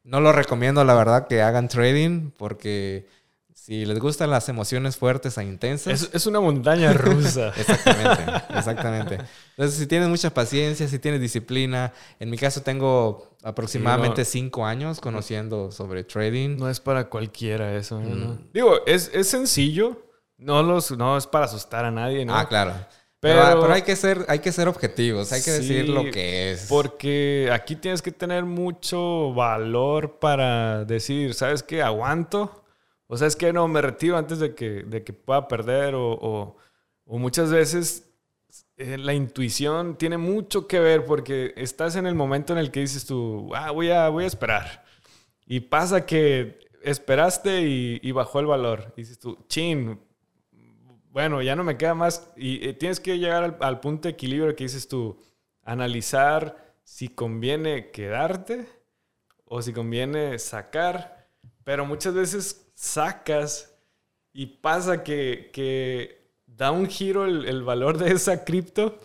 No 0.03 0.19
lo 0.21 0.31
recomiendo, 0.31 0.83
la 0.83 0.93
verdad, 0.93 1.27
que 1.27 1.41
hagan 1.41 1.67
trading 1.67 2.31
porque 2.37 3.07
si 3.67 3.85
les 3.85 3.99
gustan 3.99 4.29
las 4.29 4.47
emociones 4.47 4.95
fuertes 4.95 5.37
e 5.37 5.43
intensas, 5.43 6.01
Es, 6.01 6.09
es 6.13 6.25
una 6.25 6.39
montaña 6.39 6.93
rusa. 6.93 7.49
Exactamente, 7.57 8.23
exactamente. 8.55 9.17
Entonces, 9.57 9.77
si 9.77 9.87
tienes 9.87 10.07
mucha 10.07 10.33
paciencia, 10.33 10.87
si 10.87 10.99
tienes 10.99 11.19
disciplina, 11.19 11.91
en 12.17 12.29
mi 12.29 12.37
caso 12.37 12.61
tengo 12.61 13.35
aproximadamente 13.43 14.23
Sí, 14.23 14.39
cinco 14.39 14.65
años 14.65 15.01
conociendo 15.01 15.69
sobre 15.73 16.05
trading. 16.05 16.55
No 16.55 16.69
es 16.69 16.79
para 16.79 17.09
cualquiera 17.09 17.75
eso. 17.75 17.99
¿eh? 17.99 18.05
¿no? 18.05 18.35
Mm. 18.35 18.49
Digo, 18.53 18.85
es, 18.85 19.11
es 19.13 19.27
sencillo. 19.27 20.01
No, 20.37 20.61
los, 20.63 20.91
no 20.97 21.17
es 21.17 21.25
para 21.27 21.45
asustar 21.45 21.85
a 21.85 21.91
nadie, 21.91 22.25
¿no? 22.25 22.35
Ah, 22.35 22.47
claro. 22.47 22.73
Pero, 23.19 23.41
Pero- 23.43 23.61
pero 23.61 23.73
hay, 23.73 23.81
que 23.81 23.95
ser, 23.95 24.25
hay 24.27 24.39
que 24.39 24.51
ser 24.51 24.67
objetivos, 24.67 25.31
hay 25.33 25.41
que 25.41 25.51
Sí, 25.51 25.57
decir 25.73 25.89
lo 25.89 26.03
que 26.11 26.51
es. 26.51 26.67
Porque 26.69 27.49
aquí 27.51 27.75
tienes 27.75 28.01
que 28.03 28.11
tener 28.11 28.45
mucho 28.45 29.33
valor 29.33 30.19
para 30.19 30.85
decir, 30.85 31.33
¿sabes 31.33 31.63
qué? 31.63 31.81
Aguanto. 31.81 32.63
O 33.07 33.17
sabes 33.17 33.35
que 33.35 33.51
no, 33.53 33.67
me 33.67 33.81
retiro 33.81 34.17
antes 34.17 34.37
de 34.39 34.53
que, 34.53 34.83
de 34.83 35.03
que 35.03 35.13
pueda 35.13 35.47
perder. 35.47 35.95
O, 35.95 36.11
o- 36.13 36.57
o 37.05 37.17
muchas 37.17 37.49
veces 37.49 38.03
eh, 38.77 38.97
la 38.99 39.13
intuición 39.13 39.95
tiene 39.97 40.17
mucho 40.17 40.67
que 40.67 40.79
ver 40.79 41.05
porque 41.05 41.53
estás 41.57 41.95
en 41.95 42.05
el 42.05 42.13
momento 42.15 42.53
en 42.53 42.59
el 42.59 42.69
que 42.69 42.81
dices 42.81 43.05
tú, 43.05 43.49
ah, 43.55 43.71
voy 43.71 43.89
a, 43.89 44.09
voy 44.09 44.25
a 44.25 44.27
esperar. 44.27 44.83
Y 45.47 45.61
pasa 45.61 46.05
que 46.05 46.59
esperaste 46.83 47.61
y, 47.63 47.99
y 48.03 48.11
bajó 48.11 48.39
el 48.41 48.45
valor. 48.45 48.93
Y 48.95 49.01
dices 49.01 49.17
tú, 49.17 49.37
chin, 49.47 49.99
bueno, 51.11 51.41
ya 51.41 51.55
no 51.55 51.63
me 51.63 51.77
queda 51.77 51.93
más. 51.93 52.31
Y 52.35 52.67
eh, 52.67 52.73
tienes 52.73 52.99
que 52.99 53.17
llegar 53.17 53.43
al, 53.43 53.57
al 53.61 53.79
punto 53.79 54.07
de 54.07 54.13
equilibrio 54.13 54.55
que 54.55 54.65
dices 54.65 54.87
tú, 54.87 55.17
analizar 55.63 56.73
si 56.83 57.09
conviene 57.09 57.91
quedarte 57.91 58.65
o 59.45 59.61
si 59.61 59.73
conviene 59.73 60.39
sacar. 60.39 61.27
Pero 61.63 61.85
muchas 61.85 62.13
veces 62.13 62.71
sacas 62.75 63.73
y 64.31 64.45
pasa 64.45 65.03
que, 65.03 65.49
que 65.51 66.31
da 66.45 66.71
un 66.71 66.87
giro 66.87 67.25
el, 67.25 67.45
el 67.45 67.63
valor 67.63 67.97
de 67.97 68.11
esa 68.11 68.43
cripto. 68.43 68.97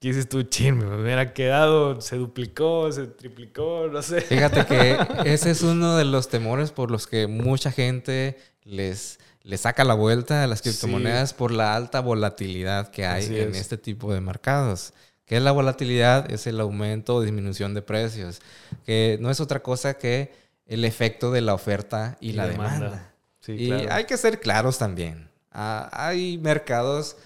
Y 0.00 0.08
dices 0.08 0.28
tú, 0.28 0.42
chin, 0.42 0.78
me 0.78 1.00
hubiera 1.00 1.32
quedado, 1.32 2.00
se 2.00 2.16
duplicó, 2.16 2.90
se 2.90 3.06
triplicó, 3.06 3.88
no 3.90 4.02
sé. 4.02 4.20
Fíjate 4.20 4.66
que 4.66 4.98
ese 5.32 5.52
es 5.52 5.62
uno 5.62 5.96
de 5.96 6.04
los 6.04 6.28
temores 6.28 6.72
por 6.72 6.90
los 6.90 7.06
que 7.06 7.28
mucha 7.28 7.70
gente 7.70 8.36
les, 8.64 9.20
les 9.44 9.62
saca 9.62 9.84
la 9.84 9.94
vuelta 9.94 10.44
a 10.44 10.46
las 10.46 10.62
criptomonedas 10.62 11.34
por 11.34 11.50
la 11.50 11.74
alta 11.74 12.00
volatilidad 12.00 12.90
que 12.90 13.06
hay 13.06 13.24
Así 13.24 13.38
en 13.38 13.50
es. 13.50 13.58
este 13.58 13.76
tipo 13.76 14.12
de 14.12 14.20
mercados. 14.20 14.92
¿Qué 15.24 15.36
es 15.36 15.42
la 15.42 15.52
volatilidad? 15.52 16.30
Es 16.30 16.46
el 16.46 16.60
aumento 16.60 17.16
o 17.16 17.22
disminución 17.22 17.74
de 17.74 17.82
precios, 17.82 18.40
que 18.84 19.18
no 19.20 19.30
es 19.30 19.40
otra 19.40 19.62
cosa 19.62 19.94
que 19.94 20.32
el 20.66 20.84
efecto 20.84 21.30
de 21.30 21.40
la 21.40 21.54
oferta 21.54 22.16
y, 22.20 22.32
la 22.32 22.46
demanda. 22.46 23.12
Sí, 23.40 23.52
y 23.52 23.66
claro. 23.68 23.92
hay 23.92 24.04
que 24.04 24.16
ser 24.16 24.40
claros 24.40 24.78
también. 24.78 25.28
Ah, 25.50 25.88
hay 25.92 26.38
mercados, 26.38 27.16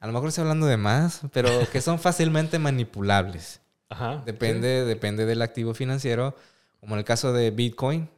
a 0.00 0.06
lo 0.06 0.12
mejor 0.12 0.28
estoy 0.28 0.42
hablando 0.42 0.66
de 0.66 0.76
más, 0.76 1.20
pero 1.32 1.50
que 1.72 1.80
son 1.80 1.98
fácilmente 1.98 2.58
manipulables. 2.58 3.60
Ajá. 3.88 4.22
Depende, 4.26 4.84
depende 4.84 5.24
del 5.24 5.42
activo 5.42 5.74
financiero. 5.74 6.36
Como 6.80 6.94
en 6.94 7.00
el 7.00 7.04
caso 7.04 7.32
de 7.32 7.50
Bitcoin, 7.50 8.08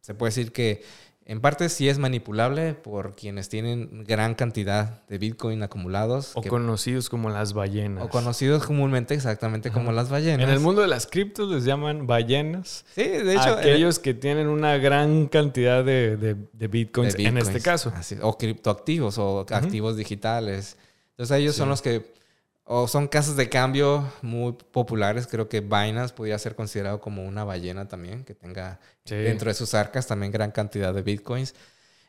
se 0.00 0.14
puede 0.14 0.30
decir 0.30 0.52
que 0.52 0.84
en 1.26 1.40
parte 1.40 1.70
sí 1.70 1.88
es 1.88 1.96
manipulable 1.98 2.74
por 2.74 3.14
quienes 3.16 3.48
tienen 3.48 4.04
gran 4.04 4.34
cantidad 4.34 5.06
de 5.08 5.16
Bitcoin 5.18 5.62
acumulados. 5.62 6.32
O 6.34 6.42
que- 6.42 6.50
conocidos 6.50 7.08
como 7.08 7.30
las 7.30 7.54
ballenas. 7.54 8.04
o 8.04 8.08
conocidos 8.10 8.64
comúnmente 8.66 9.14
exactamente 9.14 9.70
como 9.70 9.90
las 9.92 10.10
ballenas. 10.10 10.46
En 10.46 10.52
el 10.52 10.60
mundo 10.60 10.82
de 10.82 10.88
las 10.88 11.06
criptos 11.06 11.50
les 11.50 11.64
llaman 11.64 12.06
ballenas. 12.06 12.84
Sí, 12.94 13.04
de 13.04 13.32
hecho. 13.34 13.48
eh, 13.58 13.60
aquellos 13.60 13.98
que 13.98 14.12
tienen 14.14 14.48
una 14.48 14.76
gran 14.76 15.26
cantidad 15.28 15.82
de, 15.84 16.16
de- 16.16 16.34
de 16.34 16.46
de 16.52 16.68
bitcoins, 16.68 17.14
en 17.18 17.38
este 17.38 17.60
caso. 17.60 17.92
Así- 17.96 18.18
o 18.20 18.36
criptoactivos 18.36 19.16
o 19.18 19.46
activos 19.50 19.96
digitales. 19.96 20.76
Entonces 21.12 21.38
ellos 21.38 21.54
son 21.54 21.68
los 21.68 21.80
que, 21.80 22.13
o 22.64 22.88
son 22.88 23.08
casas 23.08 23.36
de 23.36 23.48
cambio 23.48 24.10
muy 24.22 24.52
populares. 24.52 25.26
Creo 25.26 25.48
que 25.48 25.60
Binance 25.60 26.14
podría 26.14 26.38
ser 26.38 26.54
considerado 26.54 27.00
como 27.00 27.24
una 27.24 27.44
ballena 27.44 27.88
también, 27.88 28.24
que 28.24 28.34
tenga 28.34 28.80
Sí. 29.04 29.14
dentro 29.16 29.48
de 29.50 29.54
sus 29.54 29.74
arcas 29.74 30.06
también 30.06 30.32
gran 30.32 30.50
cantidad 30.50 30.94
de 30.94 31.02
bitcoins. 31.02 31.54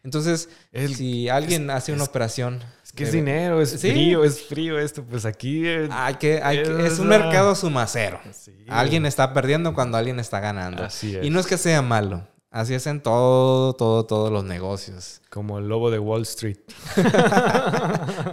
Entonces, 0.04 0.50
El- 0.72 0.96
si 0.96 1.30
alguien 1.30 1.70
hace 1.72 1.92
una 1.92 2.04
es- 2.04 2.10
operación... 2.10 2.62
Es 2.84 2.92
que 2.94 3.04
es 3.06 3.12
dinero, 3.12 3.60
es 3.62 3.72
Sí. 3.72 3.90
frío, 3.92 4.24
es 4.24 4.44
frío 4.44 4.80
esto. 4.80 5.04
Pues 5.04 5.26
aquí... 5.26 5.68
eh, 5.68 5.90
Hay 5.92 6.16
que, 6.16 6.42
hay 6.44 6.62
que- 6.64 6.86
es 6.88 7.00
un 7.00 7.08
mercado 7.08 7.56
sumacero. 7.56 8.20
sí, 8.32 8.54
Alguien 8.70 9.06
está 9.08 9.34
perdiendo 9.34 9.74
cuando 9.74 9.98
alguien 9.98 10.20
está 10.20 10.40
ganando. 10.40 10.84
Así 10.84 11.16
es. 11.16 11.26
Y 11.26 11.32
no 11.32 11.40
es 11.40 11.48
que 11.48 11.58
sea 11.58 11.82
malo. 11.82 12.28
Así 12.56 12.74
es 12.74 12.88
en 12.88 13.02
todo, 13.02 13.74
todo, 13.74 14.06
todos 14.06 14.32
los 14.32 14.46
negocios. 14.46 15.22
Como 15.30 15.60
el 15.60 15.68
lobo 15.68 15.92
de 15.92 16.00
Wall 16.00 16.22
Street. 16.22 16.58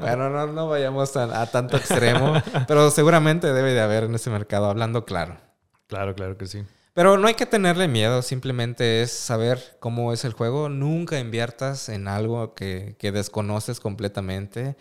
bueno, 0.00 0.30
no, 0.30 0.46
no 0.46 0.68
vayamos 0.68 1.16
a, 1.16 1.42
a, 1.42 1.46
tanto 1.46 1.76
extremo, 1.76 2.34
pero 2.68 2.88
seguramente 2.92 3.52
debe 3.52 3.72
de 3.72 3.80
haber 3.80 4.04
en 4.04 4.14
ese 4.14 4.30
mercado, 4.30 4.66
hablando 4.66 5.04
claro. 5.04 5.38
Claro, 5.88 6.14
claro 6.14 6.38
que 6.38 6.46
sí. 6.46 6.62
Pero 6.94 7.18
no 7.18 7.26
hay 7.26 7.34
que 7.34 7.46
tenerle 7.46 7.88
miedo, 7.88 8.22
simplemente 8.22 9.02
es 9.02 9.10
saber 9.10 9.76
cómo 9.80 10.12
es 10.12 10.24
el 10.24 10.34
juego. 10.34 10.68
Nunca 10.68 11.18
inviertas 11.18 11.88
en 11.88 12.06
algo 12.06 12.54
que, 12.54 12.94
que 13.00 13.10
desconoces 13.10 13.80
completamente. 13.80 14.76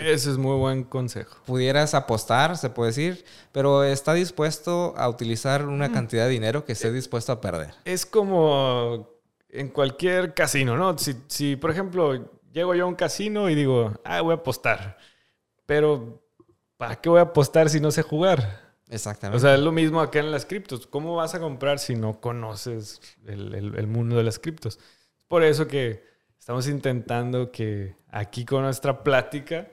Ese 0.00 0.30
es 0.30 0.38
muy 0.38 0.56
buen 0.56 0.84
consejo. 0.84 1.36
Pudieras 1.44 1.94
apostar, 1.94 2.56
se 2.56 2.70
puede 2.70 2.90
decir, 2.90 3.24
pero 3.52 3.84
está 3.84 4.14
dispuesto 4.14 4.94
a 4.96 5.08
utilizar 5.08 5.66
una 5.66 5.92
cantidad 5.92 6.24
de 6.24 6.30
dinero 6.30 6.64
que 6.64 6.72
esté 6.72 6.90
dispuesto 6.90 7.32
a 7.32 7.40
perder. 7.40 7.74
Es 7.84 8.06
como 8.06 9.08
en 9.50 9.68
cualquier 9.68 10.32
casino, 10.32 10.76
¿no? 10.76 10.96
Si, 10.96 11.14
si, 11.26 11.56
por 11.56 11.70
ejemplo, 11.70 12.30
llego 12.50 12.74
yo 12.74 12.84
a 12.84 12.88
un 12.88 12.94
casino 12.94 13.50
y 13.50 13.54
digo, 13.54 13.92
ah, 14.04 14.22
voy 14.22 14.32
a 14.32 14.36
apostar. 14.36 14.96
Pero, 15.66 16.22
¿para 16.78 16.96
qué 16.96 17.10
voy 17.10 17.18
a 17.18 17.22
apostar 17.22 17.68
si 17.68 17.78
no 17.78 17.90
sé 17.90 18.02
jugar? 18.02 18.70
Exactamente. 18.88 19.36
O 19.36 19.40
sea, 19.40 19.54
es 19.54 19.60
lo 19.60 19.70
mismo 19.70 20.00
acá 20.00 20.18
en 20.20 20.30
las 20.30 20.46
criptos. 20.46 20.86
¿Cómo 20.86 21.14
vas 21.14 21.34
a 21.34 21.40
comprar 21.40 21.78
si 21.78 21.94
no 21.94 22.20
conoces 22.20 23.00
el, 23.26 23.54
el, 23.54 23.74
el 23.76 23.86
mundo 23.86 24.16
de 24.16 24.24
las 24.24 24.38
criptos? 24.38 24.78
Por 25.28 25.44
eso 25.44 25.68
que 25.68 26.02
estamos 26.38 26.66
intentando 26.68 27.52
que 27.52 27.96
aquí 28.08 28.44
con 28.44 28.62
nuestra 28.62 29.04
plática 29.04 29.68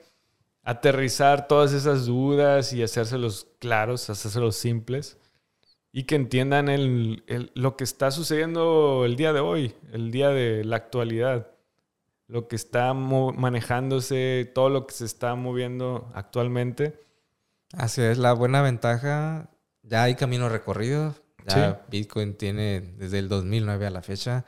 aterrizar 0.68 1.48
todas 1.48 1.72
esas 1.72 2.04
dudas 2.04 2.74
y 2.74 2.82
hacérselos 2.82 3.46
claros, 3.58 4.10
hacérselos 4.10 4.54
simples 4.56 5.16
y 5.92 6.02
que 6.02 6.14
entiendan 6.14 6.68
el, 6.68 7.24
el, 7.26 7.50
lo 7.54 7.74
que 7.74 7.84
está 7.84 8.10
sucediendo 8.10 9.06
el 9.06 9.16
día 9.16 9.32
de 9.32 9.40
hoy, 9.40 9.74
el 9.92 10.10
día 10.10 10.28
de 10.28 10.64
la 10.64 10.76
actualidad, 10.76 11.52
lo 12.26 12.48
que 12.48 12.56
está 12.56 12.92
manejándose, 12.92 14.52
todo 14.54 14.68
lo 14.68 14.86
que 14.86 14.92
se 14.92 15.06
está 15.06 15.34
moviendo 15.36 16.10
actualmente. 16.12 17.00
Así 17.72 18.02
es, 18.02 18.18
la 18.18 18.34
buena 18.34 18.60
ventaja, 18.60 19.48
ya 19.82 20.02
hay 20.02 20.16
camino 20.16 20.50
recorrido, 20.50 21.14
ya 21.46 21.72
sí. 21.72 21.80
Bitcoin 21.90 22.34
tiene 22.34 22.82
desde 22.82 23.20
el 23.20 23.30
2009 23.30 23.86
a 23.86 23.90
la 23.90 24.02
fecha 24.02 24.44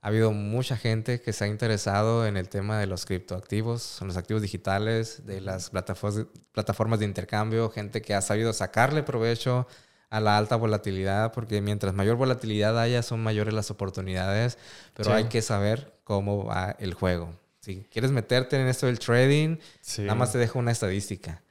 ha 0.00 0.08
habido 0.08 0.32
mucha 0.32 0.76
gente 0.76 1.20
que 1.20 1.32
se 1.32 1.44
ha 1.44 1.48
interesado 1.48 2.26
en 2.26 2.36
el 2.36 2.48
tema 2.48 2.78
de 2.78 2.86
los 2.86 3.04
criptoactivos, 3.04 3.98
los 4.02 4.16
activos 4.16 4.42
digitales, 4.42 5.26
de 5.26 5.40
las 5.40 5.70
plataformas 5.70 6.98
de 7.00 7.04
intercambio, 7.04 7.68
gente 7.70 8.00
que 8.00 8.14
ha 8.14 8.22
sabido 8.22 8.52
sacarle 8.52 9.02
provecho 9.02 9.66
a 10.10 10.20
la 10.20 10.38
alta 10.38 10.56
volatilidad, 10.56 11.32
porque 11.32 11.60
mientras 11.60 11.94
mayor 11.94 12.16
volatilidad 12.16 12.78
haya, 12.78 13.02
son 13.02 13.22
mayores 13.22 13.52
las 13.52 13.70
oportunidades, 13.70 14.56
pero 14.94 15.10
sí. 15.10 15.16
hay 15.16 15.24
que 15.24 15.42
saber 15.42 15.92
cómo 16.04 16.44
va 16.44 16.76
el 16.78 16.94
juego. 16.94 17.34
Si 17.60 17.84
quieres 17.90 18.12
meterte 18.12 18.58
en 18.58 18.68
esto 18.68 18.86
del 18.86 19.00
trading, 19.00 19.56
sí. 19.80 20.02
nada 20.02 20.14
más 20.14 20.32
te 20.32 20.38
dejo 20.38 20.58
una 20.58 20.70
estadística. 20.70 21.42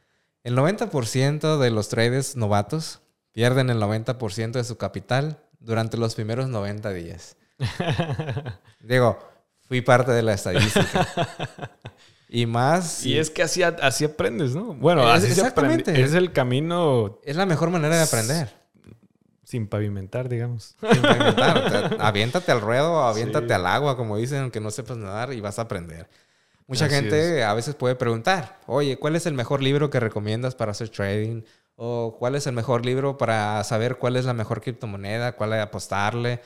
El 0.43 0.55
90% 0.55 1.57
de 1.57 1.69
los 1.69 1.89
traders 1.89 2.37
novatos 2.37 3.01
pierden 3.33 3.69
el 3.69 3.79
90% 3.79 4.53
de 4.53 4.63
su 4.63 4.77
capital 4.77 5.43
durante 5.59 5.97
los 5.97 6.15
primeros 6.15 6.47
90 6.47 6.91
días. 6.93 7.35
Digo, 8.81 9.19
fui 9.67 9.81
parte 9.81 10.11
de 10.11 10.21
la 10.21 10.33
estadística. 10.33 11.07
y 12.29 12.45
más. 12.45 13.05
Y 13.05 13.17
es 13.17 13.29
que 13.29 13.43
así, 13.43 13.63
así 13.63 14.05
aprendes, 14.05 14.55
¿no? 14.55 14.73
Bueno, 14.73 15.03
es, 15.03 15.23
así 15.23 15.27
exactamente. 15.27 15.85
se 15.85 15.91
aprende. 15.91 16.03
Es 16.03 16.13
el 16.13 16.31
camino. 16.31 17.19
Es 17.23 17.35
la 17.35 17.45
mejor 17.45 17.69
manera 17.69 17.95
de 17.95 18.03
aprender. 18.03 18.53
Sin 19.43 19.67
pavimentar, 19.67 20.27
digamos. 20.27 20.75
Sin 20.91 21.01
pavimentar. 21.01 21.57
o 21.57 21.69
sea, 21.69 21.87
aviéntate 22.05 22.51
al 22.51 22.61
ruedo, 22.61 23.03
aviéntate 23.03 23.47
sí. 23.47 23.53
al 23.53 23.65
agua, 23.65 23.95
como 23.95 24.17
dicen, 24.17 24.39
aunque 24.39 24.59
no 24.59 24.71
sepas 24.71 24.97
nadar 24.97 25.31
y 25.33 25.39
vas 25.39 25.57
a 25.57 25.63
aprender. 25.63 26.09
Mucha 26.67 26.85
así 26.85 26.95
gente 26.95 27.39
es. 27.39 27.45
a 27.45 27.53
veces 27.53 27.73
puede 27.75 27.95
preguntar, 27.95 28.57
oye, 28.65 28.97
¿cuál 28.97 29.15
es 29.15 29.25
el 29.25 29.33
mejor 29.33 29.63
libro 29.63 29.89
que 29.89 30.01
recomiendas 30.01 30.53
para 30.53 30.71
hacer 30.71 30.89
trading? 30.89 31.43
¿O 31.77 32.17
cuál 32.19 32.35
es 32.35 32.45
el 32.45 32.53
mejor 32.53 32.85
libro 32.85 33.17
para 33.17 33.63
saber 33.63 33.97
cuál 33.97 34.17
es 34.17 34.25
la 34.25 34.33
mejor 34.33 34.61
criptomoneda, 34.61 35.31
cuál 35.31 35.53
apostarle? 35.53 36.41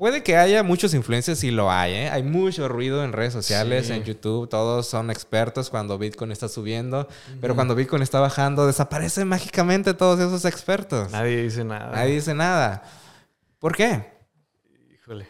Puede 0.00 0.22
que 0.22 0.38
haya 0.38 0.62
muchos 0.62 0.94
influencers, 0.94 1.40
sí 1.40 1.50
lo 1.50 1.70
hay, 1.70 1.92
¿eh? 1.92 2.08
Hay 2.08 2.22
mucho 2.22 2.68
ruido 2.68 3.04
en 3.04 3.12
redes 3.12 3.34
sociales, 3.34 3.88
sí. 3.88 3.92
en 3.92 4.02
YouTube, 4.02 4.48
todos 4.48 4.86
son 4.86 5.10
expertos 5.10 5.68
cuando 5.68 5.98
Bitcoin 5.98 6.32
está 6.32 6.48
subiendo, 6.48 7.00
uh 7.00 7.02
-huh. 7.02 7.38
pero 7.42 7.54
cuando 7.54 7.74
Bitcoin 7.74 8.00
está 8.00 8.18
bajando, 8.18 8.66
desaparecen 8.66 9.28
mágicamente 9.28 9.92
todos 9.92 10.18
esos 10.18 10.46
expertos. 10.46 11.12
Nadie 11.12 11.42
dice 11.42 11.64
nada. 11.64 11.90
Nadie 11.92 12.14
dice 12.14 12.32
nada. 12.32 12.82
¿Por 13.58 13.76
qué? 13.76 14.10
Híjole. 14.90 15.28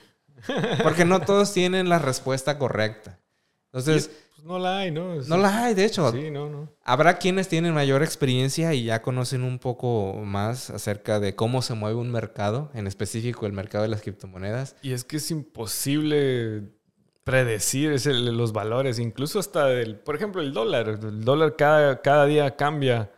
Porque 0.85 1.05
no 1.05 1.19
todos 1.27 1.53
tienen 1.53 1.89
la 1.89 1.99
respuesta 1.99 2.57
correcta. 2.57 3.19
Entonces... 3.73 4.13
Y, 4.15 4.30
pues 4.41 4.49
no 4.51 4.59
la 4.59 4.79
hay, 4.79 4.91
¿no? 4.91 5.17
No 5.17 5.37
la 5.37 5.65
hay, 5.65 5.75
de 5.75 5.85
hecho. 5.85 6.11
Sí, 6.13 6.31
no, 6.31 6.49
no. 6.49 6.71
Habrá 6.83 7.19
quienes 7.19 7.49
tienen 7.49 7.75
mayor 7.75 8.03
experiencia 8.03 8.73
y 8.73 8.85
ya 8.85 9.03
conocen 9.03 9.43
un 9.43 9.59
poco 9.59 10.15
más 10.25 10.71
acerca 10.71 11.21
de 11.21 11.35
cómo 11.35 11.61
se 11.61 11.75
mueve 11.75 11.97
un 11.97 12.11
mercado, 12.11 12.71
en 12.73 12.87
específico 12.87 13.45
el 13.45 13.53
mercado 13.53 13.83
de 13.83 13.89
las 13.89 14.01
criptomonedas. 14.01 14.77
Y 14.83 14.93
es 14.93 15.05
que 15.05 15.19
es 15.19 15.31
imposible 15.31 16.63
predecir 17.23 17.93
ese, 17.93 18.15
los 18.15 18.53
valores, 18.55 18.99
incluso 18.99 19.39
hasta 19.39 19.67
del, 19.67 19.97
por 19.97 20.17
ejemplo, 20.17 20.41
el 20.41 20.55
dólar. 20.55 20.89
El 20.89 21.23
dólar 21.23 21.57
cada, 21.57 22.01
cada 22.01 22.25
día 22.25 22.57
cambia, 22.57 23.13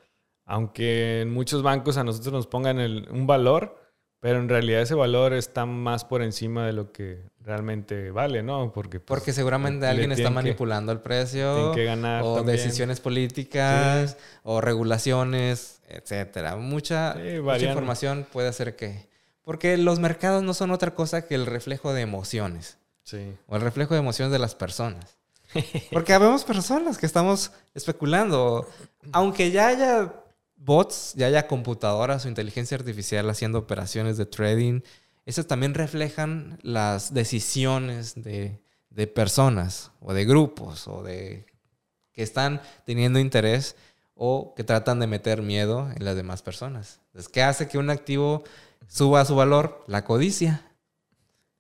aunque 0.44 1.20
en 1.20 1.32
muchos 1.32 1.62
bancos 1.62 1.98
a 1.98 2.04
nosotros 2.04 2.32
nos 2.32 2.46
pongan 2.48 2.80
el, 2.80 3.06
un 3.12 3.28
valor, 3.28 3.80
pero 4.18 4.40
en 4.40 4.48
realidad 4.48 4.82
ese 4.82 4.96
valor 4.96 5.34
está 5.34 5.66
más 5.66 6.04
por 6.04 6.20
encima 6.22 6.66
de 6.66 6.72
lo 6.72 6.90
que 6.90 7.30
realmente 7.44 8.10
vale, 8.10 8.42
¿no? 8.42 8.72
Porque, 8.72 9.00
pues, 9.00 9.20
Porque 9.20 9.32
seguramente 9.32 9.86
alguien 9.86 10.12
está 10.12 10.30
manipulando 10.30 10.92
que, 10.92 10.96
el 10.96 11.02
precio. 11.02 11.72
Que 11.72 11.84
ganar 11.84 12.22
o 12.22 12.36
también. 12.36 12.56
decisiones 12.56 13.00
políticas, 13.00 14.12
sí. 14.12 14.16
o 14.44 14.60
regulaciones, 14.60 15.80
etcétera. 15.88 16.56
Mucha, 16.56 17.14
sí, 17.14 17.40
mucha 17.40 17.64
información 17.64 18.26
puede 18.32 18.48
hacer 18.48 18.76
que. 18.76 19.08
Porque 19.42 19.76
los 19.76 19.98
mercados 19.98 20.42
no 20.42 20.54
son 20.54 20.70
otra 20.70 20.94
cosa 20.94 21.26
que 21.26 21.34
el 21.34 21.46
reflejo 21.46 21.92
de 21.92 22.02
emociones. 22.02 22.78
Sí. 23.02 23.34
O 23.48 23.56
el 23.56 23.62
reflejo 23.62 23.94
de 23.94 24.00
emociones 24.00 24.32
de 24.32 24.38
las 24.38 24.54
personas. 24.54 25.16
Porque 25.92 26.12
habemos 26.14 26.44
personas 26.44 26.98
que 26.98 27.06
estamos 27.06 27.52
especulando. 27.74 28.68
Aunque 29.12 29.50
ya 29.50 29.66
haya 29.66 30.12
bots, 30.56 31.14
ya 31.16 31.26
haya 31.26 31.46
computadoras 31.46 32.24
o 32.24 32.28
inteligencia 32.28 32.76
artificial 32.76 33.28
haciendo 33.28 33.58
operaciones 33.58 34.16
de 34.16 34.26
trading, 34.26 34.80
esas 35.24 35.46
también 35.46 35.74
reflejan 35.74 36.58
las 36.62 37.14
decisiones 37.14 38.14
de, 38.22 38.60
de, 38.90 39.06
personas 39.06 39.92
o 40.00 40.12
de 40.12 40.24
grupos 40.24 40.88
o 40.88 41.02
de 41.02 41.46
que 42.12 42.22
están 42.22 42.60
teniendo 42.84 43.18
interés 43.18 43.76
o 44.14 44.54
que 44.54 44.64
tratan 44.64 45.00
de 45.00 45.06
meter 45.06 45.42
miedo 45.42 45.90
en 45.96 46.04
las 46.04 46.16
demás 46.16 46.42
personas. 46.42 47.00
Entonces, 47.06 47.30
¿qué 47.30 47.42
hace 47.42 47.68
que 47.68 47.78
un 47.78 47.90
activo 47.90 48.44
suba 48.86 49.24
su 49.24 49.34
valor? 49.34 49.84
La 49.86 50.04
codicia. 50.04 50.66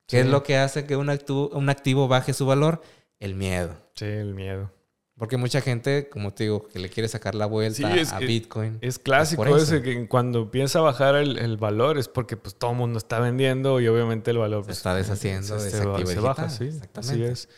¿Qué 0.06 0.18
sí. 0.18 0.26
es 0.26 0.26
lo 0.26 0.42
que 0.42 0.56
hace 0.56 0.84
que 0.84 0.96
un 0.96 1.08
activo, 1.10 1.48
un 1.52 1.68
activo 1.68 2.08
baje 2.08 2.32
su 2.34 2.46
valor? 2.46 2.82
El 3.18 3.34
miedo. 3.34 3.76
Sí, 3.94 4.04
el 4.04 4.34
miedo. 4.34 4.70
Porque 5.22 5.36
mucha 5.36 5.60
gente, 5.60 6.08
como 6.08 6.32
te 6.32 6.42
digo, 6.42 6.66
que 6.66 6.80
le 6.80 6.88
quiere 6.88 7.08
sacar 7.08 7.36
la 7.36 7.46
vuelta 7.46 7.92
sí, 7.92 8.00
es, 8.00 8.12
a 8.12 8.18
Bitcoin. 8.18 8.78
Es 8.80 8.98
clásico 8.98 9.56
es 9.56 9.62
ese 9.62 9.80
que 9.80 10.08
cuando 10.08 10.40
empieza 10.40 10.80
a 10.80 10.82
bajar 10.82 11.14
el, 11.14 11.38
el, 11.38 11.58
valor 11.58 11.96
es 11.96 12.08
porque 12.08 12.36
pues 12.36 12.56
todo 12.56 12.72
el 12.72 12.76
mundo 12.76 12.98
está 12.98 13.20
vendiendo 13.20 13.80
y 13.80 13.86
obviamente 13.86 14.32
el 14.32 14.38
valor 14.38 14.64
pues, 14.64 14.78
se 14.78 14.80
está 14.80 14.96
deshaciendo, 14.96 15.60
se, 15.60 15.70
se, 15.70 16.06
se 16.06 16.18
baja, 16.18 16.48
sí, 16.48 16.70
así 16.96 17.22
es. 17.22 17.48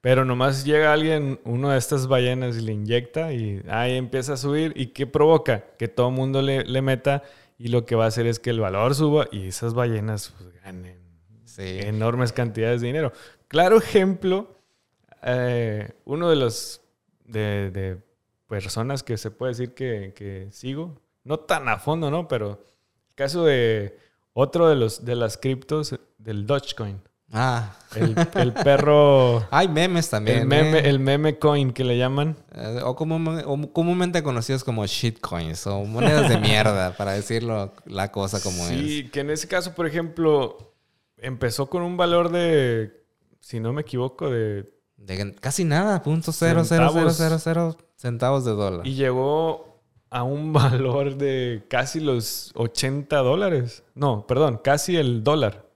Pero 0.00 0.24
nomás 0.24 0.64
llega 0.64 0.94
alguien, 0.94 1.40
uno 1.44 1.68
de 1.68 1.76
estas 1.76 2.06
ballenas 2.06 2.56
y 2.56 2.62
le 2.62 2.72
inyecta 2.72 3.34
y 3.34 3.62
ahí 3.68 3.98
empieza 3.98 4.32
a 4.32 4.36
subir 4.38 4.72
y 4.74 4.86
¿qué 4.86 5.06
provoca? 5.06 5.66
Que 5.78 5.88
todo 5.88 6.08
el 6.08 6.14
mundo 6.14 6.40
le, 6.40 6.64
le 6.64 6.80
meta 6.80 7.22
y 7.58 7.68
lo 7.68 7.84
que 7.84 7.96
va 7.96 8.06
a 8.06 8.08
hacer 8.08 8.26
es 8.26 8.38
que 8.38 8.48
el 8.48 8.60
valor 8.60 8.94
suba 8.94 9.28
y 9.30 9.48
esas 9.48 9.74
ballenas 9.74 10.32
pues, 10.38 10.54
ganen 10.64 10.96
sí. 11.44 11.80
enormes 11.80 12.32
cantidades 12.32 12.80
de 12.80 12.86
dinero. 12.86 13.12
Claro 13.46 13.76
ejemplo, 13.76 14.56
eh, 15.22 15.90
uno 16.06 16.30
de 16.30 16.36
los 16.36 16.80
de, 17.30 17.70
de, 17.70 17.98
personas 18.48 19.02
que 19.02 19.16
se 19.16 19.30
puede 19.30 19.52
decir 19.52 19.74
que, 19.74 20.12
que, 20.14 20.48
sigo. 20.50 21.00
No 21.22 21.38
tan 21.38 21.68
a 21.68 21.78
fondo, 21.78 22.10
¿no? 22.10 22.26
Pero 22.26 22.64
el 23.08 23.14
caso 23.14 23.44
de 23.44 23.96
otro 24.32 24.68
de 24.68 24.74
los 24.74 25.04
de 25.04 25.14
las 25.14 25.36
criptos 25.36 25.94
del 26.18 26.46
Dogecoin. 26.46 27.00
Ah. 27.32 27.76
El, 27.94 28.16
el 28.34 28.52
perro. 28.64 29.46
Hay 29.50 29.68
memes 29.68 30.10
también. 30.10 30.40
El 30.40 30.46
meme, 30.46 30.78
¿eh? 30.78 30.88
el 30.88 30.98
meme 30.98 31.38
coin 31.38 31.72
que 31.72 31.84
le 31.84 31.96
llaman. 31.96 32.36
Eh, 32.54 32.80
o, 32.84 32.96
común, 32.96 33.42
o, 33.46 33.72
comúnmente 33.72 34.22
conocidos 34.22 34.64
como 34.64 34.84
shitcoins 34.86 35.66
o 35.66 35.84
monedas 35.84 36.28
de 36.28 36.38
mierda, 36.38 36.92
para 36.96 37.12
decirlo 37.12 37.72
la 37.86 38.10
cosa 38.10 38.40
como 38.40 38.66
sí, 38.66 38.74
es. 38.74 38.80
Sí, 38.80 39.08
que 39.10 39.20
en 39.20 39.30
ese 39.30 39.46
caso, 39.46 39.74
por 39.74 39.86
ejemplo, 39.86 40.74
empezó 41.16 41.68
con 41.68 41.82
un 41.82 41.96
valor 41.96 42.30
de, 42.30 43.04
si 43.40 43.60
no 43.60 43.72
me 43.72 43.82
equivoco, 43.82 44.28
de 44.28 44.64
de 45.00 45.34
casi 45.34 45.64
nada, 45.64 46.02
punto 46.02 46.30
cero, 46.32 46.62
cero, 46.64 46.90
cero, 46.92 47.10
cero, 47.10 47.38
cero 47.38 47.76
centavos 47.96 48.44
de 48.44 48.52
dólar. 48.52 48.86
Y 48.86 48.94
llegó 48.94 49.82
a 50.10 50.22
un 50.22 50.52
valor 50.52 51.16
de 51.16 51.64
casi 51.68 52.00
los 52.00 52.52
80 52.54 53.16
dólares. 53.18 53.82
No, 53.94 54.26
perdón, 54.26 54.60
casi 54.62 54.96
el 54.96 55.24
dólar. 55.24 55.68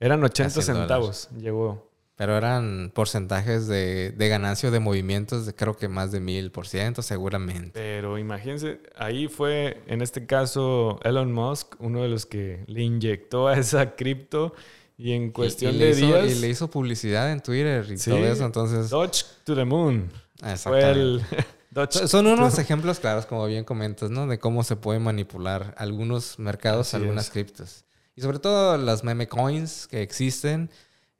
Eran 0.00 0.22
80 0.22 0.54
Casi 0.54 0.70
el 0.70 0.76
centavos, 0.76 1.28
llegó. 1.38 1.88
Pero 2.14 2.36
eran 2.36 2.90
porcentajes 2.94 3.68
de, 3.68 4.10
de 4.10 4.28
ganancia 4.28 4.72
de 4.72 4.80
movimientos 4.80 5.46
de 5.46 5.54
creo 5.54 5.76
que 5.76 5.86
más 5.86 6.10
de 6.10 6.18
mil 6.18 6.50
por 6.50 6.66
ciento, 6.66 7.00
seguramente. 7.00 7.70
Pero 7.74 8.18
imagínense, 8.18 8.80
ahí 8.96 9.28
fue, 9.28 9.82
en 9.86 10.02
este 10.02 10.26
caso, 10.26 10.98
Elon 11.04 11.32
Musk, 11.32 11.76
uno 11.78 12.02
de 12.02 12.08
los 12.08 12.26
que 12.26 12.64
le 12.66 12.82
inyectó 12.82 13.46
a 13.46 13.56
esa 13.56 13.94
cripto 13.94 14.52
y 14.98 15.12
en 15.12 15.30
cuestión 15.30 15.72
Y- 15.74 15.76
y 15.76 15.78
de 15.80 15.90
hizo- 15.90 16.06
días... 16.06 16.30
Y 16.30 16.34
le 16.40 16.48
hizo 16.50 16.68
publicidad 16.68 17.32
en 17.32 17.40
Twitter 17.40 17.86
y 17.90 17.96
Sí. 17.96 18.10
todo 18.10 18.26
eso, 18.26 18.44
entonces. 18.44 18.90
Dodge 18.90 19.24
to 19.44 19.54
the 19.54 19.64
moon. 19.64 20.10
Fue 20.40 20.52
Exactamente. 20.52 21.00
el 21.00 21.22
Dodge 21.70 21.92
So- 21.92 22.08
Son 22.08 22.26
unos 22.26 22.58
ejemplos 22.58 22.98
claros, 23.00 23.24
como 23.24 23.46
bien 23.46 23.64
comentas, 23.64 24.10
¿no? 24.10 24.26
De 24.26 24.38
cómo 24.38 24.64
se 24.64 24.76
puede 24.76 24.98
manipular 24.98 25.74
algunos 25.78 26.38
mercados, 26.38 26.88
Así 26.88 26.96
algunas 26.96 27.26
es. 27.26 27.30
criptos. 27.30 27.84
Y 28.16 28.20
sobre 28.20 28.38
todo 28.40 28.76
las 28.76 29.04
meme 29.04 29.28
coins 29.28 29.86
que 29.86 30.02
existen, 30.02 30.70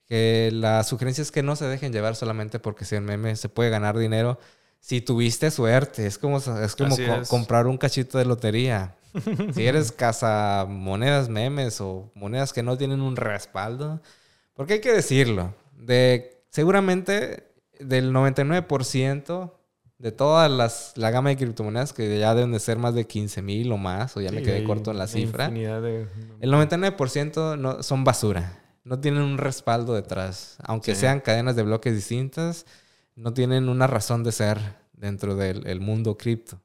que 0.07 0.51
la 0.53 0.83
sugerencia 0.85 1.23
es 1.23 1.31
que 1.31 1.43
no 1.43 1.55
se 1.55 1.67
dejen 1.67 1.93
llevar 1.93 2.17
solamente 2.17 2.59
porque 2.59 2.85
sean 2.85 3.05
memes, 3.05 3.39
se 3.41 3.49
puede 3.49 3.71
ganar 3.71 3.97
dinero 3.97 4.41
si 4.81 5.01
tuviste 5.01 5.51
suerte. 5.51 6.07
Es 6.07 6.19
como, 6.19 6.39
es 6.39 6.75
como 6.77 6.97
co- 6.97 7.03
es. 7.03 7.29
comprar 7.29 7.67
un 7.67 7.77
cachito 7.79 8.19
de 8.19 8.25
lotería. 8.25 8.97
Si 9.55 9.67
eres 9.67 9.93
caza 9.93 10.67
monedas 10.69 11.29
memes 11.29 11.81
o 11.81 12.11
monedas 12.15 12.53
que 12.53 12.63
no 12.63 12.77
tienen 12.79 13.01
un 13.01 13.17
respaldo, 13.17 14.01
porque 14.55 14.75
hay 14.75 14.81
que 14.81 14.93
decirlo, 14.93 15.55
de 15.77 16.43
seguramente 16.51 17.45
del 17.81 18.13
99% 18.13 19.53
de 19.99 20.13
todas 20.13 20.51
las 20.51 20.93
la 20.97 21.11
gama 21.11 21.31
de 21.31 21.37
criptomonedas 21.37 21.93
que 21.93 22.19
ya 22.21 22.35
deben 22.35 22.53
de 22.53 22.61
ser 22.61 22.79
más 22.79 22.95
de 22.95 23.07
15 23.07 23.43
mil 23.43 23.73
o 23.73 23.77
más, 23.79 24.17
o 24.17 24.21
ya 24.21 24.31
me 24.31 24.39
Sí, 24.39 24.45
quedé 24.45 24.57
hay 24.59 24.65
corto 24.65 24.91
en 24.93 24.99
la 24.99 25.07
cifra. 25.09 25.49
de- 25.49 26.07
El 26.41 26.51
99% 26.51 27.57
no, 27.57 27.83
son 27.83 28.05
basura. 28.05 28.61
No 28.85 29.01
tienen 29.01 29.23
un 29.23 29.39
respaldo 29.39 29.95
detrás. 29.95 30.57
Aunque 30.63 30.95
Sí. 30.95 31.03
sean 31.03 31.21
cadenas 31.21 31.57
de 31.57 31.63
bloques 31.65 31.95
distintas, 31.95 32.65
no 33.17 33.35
tienen 33.35 33.69
una 33.69 33.87
razón 33.89 34.23
de 34.23 34.33
ser 34.33 34.59
dentro 34.93 35.35
del 35.35 35.67
el 35.67 35.81
mundo 35.81 36.17
cripto. 36.17 36.61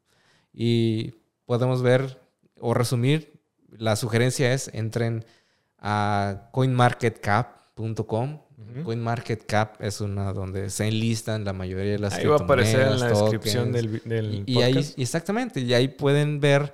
Y 0.53 1.15
podemos 1.45 1.81
ver 1.81 2.21
o 2.59 2.73
resumir, 2.73 3.39
la 3.69 3.95
sugerencia 3.95 4.53
es 4.53 4.69
entren 4.73 5.25
a 5.79 6.49
coinmarketcap.com. 6.51 8.39
Ujú. 8.55 8.83
CoinMarketCap 8.83 9.81
es 9.81 9.99
una 9.99 10.31
donde 10.31 10.69
se 10.69 10.87
enlistan 10.87 11.43
la 11.43 11.53
mayoría 11.53 11.93
de 11.93 11.99
las 11.99 12.13
Ahí 12.13 12.25
va 12.25 12.37
a 12.37 12.39
aparecer 12.39 12.81
en 12.81 12.99
la 12.99 13.07
criptomonedas, 13.07 13.19
descripción 13.19 13.71
tokens, 13.71 14.03
del, 14.03 14.09
del 14.09 14.43
y, 14.45 14.59
y 14.59 14.61
ahí, 14.61 14.93
exactamente, 14.97 15.59
y 15.59 15.73
ahí 15.73 15.87
pueden 15.89 16.39
ver 16.39 16.73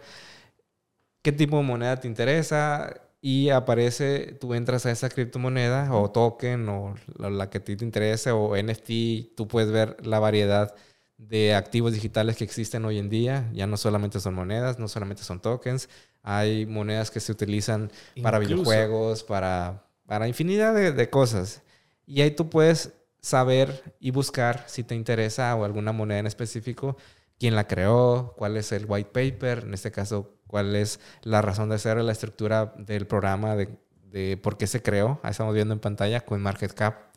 qué 1.22 1.32
tipo 1.32 1.58
de 1.58 1.64
moneda 1.64 2.00
te 2.00 2.08
interesa 2.08 2.94
y 3.22 3.50
aparece, 3.50 4.38
tú 4.40 4.54
entras 4.54 4.86
a 4.86 4.92
esa 4.92 5.10
criptomoneda 5.10 5.94
o 5.94 6.12
token 6.12 6.70
o 6.70 6.96
la, 7.18 7.30
la 7.30 7.50
que 7.50 7.58
a 7.58 7.64
ti 7.64 7.76
te 7.76 7.84
interese 7.84 8.32
o 8.32 8.56
NFT, 8.56 9.36
tú 9.36 9.48
puedes 9.48 9.72
ver 9.72 9.98
la 10.06 10.20
variedad 10.20 10.76
de 11.20 11.54
activos 11.54 11.94
digitales 11.94 12.38
que 12.38 12.46
existen 12.46 12.86
hoy 12.86 12.98
en 12.98 13.10
día. 13.10 13.48
Ya 13.54 13.68
no 13.68 13.78
solamente 13.78 14.20
son 14.20 14.34
monedas, 14.34 14.80
no 14.80 14.88
solamente 14.88 15.24
son 15.24 15.42
tokens, 15.42 15.90
hay 16.24 16.66
monedas 16.66 17.12
que 17.12 17.20
se 17.20 17.32
utilizan 17.32 17.92
para 18.24 18.40
videojuegos, 18.40 19.24
para, 19.24 19.86
para 20.06 20.28
infinidad 20.28 20.74
de, 20.74 20.92
de 20.92 21.10
cosas. 21.10 21.62
Y 22.08 22.22
ahí 22.22 22.32
tú 22.32 22.50
puedes 22.50 22.94
saber 23.22 23.96
y 24.00 24.12
buscar 24.12 24.64
si 24.68 24.84
te 24.84 24.96
interesa 24.96 25.54
o 25.56 25.66
alguna 25.66 25.92
moneda 25.92 26.20
en 26.20 26.28
específico, 26.28 26.98
quién 27.38 27.56
la 27.56 27.68
creó, 27.68 28.34
cuál 28.38 28.58
es 28.58 28.72
el 28.72 28.86
white 28.88 29.12
paper, 29.12 29.66
en 29.66 29.74
este 29.74 29.92
caso, 29.92 30.34
cuál 30.48 30.76
es 30.76 31.00
la 31.24 31.42
razón 31.42 31.70
de 31.70 31.80
ser, 31.80 31.98
la 31.98 32.12
estructura 32.14 32.74
del 32.78 33.08
programa, 33.08 33.56
de, 33.56 33.70
de 34.04 34.38
por 34.38 34.58
qué 34.58 34.68
se 34.68 34.82
creó. 34.82 35.20
Ahí 35.22 35.32
estamos 35.32 35.54
viendo 35.54 35.74
en 35.74 35.80
pantalla 35.80 36.22
con 36.22 36.38
CoinMarketCap. 36.38 37.09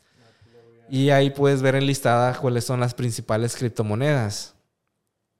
Y 0.89 1.09
ahí 1.09 1.29
puedes 1.29 1.61
ver 1.61 1.75
enlistada 1.75 2.37
cuáles 2.37 2.65
son 2.65 2.79
las 2.79 2.93
principales 2.93 3.55
criptomonedas. 3.55 4.55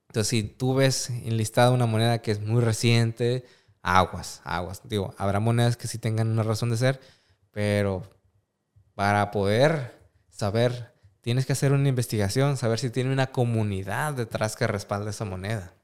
Entonces, 0.08 0.28
si 0.28 0.42
tú 0.42 0.74
ves 0.74 1.10
enlistada 1.10 1.70
una 1.70 1.86
moneda 1.86 2.22
que 2.22 2.30
es 2.30 2.40
muy 2.40 2.62
reciente, 2.62 3.44
aguas, 3.82 4.40
aguas. 4.44 4.80
Digo, 4.84 5.14
habrá 5.18 5.40
monedas 5.40 5.76
que 5.76 5.88
sí 5.88 5.98
tengan 5.98 6.28
una 6.28 6.42
razón 6.42 6.70
de 6.70 6.76
ser, 6.76 7.00
pero 7.50 8.02
para 8.94 9.30
poder 9.30 10.00
saber, 10.30 10.92
tienes 11.20 11.46
que 11.46 11.52
hacer 11.52 11.72
una 11.72 11.88
investigación, 11.88 12.56
saber 12.56 12.78
si 12.78 12.90
tiene 12.90 13.12
una 13.12 13.28
comunidad 13.28 14.14
detrás 14.14 14.56
que 14.56 14.66
respalde 14.66 15.10
esa 15.10 15.24
moneda. 15.24 15.74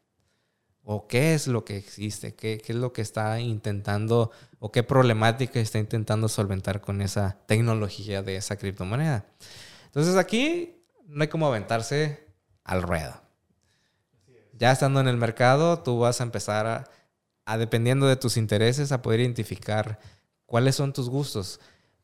O 0.93 1.07
qué 1.07 1.35
es 1.35 1.47
lo 1.47 1.65
que 1.65 1.77
existe, 1.77 2.35
qué, 2.35 2.61
qué 2.61 2.73
es 2.73 2.79
lo 2.79 2.93
que 2.93 3.01
está 3.01 3.39
intentando, 3.39 4.33
o 4.59 4.73
qué 4.73 4.83
problemática 4.83 5.61
está 5.61 5.79
intentando 5.79 6.29
solventar 6.29 6.81
con 6.81 7.01
esa 7.01 7.39
tecnología 7.47 8.25
de 8.25 8.35
esa 8.35 8.57
criptomoneda. 8.57 9.25
Entonces 9.85 10.17
aquí 10.17 10.83
no 11.07 11.23
hay 11.23 11.29
como 11.29 11.47
aventarse 11.47 12.27
al 12.65 12.83
ruedo. 12.83 13.23
Ya 14.53 14.73
estando 14.73 14.99
en 14.99 15.07
el 15.07 15.17
mercado, 15.17 15.79
tú 15.79 16.01
vas 16.01 16.21
a 16.21 16.25
empezar 16.25 16.67
a, 16.67 16.91
a, 17.45 17.57
dependiendo 17.57 18.09
de 18.09 18.17
tus 18.17 18.37
intereses, 18.37 18.91
a 18.91 19.01
poder 19.01 19.21
identificar 19.21 20.01
cuáles 20.45 20.75
son 20.75 20.93
tus 20.93 21.09
gustos, 21.09 21.61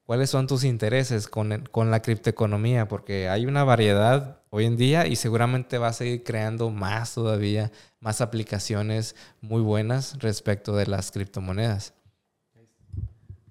cuáles 0.06 0.30
son 0.30 0.46
tus 0.46 0.64
intereses 0.64 1.26
con, 1.28 1.64
con 1.70 1.90
la 1.90 2.00
criptoeconomía, 2.00 2.88
porque 2.88 3.28
hay 3.28 3.44
una 3.44 3.64
variedad 3.64 4.40
hoy 4.50 4.64
en 4.64 4.76
día 4.76 5.06
y 5.06 5.16
seguramente 5.16 5.78
va 5.78 5.88
a 5.88 5.92
seguir 5.92 6.22
creando 6.24 6.70
más 6.70 7.12
todavía, 7.14 7.72
más 8.00 8.20
aplicaciones 8.20 9.16
muy 9.40 9.60
buenas 9.60 10.18
respecto 10.20 10.74
de 10.76 10.86
las 10.86 11.10
criptomonedas. 11.10 11.92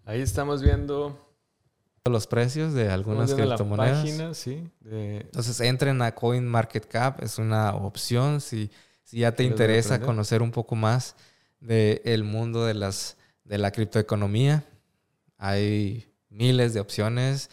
Ahí 0.06 0.22
estamos 0.22 0.62
viendo, 0.62 1.20
Los 2.06 2.28
precios 2.28 2.74
de 2.74 2.90
algunas 2.90 3.28
viendo 3.36 3.46
la 3.50 3.56
criptomonedas. 3.58 4.00
página, 4.02 4.34
sí, 4.34 4.70
de- 4.80 5.18
Entonces 5.22 5.60
entren 5.62 6.02
a 6.02 6.14
CoinMarketCap, 6.14 7.22
es 7.24 7.38
una 7.40 7.76
opción 7.76 8.40
si, 8.42 8.70
si 9.04 9.20
ya 9.20 9.32
te 9.34 9.44
interesa 9.44 10.00
conocer 10.06 10.42
un 10.42 10.52
poco 10.52 10.76
más 10.76 11.16
del 11.60 12.24
mundo 12.24 12.66
de, 12.66 12.76
las, 12.76 13.18
de 13.44 13.58
la 13.58 13.72
criptoeconomía. 13.72 14.64
Hay 15.38 16.08
miles 16.36 16.74
de 16.74 16.80
opciones 16.80 17.50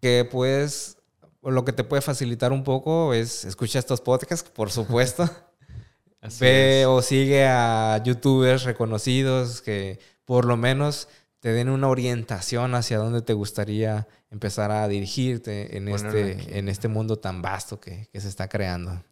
que 0.00 0.28
puedes, 0.30 0.98
lo 1.42 1.64
que 1.64 1.72
te 1.72 1.84
puede 1.84 2.02
facilitar 2.02 2.52
un 2.52 2.64
poco 2.64 3.14
es 3.14 3.44
escuchar 3.44 3.80
estos 3.80 4.00
podcasts, 4.00 4.50
por 4.50 4.70
supuesto. 4.70 5.28
así 6.20 6.44
Ve 6.44 6.82
es. 6.82 6.86
o 6.86 7.02
sigue 7.02 7.46
a 7.46 8.00
youtubers 8.04 8.64
reconocidos 8.64 9.62
que 9.62 9.98
por 10.24 10.44
lo 10.44 10.56
menos 10.56 11.08
te 11.40 11.52
den 11.52 11.68
una 11.68 11.88
orientación 11.88 12.74
hacia 12.74 12.98
dónde 12.98 13.22
te 13.22 13.32
gustaría 13.32 14.06
empezar 14.30 14.70
a 14.70 14.86
dirigirte 14.86 15.76
en, 15.76 15.86
Ponerlo 15.86 16.18
este, 16.18 16.40
aquí. 16.40 16.58
en 16.58 16.68
este 16.68 16.88
mundo 16.88 17.16
tan 17.16 17.42
vasto 17.42 17.80
que, 17.80 18.08
que 18.12 18.20
se 18.20 18.28
está 18.28 18.48
creando. 18.48 19.02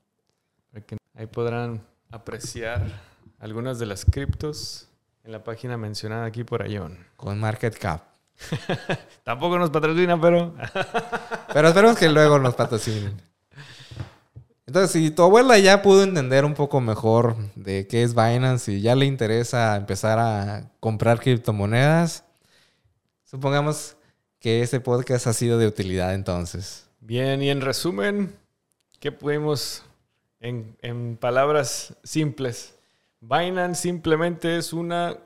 Ahí 1.14 1.26
podrán 1.26 1.84
apreciar 2.10 2.86
algunas 3.38 3.78
de 3.78 3.86
las 3.86 4.04
criptos 4.04 4.88
en 5.24 5.32
la 5.32 5.42
página 5.42 5.76
mencionada 5.76 6.24
aquí 6.26 6.44
por 6.44 6.66
Ion. 6.68 6.98
Con 7.16 7.40
Market 7.40 7.76
Cap. 7.76 8.09
Tampoco 9.24 9.58
nos 9.58 9.70
patrocina, 9.70 10.20
pero 10.20 10.54
Pero 11.52 11.68
esperemos 11.68 11.98
que 11.98 12.08
luego 12.08 12.38
nos 12.38 12.54
patrocinen. 12.54 13.20
Entonces, 14.66 14.92
si 14.92 15.10
tu 15.10 15.22
abuela 15.22 15.58
ya 15.58 15.82
pudo 15.82 16.04
entender 16.04 16.44
un 16.44 16.54
poco 16.54 16.80
mejor 16.80 17.36
de 17.56 17.88
qué 17.88 18.04
es 18.04 18.14
Binance 18.14 18.72
y 18.72 18.80
ya 18.80 18.94
le 18.94 19.04
interesa 19.04 19.74
empezar 19.74 20.20
a 20.20 20.70
comprar 20.78 21.18
criptomonedas, 21.18 22.24
supongamos 23.24 23.96
que 24.38 24.62
este 24.62 24.78
podcast 24.78 25.26
ha 25.26 25.32
sido 25.32 25.58
de 25.58 25.66
utilidad 25.66 26.14
entonces. 26.14 26.88
bien, 27.00 27.42
y 27.42 27.50
en 27.50 27.60
resumen, 27.60 28.32
¿qué 29.00 29.10
pudimos 29.10 29.82
en, 30.38 30.76
en 30.82 31.16
palabras 31.16 31.96
simples? 32.04 32.76
Binance 33.20 33.82
simplemente 33.82 34.56
es 34.56 34.72
una 34.72 35.16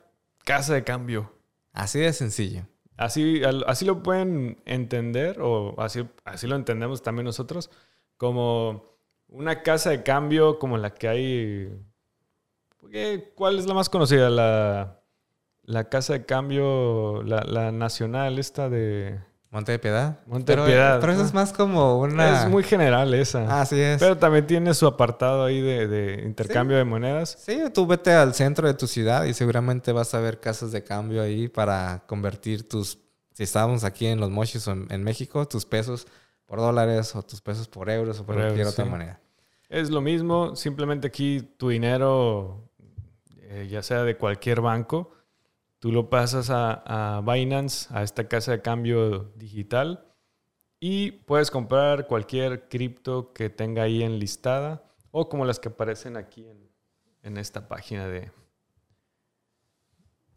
casa 0.45 0.73
de 0.73 0.85
cambio. 0.85 1.31
Así 1.75 1.99
de 1.99 2.15
sencillo. 2.15 2.67
Así, 2.97 3.43
así 3.67 3.85
lo 3.85 4.03
pueden 4.03 4.63
entender, 4.67 5.41
o 5.41 5.75
así, 5.81 6.09
así 6.25 6.47
lo 6.47 6.57
entendemos 6.57 7.03
también 7.03 7.25
nosotros, 7.27 7.71
como 8.17 8.85
una 9.29 9.63
casa 9.63 9.91
de 9.91 10.03
cambio 10.05 10.59
como 10.61 10.79
la 10.79 10.95
que 10.95 11.09
hay. 11.09 11.71
¿Qué- 12.91 13.33
¿Cuál 13.35 13.59
es 13.59 13.67
la 13.67 13.75
más 13.75 13.89
conocida? 13.89 14.31
La, 14.31 15.01
la 15.63 15.89
casa 15.89 16.15
de 16.15 16.27
cambio, 16.27 17.23
la, 17.25 17.43
la 17.45 17.73
nacional, 17.73 18.39
esta 18.39 18.69
de. 18.69 19.21
Monte 19.55 19.71
de 19.71 19.79
Piedad. 19.79 20.19
Monte 20.27 20.51
de 20.51 20.57
pero, 20.57 20.67
Piedad, 20.67 21.01
Pero 21.01 21.13
eso 21.13 21.21
¿no? 21.21 21.29
es 21.29 21.33
más 21.33 21.53
como 21.53 22.01
una... 22.01 22.43
Es 22.43 22.51
muy 22.51 22.65
general 22.65 23.15
esa. 23.15 23.61
Así 23.61 23.81
es. 23.81 24.01
Pero 24.01 24.19
también 24.19 24.49
tiene 24.49 24.75
su 24.75 24.85
apartado 24.85 25.45
ahí 25.45 25.61
de, 25.61 25.87
de 25.87 26.25
intercambio 26.25 26.77
de 26.77 26.83
monedas. 26.83 27.39
Sí, 27.39 27.63
tú 27.73 27.87
vete 27.87 28.13
al 28.13 28.35
centro 28.35 28.67
de 28.67 28.75
tu 28.75 28.89
ciudad 28.89 29.23
y 29.27 29.33
seguramente 29.33 29.93
vas 29.93 30.13
a 30.13 30.19
ver 30.19 30.41
casas 30.41 30.73
de 30.73 30.83
cambio 30.83 31.23
ahí 31.23 31.47
para 31.47 32.03
convertir 32.09 32.69
tus, 32.69 32.99
si 33.33 33.45
estábamos 33.45 33.85
aquí 33.85 34.07
en 34.07 34.19
los 34.19 34.29
mochis 34.29 34.67
o 34.67 34.73
en, 34.73 34.89
en 34.91 35.05
México, 35.05 35.47
tus 35.47 35.65
pesos 35.65 36.09
por 36.47 36.59
dólares 36.59 37.15
o 37.15 37.23
tus 37.23 37.41
pesos 37.41 37.69
por 37.69 37.89
euros 37.91 38.19
o 38.19 38.27
por 38.27 38.35
Por 38.35 38.43
cualquier 38.43 38.63
euros, 38.63 38.75
otra 38.75 38.87
sí. 38.87 38.91
moneda. 38.91 39.21
Es 39.69 39.89
lo 39.89 40.01
mismo, 40.01 40.57
simplemente 40.57 41.07
aquí 41.07 41.43
tu 41.57 41.69
dinero, 41.69 42.69
eh, 43.39 43.69
ya 43.71 43.85
sea 43.85 44.03
de 44.03 44.17
cualquier 44.17 44.61
banco, 44.61 45.13
tú 45.85 45.93
lo 45.93 46.09
pasas 46.09 46.49
a, 46.49 47.19
a 47.19 47.21
Binance, 47.21 47.89
a 47.95 48.03
esta 48.03 48.27
casa 48.27 48.53
de 48.53 48.63
cambio 48.63 49.35
digital, 49.37 50.07
y 50.81 51.11
puedes 51.11 51.51
comprar 51.51 52.07
cualquier 52.07 52.71
cripto 52.71 53.35
que 53.35 53.51
tenga 53.51 53.83
ahí 53.83 54.03
enlistada 54.03 54.83
o 55.11 55.29
como 55.29 55.45
las 55.45 55.61
que 55.61 55.69
aparecen 55.69 56.17
aquí 56.17 56.49
en, 56.49 56.71
en 57.23 57.37
esta 57.37 57.69
página 57.69 58.09
de, 58.09 58.31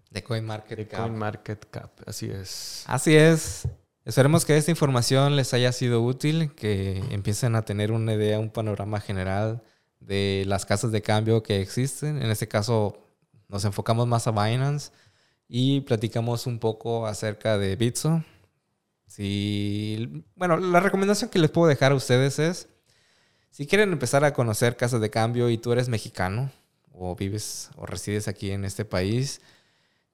de 0.10 0.22
CoinMarketCap. 0.22 1.00
CoinMarketCap, 1.00 1.91
así 2.06 2.30
es. 2.30 2.84
Así 2.86 3.16
es. 3.16 3.70
Esperemos 4.04 4.43
que 4.43 4.58
esta 4.58 4.72
información 4.72 5.38
les 5.38 5.54
haya 5.54 5.72
sido 5.72 6.02
útil, 6.04 6.56
que 6.56 6.98
empiecen 7.10 7.56
a 7.56 7.62
tener 7.62 7.93
una 7.93 8.16
idea, 8.16 8.38
un 8.38 8.50
panorama 8.50 9.00
general 9.00 9.64
de 10.02 10.43
las 10.45 10.66
casas 10.66 10.91
de 10.91 11.02
cambio 11.02 11.41
que 11.41 11.62
existen. 11.62 12.22
En 12.22 12.32
este 12.32 12.50
caso 12.50 12.98
nos 13.48 13.64
enfocamos 13.64 14.08
más 14.08 14.28
a 14.28 14.32
Binance 14.32 14.91
y 15.48 15.82
platicamos 15.82 16.48
un 16.48 16.60
poco 16.60 17.08
acerca 17.08 17.58
de 17.58 17.76
Bitso. 17.76 18.24
Si, 19.08 20.24
bueno, 20.36 20.58
la 20.58 20.80
recomendación 20.80 21.30
que 21.30 21.39
les 21.39 21.50
puedo 21.50 21.68
dejar 21.68 21.91
a 21.91 21.95
ustedes 21.95 22.39
es, 22.39 22.68
si 23.52 23.66
quieren 23.66 23.91
empezar 23.91 24.24
a 24.24 24.34
conocer 24.34 24.76
casas 24.76 25.02
de 25.02 25.10
cambio 25.10 25.50
y 25.50 25.58
tú 25.58 25.72
eres 25.72 25.89
mexicano 25.89 26.52
o 26.91 27.16
vives 27.16 27.70
o 27.76 27.86
resides 27.86 28.28
aquí 28.28 28.52
en 28.52 28.66
este 28.66 28.86
país, 28.86 29.41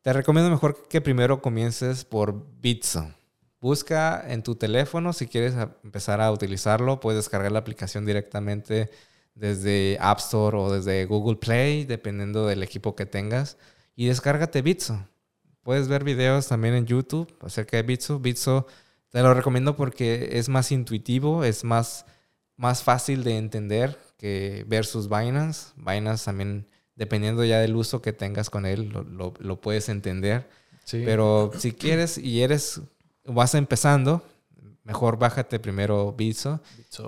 te 0.01 0.13
recomiendo 0.13 0.51
mejor 0.51 0.87
que 0.87 1.01
primero 1.01 1.41
comiences 1.41 2.05
por 2.05 2.45
Bitso. 2.61 3.11
Busca 3.59 4.23
en 4.27 4.43
tu 4.43 4.55
teléfono 4.55 5.13
si 5.13 5.27
quieres 5.27 5.55
empezar 5.83 6.21
a 6.21 6.31
utilizarlo, 6.31 6.99
puedes 6.99 7.19
descargar 7.19 7.51
la 7.51 7.59
aplicación 7.59 8.05
directamente 8.05 8.91
desde 9.35 9.97
App 9.99 10.19
Store 10.19 10.57
o 10.57 10.71
desde 10.73 11.05
Google 11.05 11.37
Play, 11.37 11.85
dependiendo 11.85 12.45
del 12.45 12.61
equipo 12.61 12.95
que 12.95 13.05
tengas, 13.05 13.57
y 13.95 14.07
descárgate 14.07 14.61
Bitso. 14.61 15.07
Puedes 15.63 15.87
ver 15.87 16.03
videos 16.03 16.47
también 16.47 16.75
en 16.75 16.85
YouTube 16.85 17.33
acerca 17.39 17.77
de 17.77 17.83
Bitso. 17.83 18.19
Bitso 18.19 18.67
te 19.09 19.21
lo 19.21 19.33
recomiendo 19.33 19.75
porque 19.75 20.29
es 20.33 20.49
más 20.49 20.71
intuitivo, 20.71 21.43
es 21.45 21.63
más, 21.63 22.05
más 22.57 22.83
fácil 22.83 23.23
de 23.23 23.37
entender 23.37 23.97
que 24.17 24.65
versus 24.67 25.07
Binance. 25.07 25.71
Binance 25.77 26.25
también, 26.25 26.67
dependiendo 26.95 27.45
ya 27.45 27.59
del 27.59 27.75
uso 27.75 28.01
que 28.01 28.11
tengas 28.11 28.49
con 28.49 28.65
él, 28.65 28.89
lo, 28.89 29.33
lo, 29.39 29.61
puedes 29.61 29.87
entender. 29.87 30.49
Pero 30.91 31.51
si 31.57 31.71
quieres 31.71 32.17
y 32.17 32.41
eres, 32.41 32.81
vas 33.23 33.55
empezando, 33.55 34.21
mejor 34.83 35.17
bájate 35.17 35.59
primero 35.59 36.11
Bitso, 36.11 36.59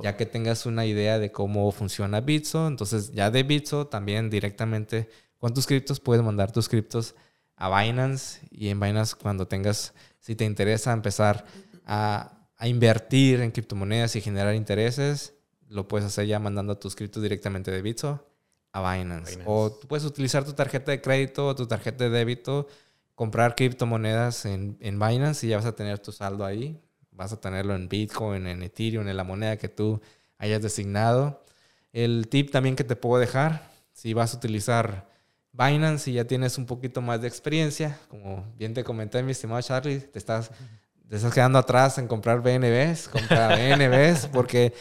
ya 0.02 0.16
que 0.16 0.26
tengas 0.26 0.66
una 0.66 0.86
idea 0.86 1.20
de 1.20 1.32
cómo 1.32 1.70
funciona 1.74 2.22
Bitso. 2.22 2.68
Entonces, 2.68 3.12
ya 3.12 3.32
de 3.32 3.44
Bitso 3.44 3.88
también 3.88 4.30
directamente 4.30 5.10
con 5.40 5.54
tus 5.54 5.68
criptos 5.68 6.00
puedes 6.00 6.24
mandar 6.24 6.52
tus 6.52 6.70
criptos 6.70 7.16
a 7.58 7.82
Binance 7.82 8.42
y 8.52 8.70
en 8.70 8.80
Binance 8.80 9.16
cuando 9.16 9.48
tengas, 9.48 9.94
si 10.20 10.36
te 10.36 10.46
interesa 10.46 10.92
empezar 10.94 11.46
a, 11.86 12.32
invertir 12.62 13.42
en 13.42 13.52
criptomonedas 13.52 14.16
y 14.16 14.22
generar 14.22 14.56
intereses, 14.56 15.34
lo 15.68 15.88
puedes 15.88 16.08
hacer 16.08 16.26
ya 16.26 16.40
mandando 16.40 16.78
tus 16.78 16.96
criptos 16.96 17.22
directamente 17.22 17.70
de 17.70 17.82
Bitso 17.82 18.26
a 18.72 18.96
Binance. 18.96 19.40
O 19.46 19.72
tú 19.72 19.88
puedes 19.88 20.06
utilizar 20.06 20.44
tu 20.46 20.54
tarjeta 20.54 20.92
de 20.92 21.02
crédito 21.02 21.48
o 21.48 21.56
tu 21.56 21.68
tarjeta 21.68 22.06
de 22.06 22.10
débito, 22.10 22.68
comprar 23.14 23.56
criptomonedas 23.56 24.46
en, 24.46 24.78
en 24.80 25.00
Binance 25.00 25.46
y 25.46 25.50
ya 25.50 25.58
vas 25.58 25.66
a 25.66 25.76
tener 25.76 26.00
tu 26.00 26.12
saldo 26.12 26.46
ahí. 26.46 26.82
Vas 27.12 27.34
a 27.34 27.40
tenerlo 27.40 27.76
en 27.76 27.88
Bitcoin, 27.88 28.48
en 28.48 28.64
Ethereum, 28.64 29.08
en 29.08 29.18
la 29.18 29.24
moneda 29.24 29.58
que 29.58 29.70
tú 29.70 30.02
hayas 30.38 30.62
designado. 30.62 31.44
El 31.94 32.28
tip 32.28 32.52
también 32.52 32.76
que 32.76 32.84
te 32.84 32.96
puedo 32.96 33.20
dejar, 33.20 33.70
si 33.94 34.14
vas 34.14 34.34
a 34.34 34.38
utilizar 34.38 35.08
Binance 35.58 36.12
y 36.12 36.14
ya 36.16 36.26
tienes 36.26 36.58
un 36.58 36.66
poquito 36.66 37.02
más 37.02 37.22
de 37.22 37.28
experiencia, 37.28 37.98
como 38.10 38.46
bien 38.58 38.74
te 38.74 38.84
comenté, 38.84 39.24
mi 39.24 39.32
estimado 39.32 39.62
Charlie, 39.62 40.00
te 40.00 40.20
estás, 40.20 40.52
te 41.08 41.16
estás 41.16 41.34
quedando 41.34 41.60
atrás 41.60 41.98
en 41.98 42.08
comprar 42.08 42.42
BNBs, 42.42 43.08
comprar 43.08 43.58
BNBs, 43.80 44.28
porque 44.28 44.74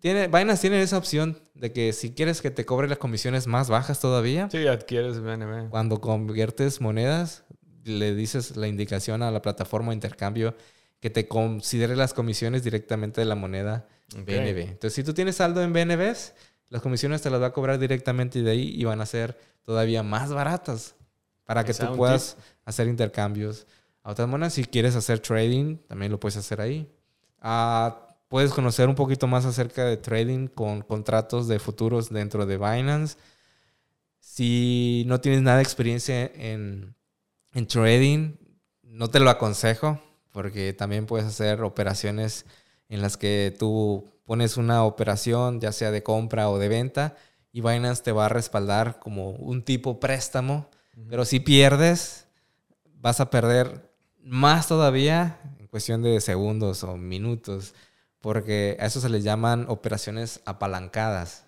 tiene, 0.00 0.28
Binance 0.28 0.60
tiene 0.60 0.80
esa 0.80 0.98
opción 0.98 1.38
de 1.54 1.72
que 1.72 1.92
si 1.92 2.12
quieres 2.12 2.40
que 2.40 2.50
te 2.50 2.64
cobre 2.64 2.88
las 2.88 2.98
comisiones 2.98 3.46
más 3.46 3.68
bajas 3.68 3.98
todavía. 3.98 4.48
Sí, 4.50 4.66
adquieres 4.66 5.20
BNB. 5.20 5.68
Cuando 5.70 6.00
conviertes 6.00 6.80
monedas, 6.80 7.44
le 7.84 8.14
dices 8.14 8.56
la 8.56 8.68
indicación 8.68 9.22
a 9.22 9.30
la 9.30 9.42
plataforma 9.42 9.90
de 9.90 9.94
intercambio 9.94 10.54
que 11.00 11.10
te 11.10 11.26
considere 11.26 11.96
las 11.96 12.14
comisiones 12.14 12.62
directamente 12.62 13.20
de 13.20 13.24
la 13.24 13.34
moneda 13.34 13.88
BNB. 14.14 14.58
Entonces, 14.58 14.94
si 14.94 15.02
tú 15.02 15.14
tienes 15.14 15.36
saldo 15.36 15.62
en 15.62 15.72
BNBs, 15.72 16.34
las 16.70 16.82
comisiones 16.82 17.20
te 17.20 17.30
las 17.30 17.42
va 17.42 17.46
a 17.46 17.52
cobrar 17.52 17.78
directamente 17.78 18.42
de 18.42 18.50
ahí 18.50 18.72
y 18.74 18.84
van 18.84 19.00
a 19.00 19.06
ser 19.06 19.38
todavía 19.64 20.02
más 20.02 20.32
baratas 20.32 20.94
para 21.44 21.64
que 21.64 21.74
tú 21.74 21.96
puedas 21.96 22.36
hacer 22.64 22.86
intercambios 22.86 23.66
a 24.02 24.12
otras 24.12 24.28
monedas. 24.28 24.54
Si 24.54 24.64
quieres 24.64 24.94
hacer 24.94 25.18
trading, 25.18 25.76
también 25.88 26.12
lo 26.12 26.20
puedes 26.20 26.36
hacer 26.36 26.60
ahí. 26.60 26.88
Ah, 27.40 28.16
puedes 28.28 28.52
conocer 28.52 28.88
un 28.88 28.94
poquito 28.94 29.26
más 29.26 29.44
acerca 29.44 29.84
de 29.84 29.96
trading 29.96 30.46
con 30.46 30.82
contratos 30.82 31.48
de 31.48 31.58
futuros 31.58 32.08
dentro 32.08 32.46
de 32.46 32.56
Binance. 32.56 33.16
Si 34.20 35.02
no 35.08 35.20
tienes 35.20 35.42
nada 35.42 35.56
de 35.56 35.64
experiencia 35.64 36.26
en, 36.34 36.94
en 37.52 37.66
trading, 37.66 38.36
no 38.84 39.10
te 39.10 39.18
lo 39.18 39.28
aconsejo 39.28 40.00
porque 40.32 40.72
también 40.72 41.06
puedes 41.06 41.26
hacer 41.26 41.62
operaciones 41.62 42.46
en 42.88 43.02
las 43.02 43.16
que 43.16 43.54
tú 43.58 44.04
pones 44.30 44.56
una 44.56 44.84
operación, 44.84 45.58
ya 45.58 45.72
sea 45.72 45.90
de 45.90 46.04
compra 46.04 46.50
o 46.50 46.58
de 46.60 46.68
venta, 46.68 47.16
y 47.50 47.62
Binance 47.62 48.04
te 48.04 48.12
va 48.12 48.26
a 48.26 48.28
respaldar 48.28 49.00
como 49.00 49.30
un 49.30 49.64
tipo 49.64 49.98
préstamo, 49.98 50.70
pero 51.08 51.24
si 51.24 51.40
pierdes, 51.40 52.28
vas 52.94 53.18
a 53.18 53.28
perder 53.28 53.90
más 54.22 54.68
todavía 54.68 55.40
en 55.58 55.66
cuestión 55.66 56.02
de 56.02 56.20
segundos 56.20 56.84
o 56.84 56.96
minutos, 56.96 57.74
porque 58.20 58.76
a 58.78 58.86
eso 58.86 59.00
se 59.00 59.08
les 59.08 59.24
llaman 59.24 59.66
operaciones 59.68 60.42
apalancadas. 60.44 61.44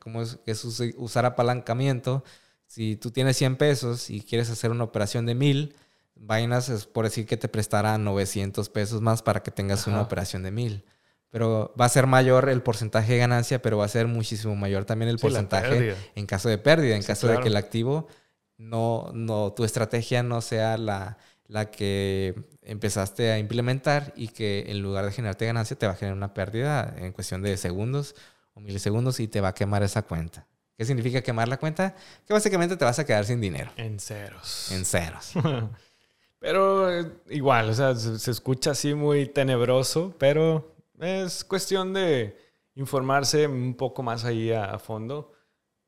¿Cómo 0.00 0.20
es, 0.20 0.40
es 0.44 0.64
usar 0.96 1.24
apalancamiento? 1.24 2.24
Si 2.66 2.96
tú 2.96 3.12
tienes 3.12 3.36
100 3.36 3.54
pesos 3.54 4.10
y 4.10 4.22
quieres 4.22 4.50
hacer 4.50 4.72
una 4.72 4.82
operación 4.82 5.24
de 5.24 5.36
1000, 5.36 5.76
Binance 6.16 6.74
es 6.74 6.84
por 6.84 7.04
decir 7.04 7.26
que 7.26 7.36
te 7.36 7.46
prestará 7.46 7.96
900 7.96 8.68
pesos 8.70 9.00
más 9.02 9.22
para 9.22 9.44
que 9.44 9.52
tengas 9.52 9.86
una 9.86 10.02
operación 10.02 10.42
de 10.42 10.50
1000. 10.50 10.84
Pero 11.30 11.74
va 11.78 11.84
a 11.84 11.88
ser 11.90 12.06
mayor 12.06 12.48
el 12.48 12.62
porcentaje 12.62 13.12
de 13.12 13.18
ganancia, 13.18 13.60
pero 13.60 13.78
va 13.78 13.84
a 13.84 13.88
ser 13.88 14.06
muchísimo 14.06 14.56
mayor 14.56 14.84
también 14.84 15.10
el 15.10 15.18
porcentaje 15.18 15.94
en 16.14 16.26
caso 16.26 16.48
de 16.48 16.58
pérdida, 16.58 16.96
en 16.96 17.02
caso 17.02 17.28
de 17.28 17.38
que 17.40 17.48
el 17.48 17.56
activo 17.56 18.08
no, 18.56 19.10
no, 19.12 19.52
tu 19.52 19.64
estrategia 19.64 20.22
no 20.22 20.40
sea 20.40 20.78
la, 20.78 21.18
la 21.46 21.70
que 21.70 22.34
empezaste 22.62 23.30
a 23.30 23.38
implementar 23.38 24.12
y 24.16 24.28
que 24.28 24.66
en 24.68 24.80
lugar 24.82 25.04
de 25.04 25.12
generarte 25.12 25.46
ganancia 25.46 25.78
te 25.78 25.86
va 25.86 25.92
a 25.92 25.96
generar 25.96 26.16
una 26.16 26.34
pérdida 26.34 26.94
en 26.98 27.12
cuestión 27.12 27.42
de 27.42 27.56
segundos 27.56 28.14
o 28.54 28.60
milisegundos 28.60 29.20
y 29.20 29.28
te 29.28 29.40
va 29.40 29.48
a 29.48 29.54
quemar 29.54 29.82
esa 29.82 30.02
cuenta. 30.02 30.46
¿Qué 30.76 30.84
significa 30.84 31.22
quemar 31.22 31.48
la 31.48 31.56
cuenta? 31.56 31.94
Que 32.26 32.32
básicamente 32.32 32.76
te 32.76 32.84
vas 32.84 32.98
a 32.98 33.04
quedar 33.04 33.24
sin 33.24 33.40
dinero. 33.40 33.72
En 33.76 33.98
ceros. 33.98 34.70
En 34.70 34.84
ceros. 34.84 35.32
Pero 36.38 36.92
eh, 36.92 37.10
igual, 37.30 37.68
o 37.70 37.74
sea, 37.74 37.96
se, 37.96 38.30
escucha 38.30 38.70
así 38.70 38.94
muy 38.94 39.26
tenebroso, 39.26 40.14
pero 40.18 40.76
es 41.00 41.44
cuestión 41.44 41.92
de 41.92 42.36
informarse 42.74 43.46
un 43.46 43.74
poco 43.74 44.02
más 44.02 44.24
ahí 44.24 44.52
a, 44.52 44.78
fondo 44.78 45.32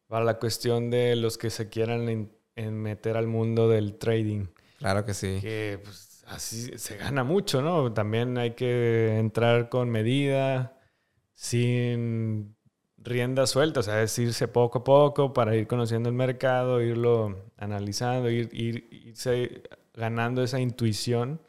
para 0.07 0.25
la 0.25 0.39
cuestión 0.39 0.91
de 0.91 1.17
los 1.17 1.39
que 1.39 1.51
se 1.51 1.69
quieran 1.69 2.31
meter 2.57 3.17
al 3.17 3.27
mundo 3.27 3.69
del 3.69 3.97
trading. 3.97 4.47
Claro 4.79 5.05
que 5.05 5.15
sí. 5.15 5.39
Que 5.41 5.81
pues, 5.83 6.25
así 6.27 6.77
se 6.79 6.97
gana 6.97 7.23
mucho, 7.23 7.63
¿no? 7.63 7.93
También 7.93 8.39
hay 8.39 8.53
que 8.53 9.19
entrar 9.19 9.69
con 9.69 9.89
medida, 9.91 10.77
sin 11.35 12.57
rienda 12.99 13.47
suelta, 13.47 13.81
o 13.81 13.83
sea, 13.83 14.03
es 14.03 14.19
irse 14.19 14.49
poco 14.49 14.81
a 14.81 14.85
poco 14.85 15.33
para 15.33 15.57
ir 15.57 15.67
conociendo 15.67 16.09
el 16.09 16.15
mercado, 16.15 16.83
irlo 16.83 17.51
analizando, 17.57 18.29
ir, 18.31 18.51
ir, 18.53 18.89
irse 18.91 19.63
ganando 19.95 20.43
esa 20.43 20.61
intuición 20.61 21.41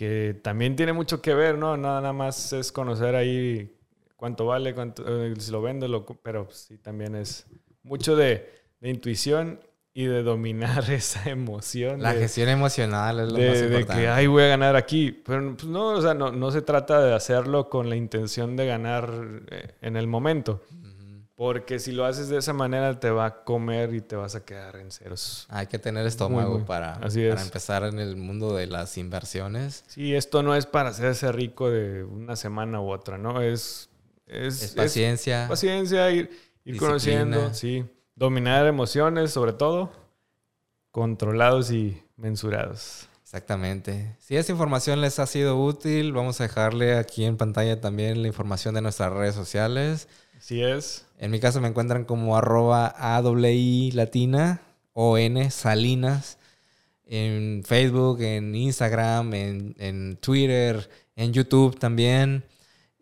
que 0.00 0.34
también 0.42 0.76
tiene 0.76 0.94
mucho 0.94 1.20
que 1.20 1.34
ver, 1.34 1.58
¿no? 1.58 1.76
Nada 1.76 2.14
más 2.14 2.54
es 2.54 2.72
conocer 2.72 3.14
ahí 3.14 3.76
cuánto 4.16 4.46
vale, 4.46 4.74
cuánto, 4.74 5.04
eh, 5.06 5.34
si 5.38 5.52
lo 5.52 5.60
vendo, 5.60 5.86
lo, 5.88 6.06
pero 6.06 6.48
sí 6.50 6.78
también 6.78 7.14
es 7.14 7.44
mucho 7.82 8.16
de, 8.16 8.48
intuición 8.80 9.60
y 9.92 10.06
de 10.06 10.22
dominar 10.22 10.90
esa 10.90 11.28
emoción. 11.28 12.00
La 12.00 12.14
gestión 12.14 12.48
emocional 12.48 13.20
es 13.20 13.30
lo 13.30 13.38
más 13.40 13.60
importante. 13.60 13.76
De 13.76 14.00
que, 14.00 14.08
ay, 14.08 14.26
voy 14.26 14.44
a 14.44 14.46
ganar 14.46 14.74
aquí. 14.74 15.12
Pero 15.12 15.54
pues, 15.54 15.66
no, 15.66 15.88
o 15.88 16.00
sea, 16.00 16.14
no, 16.14 16.32
no, 16.32 16.50
se 16.50 16.62
trata 16.62 17.02
de 17.02 17.12
hacerlo 17.12 17.68
con 17.68 17.90
la 17.90 17.96
intención 17.96 18.56
de 18.56 18.64
ganar 18.64 19.12
eh, 19.50 19.74
en 19.82 19.98
el 19.98 20.06
momento. 20.06 20.62
Porque 21.40 21.78
si 21.78 21.92
lo 21.92 22.04
haces 22.04 22.28
de 22.28 22.36
esa 22.36 22.52
manera 22.52 23.00
te 23.00 23.08
va 23.08 23.24
a 23.24 23.44
comer 23.44 23.94
y 23.94 24.02
te 24.02 24.14
vas 24.14 24.34
a 24.34 24.44
quedar 24.44 24.76
en 24.76 24.90
ceros. 24.90 25.46
Hay 25.48 25.68
que 25.68 25.78
tener 25.78 26.06
estómago 26.06 26.66
para, 26.66 27.00
para 27.00 27.42
empezar 27.42 27.84
en 27.84 27.98
el 27.98 28.16
mundo 28.16 28.54
de 28.54 28.66
las 28.66 28.98
inversiones. 28.98 29.82
Sí, 29.86 30.14
esto 30.14 30.42
no 30.42 30.54
es 30.54 30.66
para 30.66 30.90
hacerse 30.90 31.32
rico 31.32 31.70
de 31.70 32.04
una 32.04 32.36
semana 32.36 32.82
u 32.82 32.90
otra, 32.90 33.16
¿no? 33.16 33.40
Es, 33.40 33.88
es, 34.26 34.74
paciencia. 34.76 35.46
paciencia, 35.48 36.10
ir, 36.10 36.28
conociendo, 36.78 37.54
sí. 37.54 37.86
Dominar 38.14 38.66
emociones 38.66 39.30
sobre 39.30 39.54
todo, 39.54 39.90
controlados 40.90 41.70
y 41.72 42.02
mensurados. 42.18 43.08
Exactamente. 43.30 44.16
Si 44.18 44.36
esta 44.36 44.50
información 44.50 45.00
les 45.00 45.20
ha 45.20 45.26
sido 45.28 45.56
útil, 45.56 46.12
vamos 46.12 46.40
a 46.40 46.48
dejarle 46.48 46.98
aquí 46.98 47.24
en 47.24 47.36
pantalla 47.36 47.80
también 47.80 48.22
la 48.22 48.26
información 48.26 48.74
de 48.74 48.82
nuestras 48.82 49.12
redes 49.12 49.36
sociales. 49.36 50.08
Así 50.36 50.60
es. 50.60 51.06
En 51.16 51.30
mi 51.30 51.38
caso 51.38 51.60
me 51.60 51.68
encuentran 51.68 52.04
como 52.04 52.36
arroba 52.36 52.88
AWI 52.88 53.92
latina 53.92 54.62
o 54.94 55.16
N 55.16 55.48
Salinas 55.52 56.38
en 57.06 57.62
Facebook, 57.64 58.20
en 58.20 58.52
Instagram, 58.56 59.32
en, 59.34 59.76
en 59.78 60.16
Twitter, 60.16 60.90
en 61.14 61.32
YouTube 61.32 61.78
también. 61.78 62.42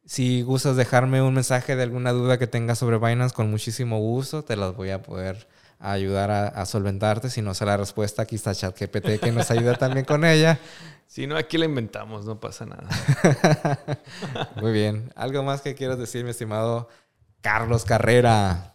Si 0.05 0.43
gustas 0.43 0.77
dejarme 0.77 1.23
un 1.23 1.33
mensaje 1.33 1.75
de 1.75 1.85
alguna 1.85 2.13
duda 2.13 2.39
que 2.39 2.47
tengas 2.47 2.79
sobre 2.79 2.99
Binance, 2.99 3.35
con 3.35 3.51
muchísimo 3.51 3.99
gusto 3.99 4.45
te 4.45 4.57
las 4.57 4.77
voy 4.77 4.91
a 4.91 5.01
poder 5.01 5.49
ayudar 5.79 6.31
a, 6.31 6.49
a 6.49 6.67
solventarte. 6.67 7.31
Si 7.31 7.43
no 7.43 7.55
sé 7.55 7.65
la 7.65 7.77
respuesta, 7.77 8.23
aquí 8.23 8.37
está 8.37 8.55
ChatGPT 8.55 9.21
que 9.21 9.33
nos 9.33 9.51
ayuda 9.51 9.75
también 9.75 10.05
con 10.05 10.25
ella. 10.25 10.59
Si 11.09 11.27
no, 11.27 11.39
aquí 11.39 11.57
la 11.57 11.65
inventamos, 11.65 12.27
no 12.27 12.39
pasa 12.39 12.67
nada. 12.67 12.87
Muy 14.61 14.73
bien. 14.73 15.11
¿Algo 15.17 15.43
más 15.43 15.63
que 15.63 15.75
quieras 15.75 15.99
decir, 15.99 16.23
mi 16.23 16.31
estimado 16.33 16.91
Carlos 17.41 17.87
Carrera? 17.87 18.75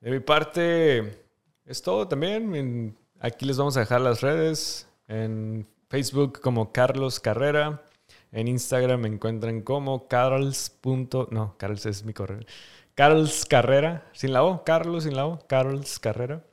De 0.00 0.10
mi 0.10 0.18
parte, 0.18 1.24
es 1.64 1.80
todo 1.80 2.08
también. 2.08 2.98
Aquí 3.20 3.46
les 3.46 3.56
vamos 3.56 3.76
a 3.76 3.80
dejar 3.80 4.00
las 4.00 4.20
redes. 4.20 4.88
En 5.06 5.64
Facebook 5.88 6.40
como 6.40 6.72
Carlos 6.72 7.20
Carrera. 7.20 7.84
En 8.32 8.48
Instagram 8.48 9.02
me 9.02 9.08
encuentran 9.08 9.60
como 9.60 10.08
Carls. 10.08 10.76
No, 11.30 11.54
Carls 11.56 11.86
es 11.86 12.04
mi 12.04 12.12
correo. 12.12 12.40
Carls 13.00 13.46
Carrera. 13.46 14.04
Sin 14.12 14.34
la 14.34 14.44
O. 14.44 14.62
Carlos 14.62 15.04
sin 15.04 15.16
la 15.16 15.24
O. 15.24 15.38
Carls 15.46 15.98
Carrera. 15.98 16.44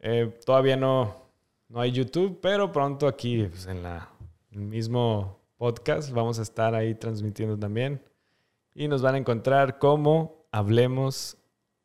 Eh, 0.00 0.36
todavía 0.44 0.74
no, 0.74 1.14
no 1.68 1.80
hay 1.80 1.92
YouTube, 1.92 2.40
pero 2.42 2.72
pronto 2.72 3.06
aquí 3.06 3.44
pues, 3.44 3.68
en 3.68 3.84
la, 3.84 4.08
el 4.50 4.62
mismo 4.62 5.38
podcast 5.58 6.10
vamos 6.10 6.40
a 6.40 6.42
estar 6.42 6.74
ahí 6.74 6.96
transmitiendo 6.96 7.56
también. 7.56 8.02
Y 8.74 8.88
nos 8.88 9.00
van 9.00 9.14
a 9.14 9.18
encontrar 9.18 9.78
como 9.78 10.44
Hablemos 10.50 11.36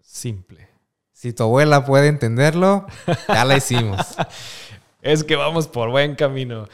Simple. 0.01 0.67
Si 1.11 1.31
tu 1.31 1.43
abuela 1.43 1.85
puede 1.85 2.07
entenderlo, 2.07 2.87
ya 3.27 3.45
la 3.45 3.55
hicimos. 3.55 3.99
Es 5.03 5.23
que 5.23 5.35
vamos 5.35 5.67
por 5.67 5.91
buen 5.91 6.15
camino. 6.15 6.67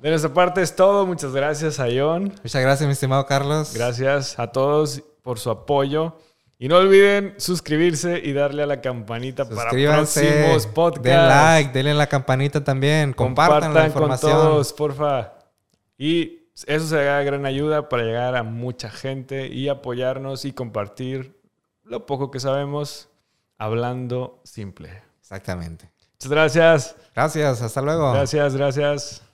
De 0.00 0.10
nuestra 0.10 0.32
parte 0.32 0.62
es 0.62 0.76
todo. 0.76 1.04
Muchas 1.04 1.32
gracias 1.32 1.80
a 1.80 1.88
John. 1.92 2.32
Muchas 2.44 2.62
gracias, 2.62 2.86
mi 2.86 2.92
estimado 2.92 3.26
Carlos. 3.26 3.74
Gracias 3.74 4.38
a 4.38 4.52
todos 4.52 5.02
por 5.26 5.40
su 5.40 5.50
apoyo. 5.50 6.16
Y 6.56 6.68
no 6.68 6.76
olviden 6.76 7.34
suscribirse 7.36 8.20
y 8.22 8.32
darle 8.32 8.62
a 8.62 8.66
la 8.66 8.80
campanita 8.80 9.46
para 9.48 9.70
próximos 9.70 10.68
podcasts. 10.68 11.02
den 11.02 11.28
like, 11.28 11.72
denle 11.72 11.90
a 11.90 11.94
la 11.94 12.06
campanita 12.06 12.62
también, 12.62 13.12
compartan, 13.12 13.74
la 13.74 13.80
con 13.80 13.86
información. 13.88 14.32
todos, 14.32 14.72
porfa. 14.72 15.32
Y 15.98 16.48
eso 16.64 16.86
será 16.86 17.24
gran 17.24 17.44
ayuda 17.44 17.88
para 17.88 18.04
llegar 18.04 18.36
a 18.36 18.44
mucha 18.44 18.88
gente 18.88 19.48
y 19.48 19.68
apoyarnos 19.68 20.44
y 20.44 20.52
compartir 20.52 21.36
lo 21.82 22.06
poco 22.06 22.30
que 22.30 22.38
sabemos 22.38 23.08
hablando 23.58 24.40
simple. 24.44 25.02
Exactamente. 25.20 25.90
Muchas 26.12 26.30
gracias. 26.30 26.96
Gracias, 27.16 27.62
hasta 27.62 27.82
luego. 27.82 28.12
Gracias, 28.12 28.56
gracias. 28.56 29.25